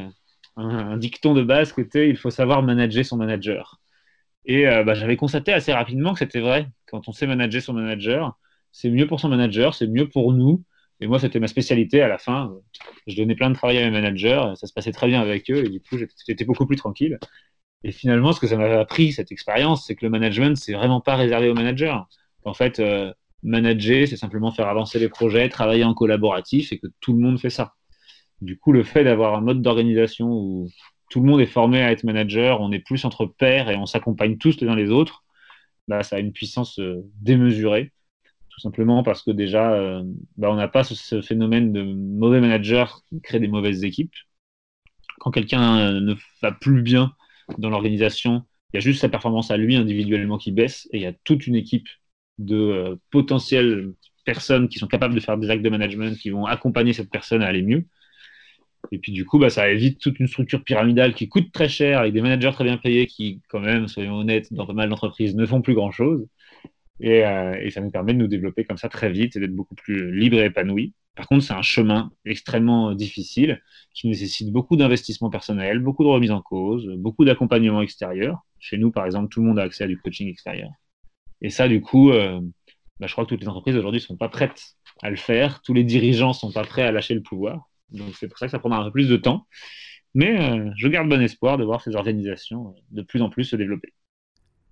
un, 0.55 0.97
dicton 0.97 1.33
de 1.33 1.43
base 1.43 1.73
qui 1.73 1.81
était 1.81 2.09
il 2.09 2.17
faut 2.17 2.31
savoir 2.31 2.63
manager 2.63 3.05
son 3.05 3.17
manager. 3.17 3.79
Et 4.45 4.67
euh, 4.67 4.83
bah, 4.83 4.95
j'avais 4.95 5.17
constaté 5.17 5.53
assez 5.53 5.73
rapidement 5.73 6.13
que 6.13 6.19
c'était 6.19 6.39
vrai. 6.39 6.67
Quand 6.87 7.07
on 7.07 7.11
sait 7.11 7.27
manager 7.27 7.61
son 7.61 7.73
manager, 7.73 8.37
c'est 8.71 8.89
mieux 8.89 9.07
pour 9.07 9.19
son 9.19 9.29
manager, 9.29 9.75
c'est 9.75 9.87
mieux 9.87 10.09
pour 10.09 10.33
nous. 10.33 10.63
Et 11.01 11.07
moi, 11.07 11.19
c'était 11.19 11.39
ma 11.39 11.47
spécialité 11.47 12.01
à 12.01 12.07
la 12.07 12.17
fin. 12.17 12.53
Je 13.07 13.15
donnais 13.15 13.35
plein 13.35 13.49
de 13.49 13.55
travail 13.55 13.77
à 13.77 13.85
mes 13.85 13.91
managers, 13.91 14.53
ça 14.55 14.67
se 14.67 14.73
passait 14.73 14.91
très 14.91 15.07
bien 15.07 15.21
avec 15.21 15.49
eux, 15.49 15.65
et 15.65 15.69
du 15.69 15.79
coup, 15.79 15.97
j'étais 16.27 16.43
beaucoup 16.43 16.65
plus 16.65 16.75
tranquille. 16.75 17.19
Et 17.83 17.91
finalement, 17.91 18.33
ce 18.33 18.39
que 18.41 18.47
ça 18.47 18.57
m'avait 18.57 18.75
appris, 18.75 19.13
cette 19.13 19.31
expérience, 19.31 19.85
c'est 19.87 19.95
que 19.95 20.05
le 20.05 20.09
management, 20.09 20.57
c'est 20.57 20.73
vraiment 20.73 20.99
pas 20.99 21.15
réservé 21.15 21.49
aux 21.49 21.53
managers. 21.53 21.95
En 22.43 22.53
fait, 22.53 22.81
manager, 23.43 24.07
c'est 24.07 24.17
simplement 24.17 24.51
faire 24.51 24.67
avancer 24.67 24.99
les 24.99 25.09
projets, 25.09 25.49
travailler 25.49 25.83
en 25.83 25.93
collaboratif 25.93 26.71
et 26.71 26.79
que 26.79 26.87
tout 26.99 27.13
le 27.13 27.19
monde 27.19 27.39
fait 27.39 27.49
ça. 27.49 27.73
Du 28.41 28.57
coup, 28.57 28.71
le 28.71 28.83
fait 28.83 29.03
d'avoir 29.03 29.35
un 29.35 29.41
mode 29.41 29.61
d'organisation 29.61 30.31
où 30.31 30.69
tout 31.09 31.19
le 31.21 31.25
monde 31.27 31.41
est 31.41 31.45
formé 31.45 31.81
à 31.81 31.91
être 31.91 32.03
manager, 32.03 32.61
on 32.61 32.71
est 32.71 32.79
plus 32.79 33.03
entre 33.05 33.25
pairs 33.25 33.69
et 33.69 33.75
on 33.75 33.85
s'accompagne 33.85 34.37
tous 34.37 34.61
les 34.61 34.67
uns 34.67 34.75
les 34.75 34.89
autres, 34.89 35.23
bah, 35.87 36.03
ça 36.03 36.17
a 36.17 36.19
une 36.19 36.31
puissance 36.31 36.79
euh, 36.79 37.03
démesurée. 37.21 37.91
Tout 38.49 38.59
simplement 38.59 39.03
parce 39.03 39.23
que 39.23 39.31
déjà, 39.31 39.73
euh, 39.73 40.03
bah, 40.37 40.51
on 40.51 40.55
n'a 40.55 40.67
pas 40.67 40.83
ce, 40.83 41.21
phénomène 41.21 41.73
de 41.73 41.83
mauvais 41.83 42.39
manager 42.41 43.01
qui 43.09 43.21
crée 43.21 43.39
des 43.39 43.47
mauvaises 43.47 43.83
équipes. 43.83 44.13
Quand 45.19 45.31
quelqu'un 45.31 45.79
euh, 45.79 45.99
ne 45.99 46.15
va 46.41 46.51
plus 46.51 46.81
bien 46.81 47.13
dans 47.57 47.69
l'organisation, 47.69 48.45
il 48.71 48.77
y 48.77 48.79
a 48.79 48.81
juste 48.81 49.01
sa 49.01 49.09
performance 49.09 49.51
à 49.51 49.57
lui 49.57 49.75
individuellement 49.75 50.37
qui 50.37 50.51
baisse 50.51 50.87
et 50.91 50.97
il 50.97 51.03
y 51.03 51.07
a 51.07 51.13
toute 51.23 51.47
une 51.47 51.55
équipe 51.55 51.87
de 52.39 52.55
euh, 52.55 52.95
potentielles 53.11 53.93
personnes 54.25 54.69
qui 54.69 54.79
sont 54.79 54.87
capables 54.87 55.15
de 55.15 55.19
faire 55.19 55.37
des 55.37 55.49
actes 55.49 55.63
de 55.63 55.69
management, 55.69 56.17
qui 56.17 56.29
vont 56.31 56.45
accompagner 56.45 56.93
cette 56.93 57.09
personne 57.11 57.41
à 57.43 57.47
aller 57.47 57.61
mieux. 57.61 57.85
Et 58.91 58.99
puis 58.99 59.11
du 59.11 59.25
coup, 59.25 59.39
bah, 59.39 59.49
ça 59.49 59.69
évite 59.69 59.99
toute 59.99 60.19
une 60.19 60.27
structure 60.27 60.63
pyramidale 60.63 61.13
qui 61.13 61.27
coûte 61.27 61.51
très 61.51 61.69
cher, 61.69 61.99
avec 61.99 62.13
des 62.13 62.21
managers 62.21 62.51
très 62.53 62.63
bien 62.63 62.77
payés 62.77 63.07
qui, 63.07 63.41
quand 63.49 63.59
même, 63.59 63.87
soyons 63.87 64.15
honnêtes, 64.15 64.51
dans 64.53 64.65
pas 64.65 64.73
mal 64.73 64.89
d'entreprises, 64.89 65.35
ne 65.35 65.45
font 65.45 65.61
plus 65.61 65.75
grand-chose. 65.75 66.25
Et, 67.01 67.25
euh, 67.25 67.55
et, 67.61 67.69
ça 67.71 67.81
nous 67.81 67.91
permet 67.91 68.13
de 68.13 68.19
nous 68.19 68.27
développer 68.27 68.65
comme 68.65 68.77
ça 68.77 68.89
très 68.89 69.09
vite 69.09 69.35
et 69.35 69.39
d'être 69.39 69.55
beaucoup 69.55 69.75
plus 69.75 70.13
libre 70.13 70.37
et 70.37 70.45
épanoui. 70.45 70.93
Par 71.15 71.27
contre, 71.27 71.43
c'est 71.43 71.53
un 71.53 71.61
chemin 71.61 72.11
extrêmement 72.25 72.93
difficile 72.93 73.61
qui 73.93 74.07
nécessite 74.07 74.51
beaucoup 74.51 74.75
d'investissement 74.77 75.29
personnel, 75.29 75.79
beaucoup 75.79 76.03
de 76.03 76.09
remise 76.09 76.31
en 76.31 76.41
cause, 76.41 76.87
beaucoup 76.97 77.25
d'accompagnement 77.25 77.81
extérieur. 77.81 78.39
Chez 78.59 78.77
nous, 78.77 78.91
par 78.91 79.05
exemple, 79.05 79.29
tout 79.29 79.41
le 79.41 79.47
monde 79.47 79.59
a 79.59 79.63
accès 79.63 79.85
à 79.85 79.87
du 79.87 79.97
coaching 79.97 80.29
extérieur. 80.29 80.69
Et 81.41 81.49
ça, 81.49 81.67
du 81.67 81.81
coup, 81.81 82.11
euh, 82.11 82.39
bah, 82.99 83.07
je 83.07 83.13
crois 83.13 83.25
que 83.25 83.29
toutes 83.29 83.41
les 83.41 83.47
entreprises 83.47 83.75
aujourd'hui 83.75 83.99
ne 84.01 84.05
sont 84.05 84.17
pas 84.17 84.29
prêtes 84.29 84.75
à 85.01 85.09
le 85.09 85.15
faire. 85.15 85.61
Tous 85.61 85.73
les 85.73 85.83
dirigeants 85.83 86.29
ne 86.29 86.33
sont 86.33 86.51
pas 86.51 86.63
prêts 86.63 86.83
à 86.83 86.91
lâcher 86.91 87.13
le 87.13 87.21
pouvoir. 87.21 87.69
Donc 87.91 88.15
c'est 88.19 88.27
pour 88.27 88.37
ça 88.37 88.45
que 88.47 88.51
ça 88.51 88.59
prendra 88.59 88.79
un 88.79 88.85
peu 88.85 88.91
plus 88.91 89.09
de 89.09 89.17
temps. 89.17 89.47
Mais 90.13 90.39
euh, 90.39 90.71
je 90.75 90.87
garde 90.87 91.07
bon 91.07 91.21
espoir 91.21 91.57
de 91.57 91.63
voir 91.63 91.81
ces 91.81 91.95
organisations 91.95 92.69
euh, 92.69 92.81
de 92.91 93.01
plus 93.01 93.21
en 93.21 93.29
plus 93.29 93.45
se 93.45 93.55
développer. 93.55 93.93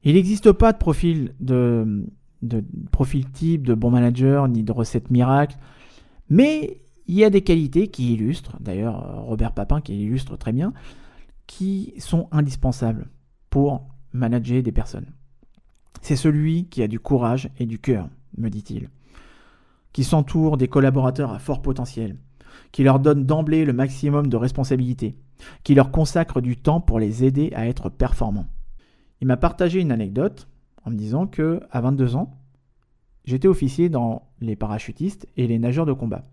Il 0.03 0.15
n'existe 0.15 0.51
pas 0.51 0.74
de 0.74 0.78
profil 0.78 1.36
de, 1.39 2.05
de 2.41 2.63
profil 2.91 3.30
type 3.32 3.65
de 3.65 3.74
bon 3.74 3.91
manager 3.91 4.47
ni 4.47 4.63
de 4.63 4.72
recette 4.72 5.09
miracle, 5.09 5.57
mais 6.30 6.82
il 7.07 7.15
y 7.15 7.24
a 7.24 7.30
des 7.30 7.41
qualités 7.41 7.88
qui 7.88 8.13
illustrent, 8.13 8.57
d'ailleurs 8.59 9.24
Robert 9.26 9.53
Papin 9.53 9.82
qui 9.82 9.99
illustre 10.01 10.38
très 10.38 10.51
bien, 10.51 10.74
qui 11.47 11.93
sont 11.97 12.28
indispensables 12.32 13.09
pour 13.49 13.88
manager 14.13 14.61
des 14.61 14.72
personnes. 14.72 15.16
C'est 16.02 16.16
celui 16.16 16.66
qui 16.66 16.82
a 16.84 16.88
du 16.88 17.00
courage 17.00 17.50
et 17.58 17.66
du 17.66 17.80
cœur, 17.80 18.10
me 18.38 18.50
dit-il, 18.50 18.89
qui 19.93 20.04
s'entoure 20.04 20.58
des 20.58 20.68
collaborateurs 20.68 21.32
à 21.32 21.39
fort 21.39 21.62
potentiel, 21.62 22.18
qui 22.72 22.84
leur 22.84 23.00
donne 23.00 23.26
d'emblée 23.26 23.66
le 23.66 23.74
maximum 23.74 24.28
de 24.28 24.38
responsabilités, 24.38 25.18
qui 25.64 25.76
leur 25.76 25.91
consacre 25.91 26.41
du 26.41 26.58
temps 26.58 26.82
pour 26.82 27.00
les 27.00 27.24
aider 27.24 27.52
à 27.56 27.68
être 27.68 27.89
performants. 27.89 28.48
Il 29.22 29.28
m'a 29.28 29.38
partagé 29.38 29.80
une 29.80 29.91
anecdote 29.91 30.48
en 30.86 30.91
me 30.91 30.95
disant 30.95 31.28
que 31.28 31.62
à 31.72 31.82
22 31.82 32.16
ans, 32.16 32.39
j'étais 33.26 33.48
officier 33.48 33.89
dans 33.89 34.24
les 34.39 34.56
parachutistes 34.56 35.28
et 35.36 35.48
les 35.48 35.60
nageurs 35.60 35.86
de 35.86 35.93
combat. 35.93 36.24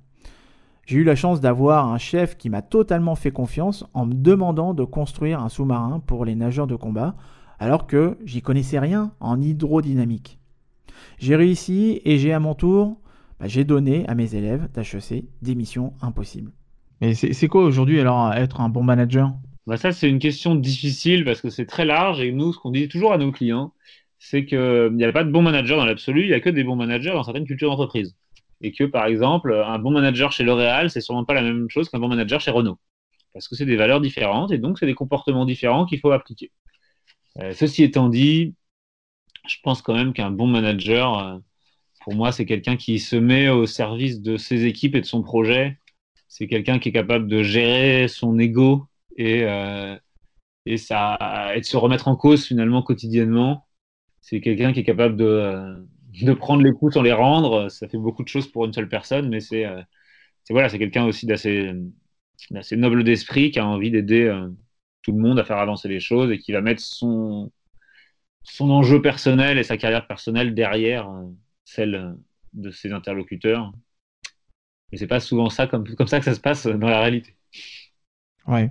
J'ai 0.86 0.98
eu 0.98 1.04
la 1.04 1.16
chance 1.16 1.40
d'avoir 1.40 1.88
un 1.88 1.98
chef 1.98 2.36
qui 2.36 2.50
m'a 2.50 2.60
totalement 2.60 3.14
fait 3.14 3.30
confiance 3.30 3.86
en 3.94 4.04
me 4.04 4.14
demandant 4.14 4.74
de 4.74 4.84
construire 4.84 5.40
un 5.40 5.48
sous-marin 5.48 6.00
pour 6.00 6.26
les 6.26 6.34
nageurs 6.34 6.66
de 6.66 6.76
combat, 6.76 7.16
alors 7.64 7.86
que 7.86 8.18
j'y 8.26 8.42
connaissais 8.42 8.78
rien 8.78 9.12
en 9.20 9.40
hydrodynamique. 9.40 10.38
J'ai 11.18 11.34
réussi 11.34 12.02
et 12.04 12.18
j'ai 12.18 12.34
à 12.34 12.38
mon 12.38 12.54
tour, 12.54 12.98
bah, 13.40 13.48
j'ai 13.48 13.64
donné 13.64 14.06
à 14.06 14.14
mes 14.14 14.34
élèves 14.34 14.68
d'HEC 14.74 15.24
des 15.40 15.54
missions 15.54 15.94
impossibles. 16.02 16.52
Mais 17.00 17.14
c'est 17.14 17.48
quoi 17.48 17.64
aujourd'hui 17.64 18.00
alors 18.00 18.34
être 18.34 18.60
un 18.60 18.68
bon 18.68 18.82
manager? 18.82 19.32
Bah 19.66 19.78
Ça, 19.78 19.92
c'est 19.92 20.10
une 20.10 20.18
question 20.18 20.54
difficile 20.54 21.24
parce 21.24 21.40
que 21.40 21.48
c'est 21.48 21.64
très 21.66 21.86
large 21.86 22.20
et 22.20 22.32
nous, 22.32 22.52
ce 22.52 22.58
qu'on 22.58 22.70
dit 22.70 22.86
toujours 22.88 23.14
à 23.14 23.18
nos 23.18 23.32
clients, 23.32 23.72
c'est 24.18 24.44
qu'il 24.44 24.90
n'y 24.92 25.04
a 25.04 25.12
pas 25.12 25.24
de 25.24 25.30
bons 25.30 25.42
managers 25.42 25.76
dans 25.76 25.86
l'absolu, 25.86 26.22
il 26.22 26.28
n'y 26.28 26.34
a 26.34 26.40
que 26.40 26.50
des 26.50 26.64
bons 26.64 26.76
managers 26.76 27.10
dans 27.12 27.24
certaines 27.24 27.46
cultures 27.46 27.70
d'entreprise. 27.70 28.14
Et 28.60 28.72
que, 28.72 28.84
par 28.84 29.06
exemple, 29.06 29.54
un 29.54 29.78
bon 29.78 29.90
manager 29.90 30.32
chez 30.32 30.44
L'Oréal, 30.44 30.90
c'est 30.90 31.00
sûrement 31.00 31.24
pas 31.24 31.34
la 31.34 31.42
même 31.42 31.68
chose 31.70 31.88
qu'un 31.88 31.98
bon 31.98 32.08
manager 32.08 32.40
chez 32.42 32.50
Renault. 32.50 32.78
Parce 33.34 33.48
que 33.48 33.56
c'est 33.56 33.66
des 33.66 33.76
valeurs 33.76 34.00
différentes 34.00 34.52
et 34.52 34.58
donc 34.58 34.78
c'est 34.78 34.86
des 34.86 34.94
comportements 34.94 35.44
différents 35.46 35.86
qu'il 35.86 36.00
faut 36.00 36.12
appliquer. 36.12 36.52
Euh, 37.40 37.52
ceci 37.52 37.82
étant 37.82 38.08
dit, 38.08 38.54
je 39.48 39.56
pense 39.62 39.82
quand 39.82 39.94
même 39.94 40.12
qu'un 40.12 40.30
bon 40.30 40.46
manager, 40.46 41.18
euh, 41.18 41.38
pour 42.04 42.14
moi, 42.14 42.32
c'est 42.32 42.46
quelqu'un 42.46 42.76
qui 42.76 42.98
se 43.00 43.16
met 43.16 43.48
au 43.50 43.66
service 43.66 44.22
de 44.22 44.36
ses 44.36 44.66
équipes 44.66 44.96
et 44.96 45.02
de 45.02 45.06
son 45.06 45.22
projet. 45.22 45.80
C'est 46.28 46.48
quelqu'un 46.48 46.78
qui 46.78 46.90
est 46.90 46.92
capable 46.92 47.28
de 47.28 47.42
gérer 47.42 48.08
son 48.08 48.38
ego 48.38 48.86
et, 49.16 49.44
euh, 49.44 49.96
et, 50.66 50.78
ça, 50.78 51.18
et 51.56 51.60
de 51.60 51.66
se 51.66 51.76
remettre 51.76 52.08
en 52.08 52.16
cause 52.16 52.46
finalement 52.46 52.82
quotidiennement. 52.82 53.66
C'est 54.22 54.40
quelqu'un 54.40 54.72
qui 54.72 54.80
est 54.80 54.84
capable 54.84 55.16
de, 55.16 55.86
de 56.22 56.34
prendre 56.34 56.62
les 56.62 56.72
coups 56.72 56.94
sans 56.94 57.02
les 57.02 57.12
rendre. 57.12 57.68
Ça 57.70 57.88
fait 57.88 57.98
beaucoup 57.98 58.24
de 58.24 58.28
choses 58.28 58.48
pour 58.50 58.64
une 58.66 58.72
seule 58.72 58.88
personne, 58.88 59.28
mais 59.30 59.40
c'est 59.40 59.66
voilà, 60.50 60.68
c'est 60.68 60.78
quelqu'un 60.78 61.06
aussi 61.06 61.26
d'assez 61.26 61.72
noble 62.72 63.04
d'esprit 63.04 63.50
qui 63.50 63.58
a 63.58 63.66
envie 63.66 63.90
d'aider 63.90 64.30
tout 65.04 65.12
le 65.12 65.18
monde 65.18 65.38
à 65.38 65.44
faire 65.44 65.58
avancer 65.58 65.86
les 65.86 66.00
choses 66.00 66.32
et 66.32 66.38
qui 66.38 66.50
va 66.50 66.62
mettre 66.62 66.80
son, 66.80 67.52
son 68.42 68.70
enjeu 68.70 69.02
personnel 69.02 69.58
et 69.58 69.62
sa 69.62 69.76
carrière 69.76 70.06
personnelle 70.06 70.54
derrière 70.54 71.08
euh, 71.08 71.26
celle 71.64 71.94
euh, 71.94 72.12
de 72.54 72.70
ses 72.70 72.92
interlocuteurs. 72.92 73.72
Mais 74.90 74.98
c'est 74.98 75.06
pas 75.06 75.20
souvent 75.20 75.50
ça 75.50 75.66
comme, 75.66 75.86
comme 75.94 76.06
ça 76.06 76.18
que 76.18 76.24
ça 76.24 76.34
se 76.34 76.40
passe 76.40 76.66
dans 76.66 76.88
la 76.88 77.00
réalité. 77.00 77.36
Ouais. 78.46 78.70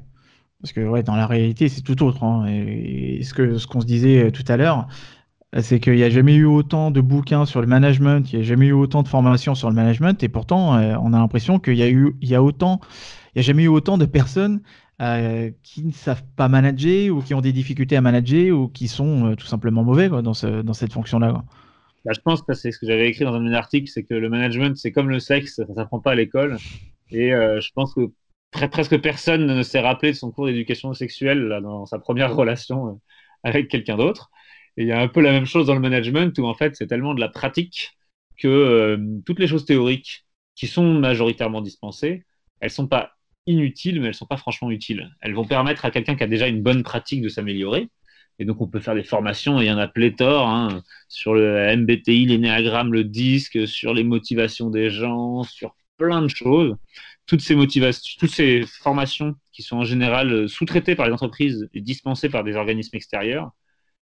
Parce 0.62 0.74
que 0.74 0.82
ouais, 0.82 1.04
dans 1.04 1.16
la 1.16 1.28
réalité, 1.28 1.70
c'est 1.70 1.82
tout 1.82 2.02
autre. 2.04 2.24
Hein. 2.24 2.48
Et, 2.48 3.22
ce 3.24 3.34
qu'on 3.34 3.58
ce 3.60 3.68
qu'on 3.68 3.82
se 3.82 3.86
disait 3.86 4.26
euh, 4.26 4.32
tout 4.32 4.46
à 4.48 4.58
l'heure, 4.58 4.88
c'est 5.60 5.80
qu'il 5.80 5.94
n'y 5.94 6.04
a 6.04 6.10
jamais 6.10 6.34
eu 6.34 6.46
autant 6.46 6.90
de 6.90 7.00
bouquins 7.00 7.46
sur 7.46 7.62
le 7.62 7.68
management, 7.68 8.32
il 8.32 8.40
n'y 8.40 8.42
a 8.42 8.48
jamais 8.48 8.68
eu 8.68 8.72
autant 8.72 9.04
de 9.04 9.08
formations 9.08 9.54
sur 9.54 9.70
le 9.70 9.76
management, 9.76 10.24
et 10.24 10.28
pourtant, 10.28 10.80
on 10.80 11.14
a 11.14 11.20
l'impression 11.20 11.60
qu'il 11.60 11.76
y 11.76 11.84
a 11.84 11.90
eu, 11.90 12.16
il 12.22 12.28
y 12.28 12.34
a 12.34 12.42
autant, 12.42 12.80
il 13.28 13.38
n'y 13.38 13.40
a 13.42 13.44
jamais 13.44 13.66
eu 13.66 13.68
autant 13.68 14.00
de 14.00 14.08
personnes 14.08 14.64
euh, 15.02 15.50
qui 15.64 15.84
ne 15.84 15.92
savent 15.92 16.24
pas 16.36 16.48
manager 16.48 17.10
ou 17.10 17.22
qui 17.22 17.34
ont 17.34 17.42
des 17.42 17.52
difficultés 17.52 17.98
à 17.98 18.02
manager 18.02 18.56
ou 18.56 18.68
qui 18.68 18.88
sont 18.88 19.32
euh, 19.32 19.36
tout 19.36 19.48
simplement 19.48 19.84
mauvais 19.84 20.08
dans, 20.08 20.34
cette 20.36 20.94
fonction-là. 20.94 21.44
Bah, 22.06 22.12
je 22.14 22.20
pense 22.20 22.44
que 22.44 22.54
c'est 22.54 22.72
ce 22.72 22.78
que 22.78 22.86
j'avais 22.86 23.10
écrit 23.10 23.26
dans 23.26 23.34
un 23.34 23.54
articles, 23.54 23.90
c'est 23.90 24.04
que 24.04 24.14
le 24.14 24.30
management, 24.30 24.78
c'est 24.78 24.92
comme 24.92 25.10
le 25.10 25.20
sexe, 25.20 25.56
ça 25.56 25.66
ne 25.68 25.74
s'apprend 25.74 26.00
pas 26.00 26.12
à 26.12 26.16
l'école. 26.16 26.58
Et 27.10 27.34
euh, 27.34 27.60
je 27.60 27.72
pense 27.74 27.96
que 27.96 28.12
presque 28.52 29.02
personne 29.02 29.48
ne 29.48 29.64
s'est 29.64 29.80
rappelé 29.80 30.12
de 30.12 30.18
son 30.18 30.32
cours 30.32 30.46
d'éducation 30.46 30.94
sexuelle 30.94 31.60
dans 31.64 31.88
sa 31.88 31.98
première 31.98 32.36
relation 32.36 33.02
avec 33.44 33.70
quelqu'un 33.70 33.98
d'autre. 33.98 34.30
Et 34.78 34.84
il 34.84 34.88
y 34.88 34.92
a 34.92 35.02
un 35.02 35.08
peu 35.08 35.22
la 35.22 35.32
même 35.32 35.46
chose 35.46 35.66
dans 35.66 35.74
le 35.74 35.80
management 35.80 36.38
où 36.38 36.46
en 36.46 36.54
fait 36.54 36.76
c'est 36.76 36.88
tellement 36.88 37.16
de 37.16 37.20
la 37.20 37.30
pratique 37.30 37.98
que 38.38 39.00
toutes 39.26 39.40
les 39.40 39.48
choses 39.48 39.66
théoriques 39.66 40.26
qui 40.56 40.68
sont 40.68 40.94
majoritairement 40.94 41.62
dispensées, 41.62 42.26
elles 42.60 42.70
sont 42.70 42.88
pas 42.88 43.14
inutiles, 43.46 43.96
mais 44.00 44.08
elles 44.08 44.10
ne 44.10 44.14
sont 44.14 44.26
pas 44.26 44.38
franchement 44.38 44.72
utiles. 44.72 45.10
Elles 45.22 45.34
vont 45.34 45.46
permettre 45.46 45.86
à 45.86 45.92
quelqu'un 45.92 46.16
qui 46.16 46.24
a 46.24 46.28
déjà 46.28 46.48
une 46.48 46.62
bonne 46.64 46.84
pratique 46.84 47.22
de 47.22 47.30
s'améliorer. 47.30 47.90
Et 48.40 48.46
donc, 48.46 48.62
on 48.62 48.68
peut 48.68 48.80
faire 48.80 48.96
des 48.96 49.04
formations, 49.04 49.62
et 49.62 49.66
il 49.66 49.68
y 49.68 49.72
en 49.72 49.78
a 49.78 49.88
pléthore, 49.88 50.48
hein, 50.48 50.84
sur 51.08 51.34
le 51.36 51.76
MBTI, 51.78 52.26
l'énéagramme, 52.26 52.92
le 52.94 53.04
disque, 53.04 53.68
sur 53.68 53.94
les 53.94 54.04
motivations 54.04 54.70
des 54.70 54.90
gens, 54.90 55.44
sur 55.44 55.76
plein 55.98 56.22
de 56.22 56.28
choses. 56.28 56.76
Toutes 57.26 57.42
ces 57.42 57.56
toutes 57.56 58.30
ces 58.32 58.64
formations 58.68 59.36
qui 59.52 59.62
sont 59.62 59.78
en 59.78 59.84
général 59.86 60.50
sous-traitées 60.50 60.96
par 60.96 61.06
les 61.08 61.14
entreprises 61.14 61.70
et 61.74 61.82
dispensées 61.82 62.30
par 62.30 62.44
des 62.44 62.56
organismes 62.56 62.96
extérieurs, 62.98 63.52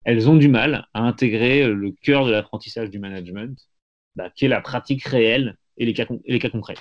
elles 0.05 0.28
ont 0.30 0.37
du 0.37 0.49
mal 0.49 0.87
à 0.95 1.01
intégrer 1.03 1.68
le 1.68 1.93
cœur 1.93 2.26
de 2.26 2.32
l'apprentissage 2.32 2.91
du 2.91 2.99
management, 2.99 3.59
bah, 4.16 4.30
qui 4.30 4.47
est 4.47 4.49
la 4.49 4.61
pratique 4.61 5.05
réelle 5.05 5.57
et 5.78 5.87
les 5.87 5.95
cas 5.95 6.51
concrets. 6.51 6.76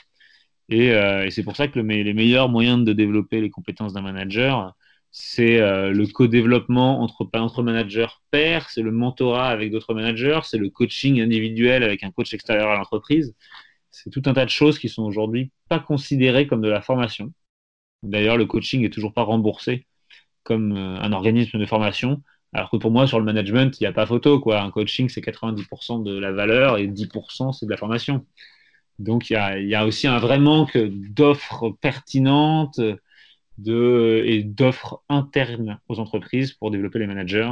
Euh, 0.72 1.24
et, 1.26 1.32
c'est 1.32 1.44
pour 1.44 1.56
ça 1.56 1.68
que 1.68 1.80
les 1.80 2.14
meilleurs 2.14 2.50
moyens 2.50 2.84
de 2.84 2.94
développer 2.94 3.42
les 3.42 3.50
compétences 3.50 3.94
d'un 3.94 4.02
manager, 4.02 4.74
c'est 5.12 5.62
euh, 5.62 5.92
le 5.92 6.08
co-développement 6.08 7.02
entre, 7.02 7.30
entre 7.36 7.64
managers 7.64 8.08
pairs, 8.32 8.70
c'est 8.70 8.82
le 8.82 8.92
mentorat 8.92 9.48
avec 9.50 9.72
d'autres 9.72 9.94
managers, 9.94 10.42
c'est 10.44 10.58
le 10.58 10.70
coaching 10.70 11.22
individuel 11.22 11.84
avec 11.84 12.04
un 12.04 12.12
coach 12.12 12.34
extérieur 12.34 12.70
à 12.70 12.76
l'entreprise. 12.76 13.36
C'est 13.92 14.10
tout 14.10 14.24
un 14.26 14.34
tas 14.34 14.46
de 14.46 14.50
choses 14.50 14.78
qui 14.80 14.90
sont 14.90 15.04
aujourd'hui 15.04 15.52
pas 15.70 15.80
considérées 15.80 16.48
comme 16.48 16.62
de 16.62 16.68
la 16.70 16.82
formation. 16.82 17.32
D'ailleurs, 18.04 18.38
le 18.38 18.46
coaching 18.46 18.84
est 18.84 18.90
toujours 18.90 19.14
pas 19.14 19.24
remboursé 19.24 19.88
comme 20.44 20.74
euh, 20.74 21.00
un 21.02 21.14
organisme 21.14 21.60
de 21.60 21.66
formation. 21.66 22.22
Alors 22.54 22.70
que 22.70 22.78
pour 22.78 22.92
moi, 22.92 23.08
sur 23.08 23.20
le 23.20 23.26
management, 23.26 23.80
il 23.80 23.84
n'y 23.84 23.88
a 23.88 23.94
pas 23.94 24.06
photo. 24.06 24.40
Quoi. 24.40 24.62
Un 24.62 24.72
coaching, 24.72 25.10
c'est 25.10 25.22
90% 25.22 26.04
de 26.04 26.18
la 26.18 26.32
valeur 26.32 26.78
et 26.78 26.88
10% 26.88 27.54
c'est 27.54 27.66
de 27.66 27.72
la 27.72 27.78
formation. 27.78 28.26
Donc 29.00 29.30
il 29.30 29.34
y 29.34 29.76
a, 29.76 29.86
aussi 29.86 30.08
un 30.08 30.20
vrai 30.20 30.40
manque 30.40 30.78
d'offres 30.78 31.72
pertinentes 31.82 32.80
et 32.80 34.44
d'offres 34.44 35.04
internes 35.10 35.80
aux 35.88 36.00
entreprises 36.00 36.54
pour 36.54 36.72
développer 36.72 37.00
les 37.00 37.08
managers. 37.08 37.52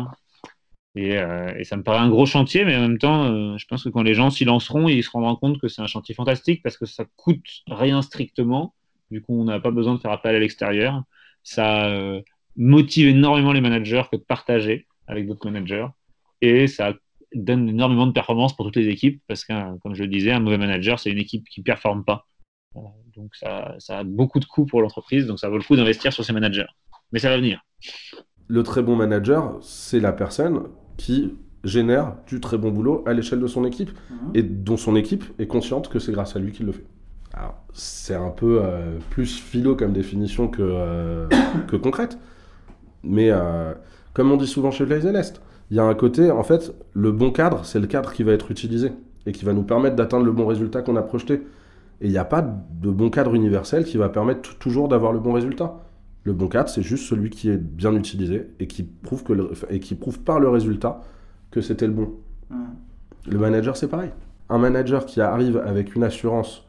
Et, 0.96 1.18
euh, 1.18 1.64
ça 1.64 1.76
me 1.76 1.84
paraît 1.84 2.00
un 2.00 2.10
gros 2.10 2.26
chantier, 2.26 2.66
mais 2.66 2.76
en 2.76 2.82
même 2.82 3.00
temps, 3.00 3.26
euh, 3.26 3.58
je 3.58 3.66
pense 3.66 3.84
que 3.84 3.90
quand 3.90 4.04
les 4.04 4.14
gens 4.14 4.30
s'y 4.30 4.46
lanceront, 4.46 4.88
ils 4.88 5.04
se 5.04 5.10
rendront 5.10 5.36
compte 5.36 5.60
que 5.60 5.68
c'est 5.68 5.82
un 5.82 5.88
chantier 5.88 6.14
fantastique 6.14 6.62
parce 6.62 6.78
que 6.78 6.86
ça 6.86 7.06
coûte 7.16 7.64
rien 7.68 8.02
strictement. 8.02 8.76
Du 9.10 9.22
coup, 9.22 9.40
on 9.40 9.46
n'a 9.46 9.60
pas 9.60 9.72
besoin 9.72 9.96
de 9.96 10.00
faire 10.00 10.12
appel 10.12 10.36
à 10.36 10.40
l'extérieur. 10.40 11.04
Ça 11.44 11.88
euh, 11.88 12.22
motive 12.56 13.08
énormément 13.08 13.54
les 13.54 13.62
managers 13.62 14.04
que 14.12 14.18
de 14.18 14.22
partager 14.22 14.88
avec 15.08 15.28
d'autres 15.28 15.50
managers. 15.50 15.88
Et 16.42 16.68
ça 16.68 16.94
donne 17.36 17.70
énormément 17.70 18.08
de 18.08 18.12
performance 18.12 18.56
pour 18.56 18.66
toutes 18.66 18.76
les 18.76 18.90
équipes 18.90 19.22
parce 19.28 19.46
que, 19.46 19.78
comme 19.80 19.96
je 19.96 20.04
le 20.04 20.10
disais, 20.10 20.32
un 20.32 20.40
mauvais 20.40 20.58
manager, 20.58 21.00
c'est 21.00 21.12
une 21.12 21.18
équipe 21.18 21.48
qui 21.50 21.62
ne 21.62 21.64
performe 21.64 22.04
pas. 22.04 22.28
Donc 23.16 23.36
ça, 23.36 23.76
ça, 23.78 24.00
a 24.00 24.04
beaucoup 24.04 24.40
de 24.40 24.46
coûts 24.46 24.66
pour 24.66 24.82
l'entreprise, 24.82 25.28
donc 25.28 25.40
ça 25.40 25.50
vaut 25.50 25.58
le 25.58 25.64
coup 25.64 25.76
d'investir 25.76 26.12
sur 26.12 26.26
ses 26.26 26.34
managers. 26.34 26.66
Mais 27.12 27.20
ça 27.20 27.30
va 27.30 27.38
venir. 27.38 27.64
Le 28.48 28.64
très 28.64 28.82
bon 28.82 28.96
manager, 28.96 29.58
c'est 29.62 30.00
la 30.00 30.12
personne 30.12 30.70
qui 30.98 31.34
génère 31.64 32.16
du 32.28 32.40
très 32.40 32.58
bon 32.58 32.72
boulot 32.72 33.04
à 33.06 33.14
l'échelle 33.14 33.40
de 33.40 33.48
son 33.48 33.66
équipe 33.66 33.92
mhm. 34.10 34.32
et 34.34 34.44
dont 34.44 34.78
son 34.78 34.96
équipe 34.96 35.24
est 35.40 35.48
consciente 35.48 35.90
que 35.90 36.00
c'est 36.00 36.12
grâce 36.12 36.36
à 36.36 36.40
lui 36.40 36.52
qu'il 36.52 36.66
le 36.66 36.72
fait. 36.72 36.86
C'est 37.74 38.14
un 38.14 38.30
peu 38.30 38.60
euh, 38.62 39.00
plus 39.10 39.40
philo 39.40 39.76
comme 39.76 39.92
définition 39.92 40.48
que, 40.48 40.62
euh, 40.62 41.28
que 41.68 41.76
concrète. 41.76 42.20
Mais 43.04 43.32
euh, 43.32 43.74
comme 44.14 44.32
on 44.32 44.38
dit 44.38 44.46
souvent 44.46 44.70
chez 44.70 44.86
Blaise 44.86 45.06
Est, 45.06 45.42
il 45.72 45.78
y 45.78 45.80
a 45.80 45.84
un 45.84 45.94
côté, 45.96 46.32
en 46.32 46.44
fait, 46.44 46.74
le 46.94 47.12
bon 47.12 47.32
cadre, 47.32 47.66
c'est 47.66 47.80
le 47.80 47.88
cadre 47.88 48.14
qui 48.14 48.24
va 48.24 48.32
être 48.34 48.52
utilisé 48.52 48.92
et 49.26 49.32
qui 49.32 49.46
va 49.46 49.54
nous 49.54 49.64
permettre 49.64 49.96
d'atteindre 49.96 50.26
le 50.26 50.32
bon 50.32 50.46
résultat 50.46 50.82
qu'on 50.82 50.96
a 50.96 51.02
projeté. 51.02 51.42
Et 52.02 52.08
il 52.08 52.12
n'y 52.12 52.18
a 52.18 52.26
pas 52.26 52.42
de 52.42 52.90
bon 52.92 53.10
cadre 53.10 53.34
universel 53.34 53.86
qui 53.86 53.98
va 53.98 54.10
permettre 54.10 54.58
toujours 54.58 54.88
d'avoir 54.88 55.14
le 55.14 55.20
bon 55.20 55.34
résultat. 55.34 55.80
Le 56.26 56.34
bon 56.34 56.48
cadre, 56.48 56.70
c'est 56.70 56.82
juste 56.82 57.06
celui 57.06 57.30
qui 57.30 57.50
est 57.50 57.58
bien 57.58 57.94
utilisé 57.96 58.48
et 58.60 58.68
qui 58.68 58.84
prouve, 58.84 59.24
que 59.24 59.34
et 59.70 59.80
qui 59.80 59.96
prouve 59.96 60.20
par 60.20 60.40
le 60.40 60.50
résultat 60.50 61.02
que 61.52 61.62
c'était 61.62 61.88
le 61.88 61.94
bon. 61.94 62.14
Le 63.30 63.38
manager, 63.38 63.78
c'est 63.78 63.88
pareil. 63.88 64.10
Un 64.50 64.58
manager 64.58 65.06
qui 65.06 65.22
arrive 65.22 65.58
avec 65.58 65.96
une 65.96 66.04
assurance 66.04 66.66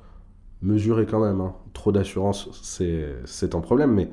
mesurée 0.62 1.06
quand 1.06 1.20
même, 1.20 1.40
hein. 1.40 1.52
trop 1.72 1.92
d'assurance, 1.92 2.48
c'est 2.62 3.54
un 3.54 3.60
problème, 3.60 3.92
mais 3.92 4.08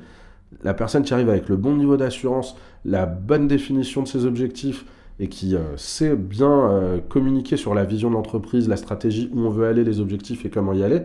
la 0.62 0.74
personne 0.74 1.02
qui 1.02 1.14
arrive 1.14 1.28
avec 1.28 1.48
le 1.48 1.56
bon 1.56 1.76
niveau 1.76 1.96
d'assurance, 1.96 2.56
la 2.84 3.06
bonne 3.06 3.48
définition 3.48 4.02
de 4.02 4.08
ses 4.08 4.26
objectifs 4.26 4.84
et 5.18 5.28
qui 5.28 5.54
euh, 5.54 5.76
sait 5.76 6.16
bien 6.16 6.70
euh, 6.70 7.00
communiquer 7.00 7.56
sur 7.56 7.74
la 7.74 7.84
vision 7.84 8.08
de 8.10 8.14
l'entreprise, 8.14 8.68
la 8.68 8.76
stratégie, 8.76 9.30
où 9.32 9.40
on 9.40 9.50
veut 9.50 9.66
aller, 9.66 9.84
les 9.84 10.00
objectifs 10.00 10.44
et 10.44 10.50
comment 10.50 10.72
y 10.72 10.82
aller, 10.82 11.02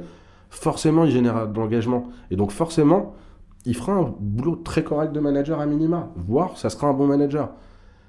forcément 0.49 1.03
il 1.03 1.11
génère 1.11 1.47
de 1.47 1.59
l'engagement. 1.59 2.09
Et 2.31 2.35
donc 2.35 2.51
forcément, 2.51 3.15
il 3.65 3.75
fera 3.75 3.93
un 3.93 4.13
boulot 4.19 4.55
très 4.55 4.83
correct 4.83 5.11
de 5.11 5.19
manager 5.19 5.59
à 5.59 5.65
minima, 5.65 6.11
voire 6.15 6.57
ça 6.57 6.69
sera 6.69 6.87
un 6.87 6.93
bon 6.93 7.07
manager. 7.07 7.51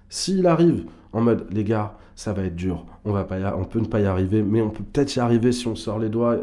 S'il 0.09 0.47
arrive 0.47 0.85
en 1.13 1.21
mode, 1.21 1.47
les 1.51 1.65
gars, 1.65 1.95
ça 2.15 2.33
va 2.33 2.43
être 2.45 2.57
dur, 2.57 2.87
on, 3.05 3.13
va 3.13 3.25
pas 3.25 3.57
on 3.57 3.65
peut 3.65 3.81
ne 3.81 3.87
pas 3.87 4.01
y 4.01 4.07
arriver, 4.07 4.43
mais 4.43 4.61
on 4.61 4.71
peut 4.71 4.85
peut-être 4.85 5.15
y 5.17 5.21
arriver 5.21 5.53
si 5.53 5.67
on 5.69 5.75
sort 5.75 5.99
les 5.99 6.09
doigts, 6.09 6.39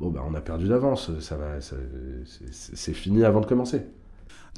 bon, 0.00 0.10
bah, 0.10 0.22
on 0.28 0.34
a 0.34 0.40
perdu 0.40 0.68
d'avance. 0.68 1.10
Ça 1.20 1.36
va, 1.36 1.60
c'est 1.60 2.92
fini 2.92 3.24
avant 3.24 3.40
de 3.40 3.46
commencer. 3.46 3.82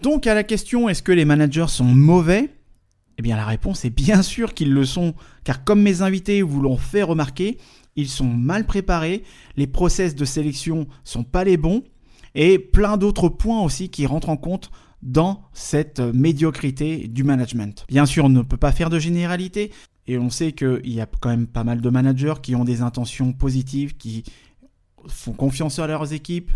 Donc 0.03 0.27
à 0.27 0.35
la 0.35 0.45
question 0.45 0.89
est-ce 0.89 1.03
que 1.03 1.13
les 1.13 1.25
managers 1.25 1.69
sont 1.69 1.85
mauvais? 1.85 2.51
Eh 3.19 3.23
bien 3.23 3.37
la 3.37 3.47
réponse 3.47 3.85
est 3.85 3.91
bien 3.91 4.23
sûr 4.23 4.55
qu'ils 4.55 4.73
le 4.73 4.85
sont, 4.85 5.15
car 5.45 5.65
comme 5.65 5.83
mes 5.83 6.03
invités 6.03 6.43
vous 6.43 6.61
l'ont 6.61 6.77
fait 6.77 7.03
remarquer, 7.03 7.59
ils 7.97 8.09
sont 8.09 8.27
mal 8.27 8.67
préparés, 8.67 9.23
les 9.57 9.67
process 9.67 10.15
de 10.15 10.25
sélection 10.25 10.87
sont 11.03 11.25
pas 11.25 11.45
les 11.45 11.57
bons, 11.57 11.83
et 12.35 12.59
plein 12.59 12.99
d'autres 12.99 13.31
points 13.31 13.63
aussi 13.63 13.89
qui 13.89 14.05
rentrent 14.05 14.29
en 14.29 14.37
compte 14.37 14.71
dans 15.03 15.43
cette 15.55 16.01
médiocrité 16.01 17.09
du 17.09 17.25
management. 17.25 17.87
Bien 17.89 18.05
sûr, 18.05 18.27
on 18.27 18.29
ne 18.29 18.43
peut 18.43 18.59
pas 18.59 18.73
faire 18.73 18.91
de 18.91 18.99
généralité, 18.99 19.73
et 20.07 20.19
on 20.19 20.29
sait 20.29 20.53
qu'il 20.53 20.93
y 20.93 21.01
a 21.01 21.07
quand 21.07 21.31
même 21.31 21.47
pas 21.47 21.65
mal 21.65 21.81
de 21.81 21.89
managers 21.89 22.35
qui 22.43 22.55
ont 22.55 22.65
des 22.65 22.83
intentions 22.83 23.33
positives, 23.33 23.97
qui 23.97 24.25
font 25.09 25.33
confiance 25.33 25.79
à 25.79 25.87
leurs 25.87 26.13
équipes, 26.13 26.51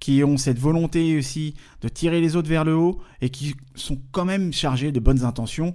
qui 0.00 0.22
ont 0.24 0.36
cette 0.36 0.58
volonté 0.58 1.18
aussi 1.18 1.54
de 1.80 1.88
tirer 1.88 2.20
les 2.20 2.36
autres 2.36 2.48
vers 2.48 2.64
le 2.64 2.74
haut 2.74 3.00
et 3.20 3.30
qui 3.30 3.54
sont 3.74 3.98
quand 4.12 4.24
même 4.24 4.52
chargés 4.52 4.92
de 4.92 5.00
bonnes 5.00 5.24
intentions 5.24 5.74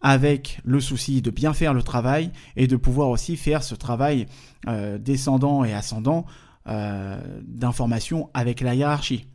avec 0.00 0.60
le 0.64 0.80
souci 0.80 1.22
de 1.22 1.30
bien 1.30 1.52
faire 1.52 1.74
le 1.74 1.82
travail 1.82 2.30
et 2.56 2.66
de 2.66 2.76
pouvoir 2.76 3.08
aussi 3.08 3.36
faire 3.36 3.62
ce 3.62 3.74
travail 3.74 4.26
euh, 4.68 4.98
descendant 4.98 5.64
et 5.64 5.74
ascendant 5.74 6.24
euh, 6.68 7.20
d'information 7.42 8.30
avec 8.34 8.60
la 8.60 8.74
hiérarchie. 8.74 9.28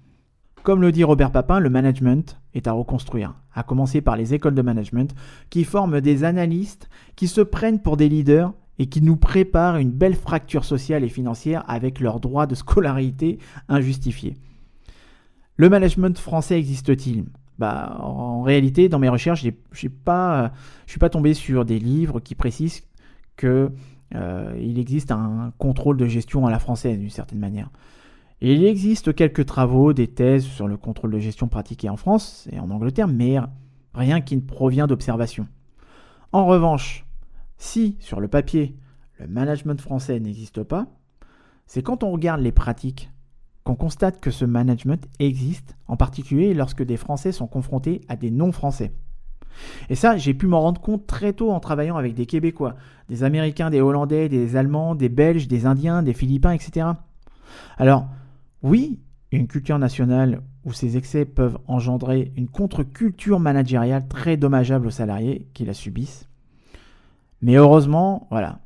Comme 0.63 0.81
le 0.81 0.93
dit 0.93 1.03
Robert 1.03 1.31
Papin, 1.31 1.59
le 1.59 1.69
management 1.69 2.39
est 2.53 2.67
à 2.67 2.71
reconstruire, 2.71 3.35
à 3.53 3.63
commencer 3.63 3.99
par 3.99 4.15
les 4.15 4.33
écoles 4.33 4.55
de 4.55 4.61
management 4.61 5.13
qui 5.49 5.65
forment 5.65 5.99
des 5.99 6.23
analystes 6.23 6.89
qui 7.17 7.27
se 7.27 7.41
prennent 7.41 7.81
pour 7.81 7.97
des 7.97 8.07
leaders 8.07 8.53
et 8.79 8.87
qui 8.87 9.01
nous 9.01 9.15
préparent 9.15 9.77
une 9.77 9.91
belle 9.91 10.15
fracture 10.15 10.65
sociale 10.65 11.03
et 11.03 11.09
financière 11.09 11.63
avec 11.67 11.99
leurs 11.99 12.19
droits 12.19 12.47
de 12.47 12.55
scolarité 12.55 13.39
injustifiés. 13.69 14.35
Le 15.57 15.69
management 15.69 16.17
français 16.17 16.57
existe-t-il? 16.57 17.25
Bah, 17.59 17.97
En 17.99 18.41
réalité, 18.41 18.89
dans 18.89 18.99
mes 18.99 19.09
recherches, 19.09 19.43
je 19.43 19.49
ne 19.49 19.53
suis 19.75 19.89
pas 19.89 20.51
tombé 21.11 21.33
sur 21.35 21.65
des 21.65 21.77
livres 21.77 22.19
qui 22.19 22.33
précisent 22.33 22.81
qu'il 23.37 24.79
existe 24.79 25.11
un 25.11 25.53
contrôle 25.57 25.97
de 25.97 26.07
gestion 26.07 26.47
à 26.47 26.51
la 26.51 26.59
française 26.59 26.97
d'une 26.97 27.11
certaine 27.11 27.39
manière. 27.39 27.69
Il 28.41 28.65
existe 28.65 29.15
quelques 29.15 29.45
travaux, 29.45 29.93
des 29.93 30.07
thèses 30.07 30.43
sur 30.43 30.67
le 30.67 30.75
contrôle 30.75 31.11
de 31.11 31.19
gestion 31.19 31.47
pratiqué 31.47 31.89
en 31.89 31.95
France 31.95 32.49
et 32.51 32.59
en 32.59 32.71
Angleterre, 32.71 33.07
mais 33.07 33.37
rien 33.93 34.19
qui 34.19 34.35
ne 34.35 34.41
provient 34.41 34.87
d'observation. 34.87 35.47
En 36.31 36.45
revanche, 36.47 37.05
si 37.63 37.95
sur 37.99 38.19
le 38.19 38.27
papier 38.27 38.75
le 39.19 39.27
management 39.27 39.79
français 39.79 40.19
n'existe 40.19 40.63
pas, 40.63 40.85
c'est 41.65 41.81
quand 41.81 42.03
on 42.03 42.11
regarde 42.11 42.41
les 42.41 42.51
pratiques 42.51 43.09
qu'on 43.63 43.75
constate 43.75 44.19
que 44.19 44.31
ce 44.31 44.43
management 44.43 45.07
existe, 45.19 45.77
en 45.87 45.95
particulier 45.95 46.53
lorsque 46.53 46.83
des 46.83 46.97
Français 46.97 47.31
sont 47.31 47.47
confrontés 47.47 48.01
à 48.09 48.17
des 48.17 48.31
non-Français. 48.31 48.91
Et 49.89 49.95
ça, 49.95 50.17
j'ai 50.17 50.33
pu 50.33 50.45
m'en 50.45 50.59
rendre 50.59 50.81
compte 50.81 51.07
très 51.07 51.31
tôt 51.31 51.51
en 51.51 51.61
travaillant 51.61 51.95
avec 51.95 52.15
des 52.15 52.25
Québécois, 52.25 52.75
des 53.07 53.23
Américains, 53.23 53.69
des 53.69 53.79
Hollandais, 53.79 54.27
des 54.27 54.57
Allemands, 54.57 54.93
des 54.93 55.09
Belges, 55.09 55.47
des 55.47 55.65
Indiens, 55.65 56.03
des 56.03 56.13
Philippins, 56.13 56.51
etc. 56.51 56.87
Alors, 57.77 58.07
oui, 58.61 58.99
une 59.31 59.47
culture 59.47 59.79
nationale 59.79 60.41
où 60.65 60.73
ces 60.73 60.97
excès 60.97 61.23
peuvent 61.23 61.59
engendrer 61.67 62.33
une 62.35 62.49
contre-culture 62.49 63.39
managériale 63.39 64.07
très 64.09 64.35
dommageable 64.35 64.87
aux 64.87 64.91
salariés 64.91 65.47
qui 65.53 65.63
la 65.63 65.73
subissent. 65.73 66.27
Mais 67.43 67.55
heureusement, 67.55 68.27
voilà, 68.31 68.59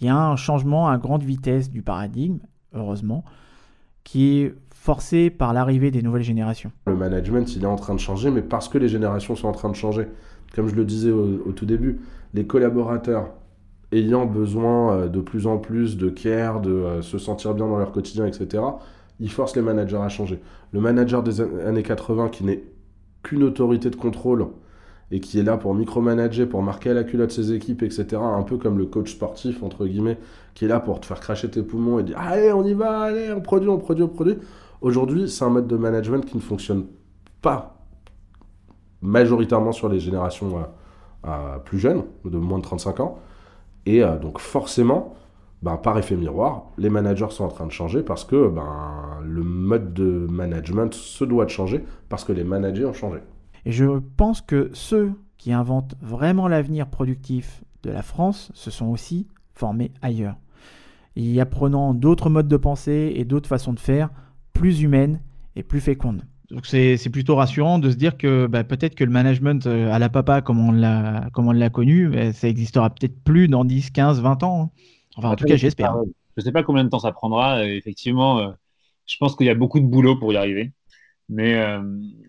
il 0.00 0.06
y 0.06 0.10
a 0.10 0.16
un 0.16 0.36
changement 0.36 0.88
à 0.88 0.98
grande 0.98 1.22
vitesse 1.22 1.70
du 1.70 1.80
paradigme, 1.82 2.38
heureusement, 2.74 3.24
qui 4.04 4.38
est 4.40 4.54
forcé 4.74 5.30
par 5.30 5.52
l'arrivée 5.52 5.90
des 5.90 6.02
nouvelles 6.02 6.22
générations. 6.22 6.72
Le 6.86 6.96
management, 6.96 7.54
il 7.54 7.62
est 7.62 7.66
en 7.66 7.76
train 7.76 7.94
de 7.94 8.00
changer, 8.00 8.30
mais 8.30 8.42
parce 8.42 8.68
que 8.68 8.78
les 8.78 8.88
générations 8.88 9.36
sont 9.36 9.48
en 9.48 9.52
train 9.52 9.68
de 9.68 9.76
changer. 9.76 10.08
Comme 10.54 10.68
je 10.68 10.74
le 10.74 10.84
disais 10.84 11.10
au, 11.10 11.40
au 11.46 11.52
tout 11.52 11.66
début, 11.66 12.00
les 12.34 12.46
collaborateurs 12.46 13.28
ayant 13.92 14.26
besoin 14.26 14.92
euh, 14.94 15.08
de 15.08 15.20
plus 15.20 15.46
en 15.46 15.58
plus 15.58 15.96
de 15.96 16.08
care, 16.08 16.60
de 16.60 16.70
euh, 16.70 17.02
se 17.02 17.18
sentir 17.18 17.54
bien 17.54 17.66
dans 17.66 17.78
leur 17.78 17.92
quotidien, 17.92 18.26
etc., 18.26 18.62
ils 19.20 19.30
forcent 19.30 19.54
les 19.54 19.62
managers 19.62 19.96
à 19.98 20.08
changer. 20.08 20.40
Le 20.72 20.80
manager 20.80 21.22
des 21.22 21.40
an- 21.42 21.48
années 21.66 21.82
80 21.82 22.30
qui 22.30 22.42
n'est 22.44 22.64
qu'une 23.22 23.42
autorité 23.42 23.90
de 23.90 23.96
contrôle 23.96 24.46
et 25.10 25.20
qui 25.20 25.40
est 25.40 25.42
là 25.42 25.56
pour 25.56 25.74
micromanager, 25.74 26.48
pour 26.48 26.62
marquer 26.62 26.90
à 26.90 26.94
la 26.94 27.04
culotte 27.04 27.32
ses 27.32 27.52
équipes, 27.52 27.82
etc., 27.82 28.06
un 28.22 28.42
peu 28.42 28.58
comme 28.58 28.78
le 28.78 28.86
coach 28.86 29.12
sportif, 29.12 29.62
entre 29.62 29.86
guillemets, 29.86 30.18
qui 30.54 30.66
est 30.66 30.68
là 30.68 30.80
pour 30.80 31.00
te 31.00 31.06
faire 31.06 31.20
cracher 31.20 31.50
tes 31.50 31.62
poumons 31.62 31.98
et 31.98 32.04
dire 32.04 32.18
Allez, 32.18 32.52
on 32.52 32.64
y 32.64 32.74
va, 32.74 33.00
allez, 33.00 33.32
on 33.32 33.40
produit, 33.40 33.68
on 33.68 33.78
produit, 33.78 34.04
on 34.04 34.08
produit. 34.08 34.36
Aujourd'hui, 34.80 35.28
c'est 35.28 35.44
un 35.44 35.50
mode 35.50 35.66
de 35.66 35.76
management 35.76 36.24
qui 36.24 36.36
ne 36.36 36.42
fonctionne 36.42 36.86
pas 37.42 37.76
majoritairement 39.02 39.72
sur 39.72 39.88
les 39.88 39.98
générations 39.98 40.58
euh, 40.58 40.62
euh, 41.26 41.58
plus 41.58 41.78
jeunes, 41.78 42.04
de 42.24 42.38
moins 42.38 42.58
de 42.58 42.64
35 42.64 43.00
ans. 43.00 43.18
Et 43.86 44.02
euh, 44.02 44.16
donc 44.18 44.38
forcément, 44.38 45.14
ben, 45.62 45.76
par 45.76 45.98
effet 45.98 46.16
miroir, 46.16 46.66
les 46.78 46.90
managers 46.90 47.30
sont 47.30 47.44
en 47.44 47.48
train 47.48 47.66
de 47.66 47.72
changer 47.72 48.02
parce 48.02 48.24
que 48.24 48.48
ben, 48.48 49.18
le 49.24 49.42
mode 49.42 49.92
de 49.92 50.26
management 50.30 50.92
se 50.94 51.24
doit 51.24 51.44
de 51.44 51.50
changer 51.50 51.84
parce 52.08 52.24
que 52.24 52.32
les 52.32 52.44
managers 52.44 52.84
ont 52.84 52.92
changé. 52.92 53.20
Et 53.66 53.72
je 53.72 53.84
pense 54.16 54.40
que 54.40 54.70
ceux 54.74 55.12
qui 55.38 55.52
inventent 55.52 55.94
vraiment 56.00 56.48
l'avenir 56.48 56.88
productif 56.88 57.62
de 57.82 57.90
la 57.90 58.02
France 58.02 58.50
se 58.54 58.70
sont 58.70 58.86
aussi 58.86 59.26
formés 59.54 59.92
ailleurs, 60.02 60.36
y 61.16 61.40
apprenant 61.40 61.94
d'autres 61.94 62.30
modes 62.30 62.48
de 62.48 62.56
pensée 62.56 63.12
et 63.16 63.24
d'autres 63.24 63.48
façons 63.48 63.72
de 63.72 63.80
faire 63.80 64.10
plus 64.52 64.82
humaines 64.82 65.20
et 65.56 65.62
plus 65.62 65.80
fécondes. 65.80 66.22
Donc 66.50 66.66
c'est 66.66 66.96
c'est 66.96 67.10
plutôt 67.10 67.36
rassurant 67.36 67.78
de 67.78 67.90
se 67.90 67.96
dire 67.96 68.16
que 68.16 68.46
bah, 68.46 68.64
peut-être 68.64 68.96
que 68.96 69.04
le 69.04 69.10
management 69.10 69.66
euh, 69.66 69.92
à 69.92 69.98
la 70.00 70.08
papa, 70.08 70.42
comme 70.42 70.58
on 70.58 70.72
l'a 70.72 71.28
comme 71.32 71.46
on 71.46 71.52
l'a 71.52 71.70
connu, 71.70 72.08
bah, 72.08 72.32
ça 72.32 72.48
existera 72.48 72.90
peut-être 72.90 73.22
plus 73.22 73.46
dans 73.46 73.64
10, 73.64 73.90
15, 73.90 74.20
20 74.20 74.42
ans. 74.42 74.62
hein. 74.64 74.70
Enfin, 75.16 75.30
en 75.30 75.36
tout 75.36 75.44
cas, 75.44 75.56
j'espère. 75.56 76.00
Je 76.36 76.42
sais 76.42 76.52
pas 76.52 76.62
combien 76.64 76.82
de 76.84 76.88
temps 76.88 76.98
ça 77.00 77.12
prendra. 77.12 77.58
euh, 77.60 77.64
Effectivement, 77.76 78.38
euh, 78.40 78.50
je 79.06 79.16
pense 79.18 79.36
qu'il 79.36 79.46
y 79.46 79.50
a 79.50 79.54
beaucoup 79.54 79.78
de 79.80 79.86
boulot 79.86 80.16
pour 80.18 80.32
y 80.32 80.36
arriver. 80.36 80.72
Mais 81.30 81.54
euh, 81.54 81.80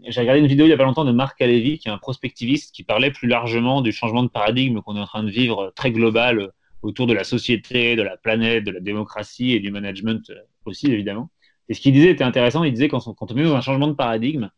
j'ai 0.07 0.21
regardé 0.21 0.41
une 0.41 0.47
vidéo 0.47 0.67
il 0.67 0.69
y 0.69 0.73
a 0.73 0.77
pas 0.77 0.83
longtemps 0.83 1.05
de 1.05 1.11
Marc 1.11 1.41
Alevi, 1.41 1.79
qui 1.79 1.87
est 1.87 1.91
un 1.91 1.97
prospectiviste, 1.97 2.73
qui 2.73 2.83
parlait 2.83 3.09
plus 3.09 3.27
largement 3.27 3.81
du 3.81 3.91
changement 3.91 4.21
de 4.21 4.29
paradigme 4.29 4.81
qu'on 4.81 4.95
est 4.95 4.99
en 4.99 5.07
train 5.07 5.23
de 5.23 5.31
vivre 5.31 5.59
euh, 5.59 5.71
très 5.71 5.91
global 5.91 6.39
euh, 6.39 6.47
autour 6.83 7.07
de 7.07 7.13
la 7.13 7.23
société, 7.23 7.95
de 7.95 8.03
la 8.03 8.15
planète, 8.17 8.63
de 8.63 8.69
la 8.69 8.79
démocratie 8.79 9.53
et 9.53 9.59
du 9.59 9.71
management 9.71 10.31
aussi, 10.65 10.91
évidemment. 10.91 11.31
Et 11.67 11.73
ce 11.73 11.81
qu'il 11.81 11.93
disait 11.93 12.11
était 12.11 12.23
intéressant. 12.23 12.63
Il 12.63 12.73
disait 12.73 12.89
quand 12.89 13.07
on, 13.07 13.13
quand 13.15 13.31
on 13.31 13.37
est 13.37 13.43
dans 13.43 13.55
un 13.55 13.61
changement 13.61 13.87
de 13.87 13.93
paradigme, 13.93 14.49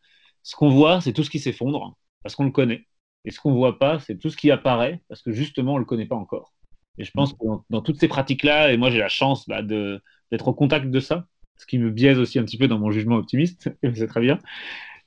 ce 0.41 0.55
qu'on 0.57 0.69
voit, 0.69 0.99
c'est 0.99 1.13
tout 1.13 1.23
ce 1.23 1.29
qui 1.29 1.39
s'effondre 1.39 1.95
parce 2.21 2.35
qu'on 2.35 2.45
le 2.45 2.51
connaît. 2.51 2.85
Et 3.25 3.31
ce 3.31 3.39
qu'on 3.39 3.53
voit 3.53 3.79
pas, 3.79 3.99
c'est 3.99 4.17
tout 4.17 4.29
ce 4.29 4.37
qui 4.37 4.51
apparaît 4.51 5.01
parce 5.07 5.21
que 5.21 5.31
justement, 5.31 5.75
on 5.75 5.77
le 5.77 5.85
connaît 5.85 6.05
pas 6.05 6.15
encore. 6.15 6.53
Et 6.97 7.05
je 7.05 7.11
pense 7.11 7.33
que 7.33 7.45
dans, 7.69 7.81
toutes 7.81 7.99
ces 7.99 8.09
pratiques-là, 8.09 8.73
et 8.73 8.77
moi 8.77 8.91
j'ai 8.91 8.99
la 8.99 9.09
chance 9.09 9.47
bah, 9.47 9.61
d'être 9.63 10.47
au 10.49 10.53
contact 10.53 10.89
de 10.89 10.99
ça, 10.99 11.25
ce 11.57 11.65
qui 11.65 11.77
me 11.77 11.89
biaise 11.91 12.19
aussi 12.19 12.39
un 12.39 12.43
petit 12.43 12.57
peu 12.57 12.67
dans 12.67 12.79
mon 12.79 12.91
jugement 12.91 13.15
optimiste, 13.17 13.69
c'est 13.95 14.07
très 14.07 14.21
bien. 14.21 14.39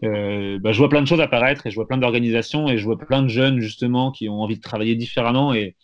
Euh, 0.04 0.58
bah, 0.60 0.72
je 0.72 0.78
vois 0.78 0.88
plein 0.88 1.00
de 1.02 1.06
choses 1.06 1.20
apparaître 1.20 1.66
et 1.66 1.70
je 1.70 1.74
vois 1.76 1.86
plein 1.86 1.96
d'organisations 1.98 2.68
et 2.68 2.78
je 2.78 2.84
vois 2.84 2.98
plein 2.98 3.22
de 3.22 3.28
jeunes 3.28 3.60
justement 3.60 4.12
qui 4.12 4.28
ont 4.28 4.40
envie 4.42 4.56
de 4.56 4.60
travailler 4.60 4.94
différemment 4.94 5.54
et 5.54 5.76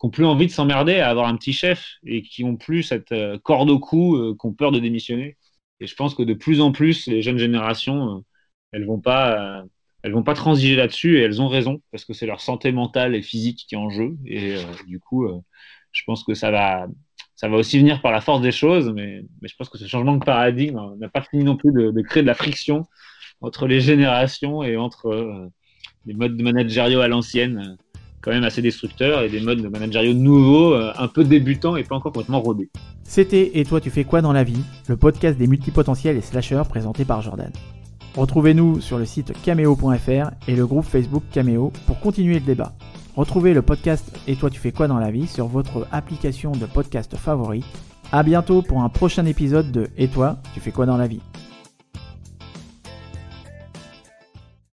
qui 0.00 0.06
ont 0.06 0.10
plus 0.10 0.24
envie 0.24 0.46
de 0.46 0.52
s'emmerder 0.52 0.96
à 1.00 1.10
avoir 1.10 1.28
un 1.28 1.36
petit 1.36 1.52
chef 1.52 1.94
et 2.06 2.22
qui 2.22 2.44
ont 2.44 2.56
plus 2.56 2.82
cette 2.82 3.12
euh, 3.12 3.38
corde 3.38 3.70
au 3.70 3.78
cou, 3.78 4.16
euh, 4.16 4.36
qui 4.38 4.46
ont 4.46 4.52
peur 4.52 4.72
de 4.72 4.78
démissionner. 4.80 5.36
Et 5.80 5.86
je 5.86 5.94
pense 5.94 6.14
que 6.14 6.22
de 6.22 6.34
plus 6.34 6.60
en 6.60 6.72
plus, 6.72 7.06
les 7.06 7.22
jeunes 7.22 7.38
générations, 7.38 8.18
euh, 8.18 8.20
elles 8.72 8.86
vont 8.86 9.00
pas, 9.00 9.64
elles 10.02 10.12
vont 10.12 10.22
pas 10.22 10.34
transiger 10.34 10.76
là-dessus 10.76 11.18
et 11.18 11.22
elles 11.22 11.40
ont 11.42 11.48
raison 11.48 11.82
parce 11.92 12.04
que 12.04 12.12
c'est 12.14 12.26
leur 12.26 12.40
santé 12.40 12.72
mentale 12.72 13.14
et 13.14 13.22
physique 13.22 13.66
qui 13.68 13.74
est 13.74 13.78
en 13.78 13.90
jeu. 13.90 14.16
Et 14.26 14.56
du 14.86 15.00
coup, 15.00 15.28
je 15.92 16.02
pense 16.06 16.24
que 16.24 16.34
ça 16.34 16.50
va, 16.50 16.88
ça 17.36 17.48
va 17.48 17.56
aussi 17.56 17.78
venir 17.78 18.00
par 18.00 18.12
la 18.12 18.20
force 18.20 18.40
des 18.40 18.52
choses, 18.52 18.92
mais, 18.94 19.24
je 19.42 19.54
pense 19.58 19.68
que 19.68 19.78
ce 19.78 19.86
changement 19.86 20.16
de 20.16 20.24
paradigme 20.24 20.78
euh, 20.78 20.96
n'a 20.98 21.08
pas 21.08 21.22
fini 21.22 21.44
non 21.44 21.56
plus 21.56 21.72
de, 21.72 22.00
créer 22.02 22.22
de 22.22 22.28
la 22.28 22.34
friction 22.34 22.86
entre 23.40 23.66
les 23.66 23.80
générations 23.80 24.62
et 24.62 24.76
entre 24.76 25.08
euh, 25.08 25.50
des 26.06 26.14
modes 26.14 26.40
managériaux 26.40 27.00
à 27.00 27.08
l'ancienne, 27.08 27.58
euh, 27.58 27.98
quand 28.20 28.30
même 28.30 28.44
assez 28.44 28.62
destructeurs, 28.62 29.22
et 29.22 29.28
des 29.28 29.40
modes 29.40 29.60
de 29.60 29.68
managériaux 29.68 30.14
nouveaux, 30.14 30.74
euh, 30.74 30.92
un 30.96 31.08
peu 31.08 31.24
débutants 31.24 31.76
et 31.76 31.84
pas 31.84 31.96
encore 31.96 32.12
complètement 32.12 32.40
rodés. 32.40 32.70
C'était 33.02 33.58
Et 33.58 33.64
toi 33.64 33.80
tu 33.80 33.90
fais 33.90 34.04
quoi 34.04 34.22
dans 34.22 34.32
la 34.32 34.44
vie 34.44 34.62
Le 34.88 34.96
podcast 34.96 35.38
des 35.38 35.46
multipotentiels 35.46 36.16
et 36.16 36.22
slashers 36.22 36.62
présenté 36.68 37.04
par 37.04 37.20
Jordan. 37.20 37.52
Retrouvez-nous 38.16 38.80
sur 38.80 38.98
le 38.98 39.04
site 39.04 39.32
cameo.fr 39.42 40.30
et 40.46 40.54
le 40.54 40.66
groupe 40.66 40.84
Facebook 40.84 41.24
Cameo 41.32 41.72
pour 41.86 41.98
continuer 42.00 42.34
le 42.34 42.46
débat. 42.46 42.72
Retrouvez 43.16 43.54
le 43.54 43.62
podcast 43.62 44.04
Et 44.26 44.34
toi 44.34 44.50
tu 44.50 44.58
fais 44.58 44.72
quoi 44.72 44.88
dans 44.88 44.98
la 44.98 45.12
vie 45.12 45.28
sur 45.28 45.46
votre 45.46 45.86
application 45.92 46.50
de 46.50 46.66
podcast 46.66 47.16
favorite. 47.16 47.64
A 48.10 48.24
bientôt 48.24 48.60
pour 48.60 48.82
un 48.82 48.88
prochain 48.88 49.24
épisode 49.26 49.70
de 49.70 49.88
Et 49.96 50.08
toi 50.08 50.38
tu 50.52 50.60
fais 50.60 50.72
quoi 50.72 50.84
dans 50.84 50.96
la 50.96 51.06
vie? 51.06 51.20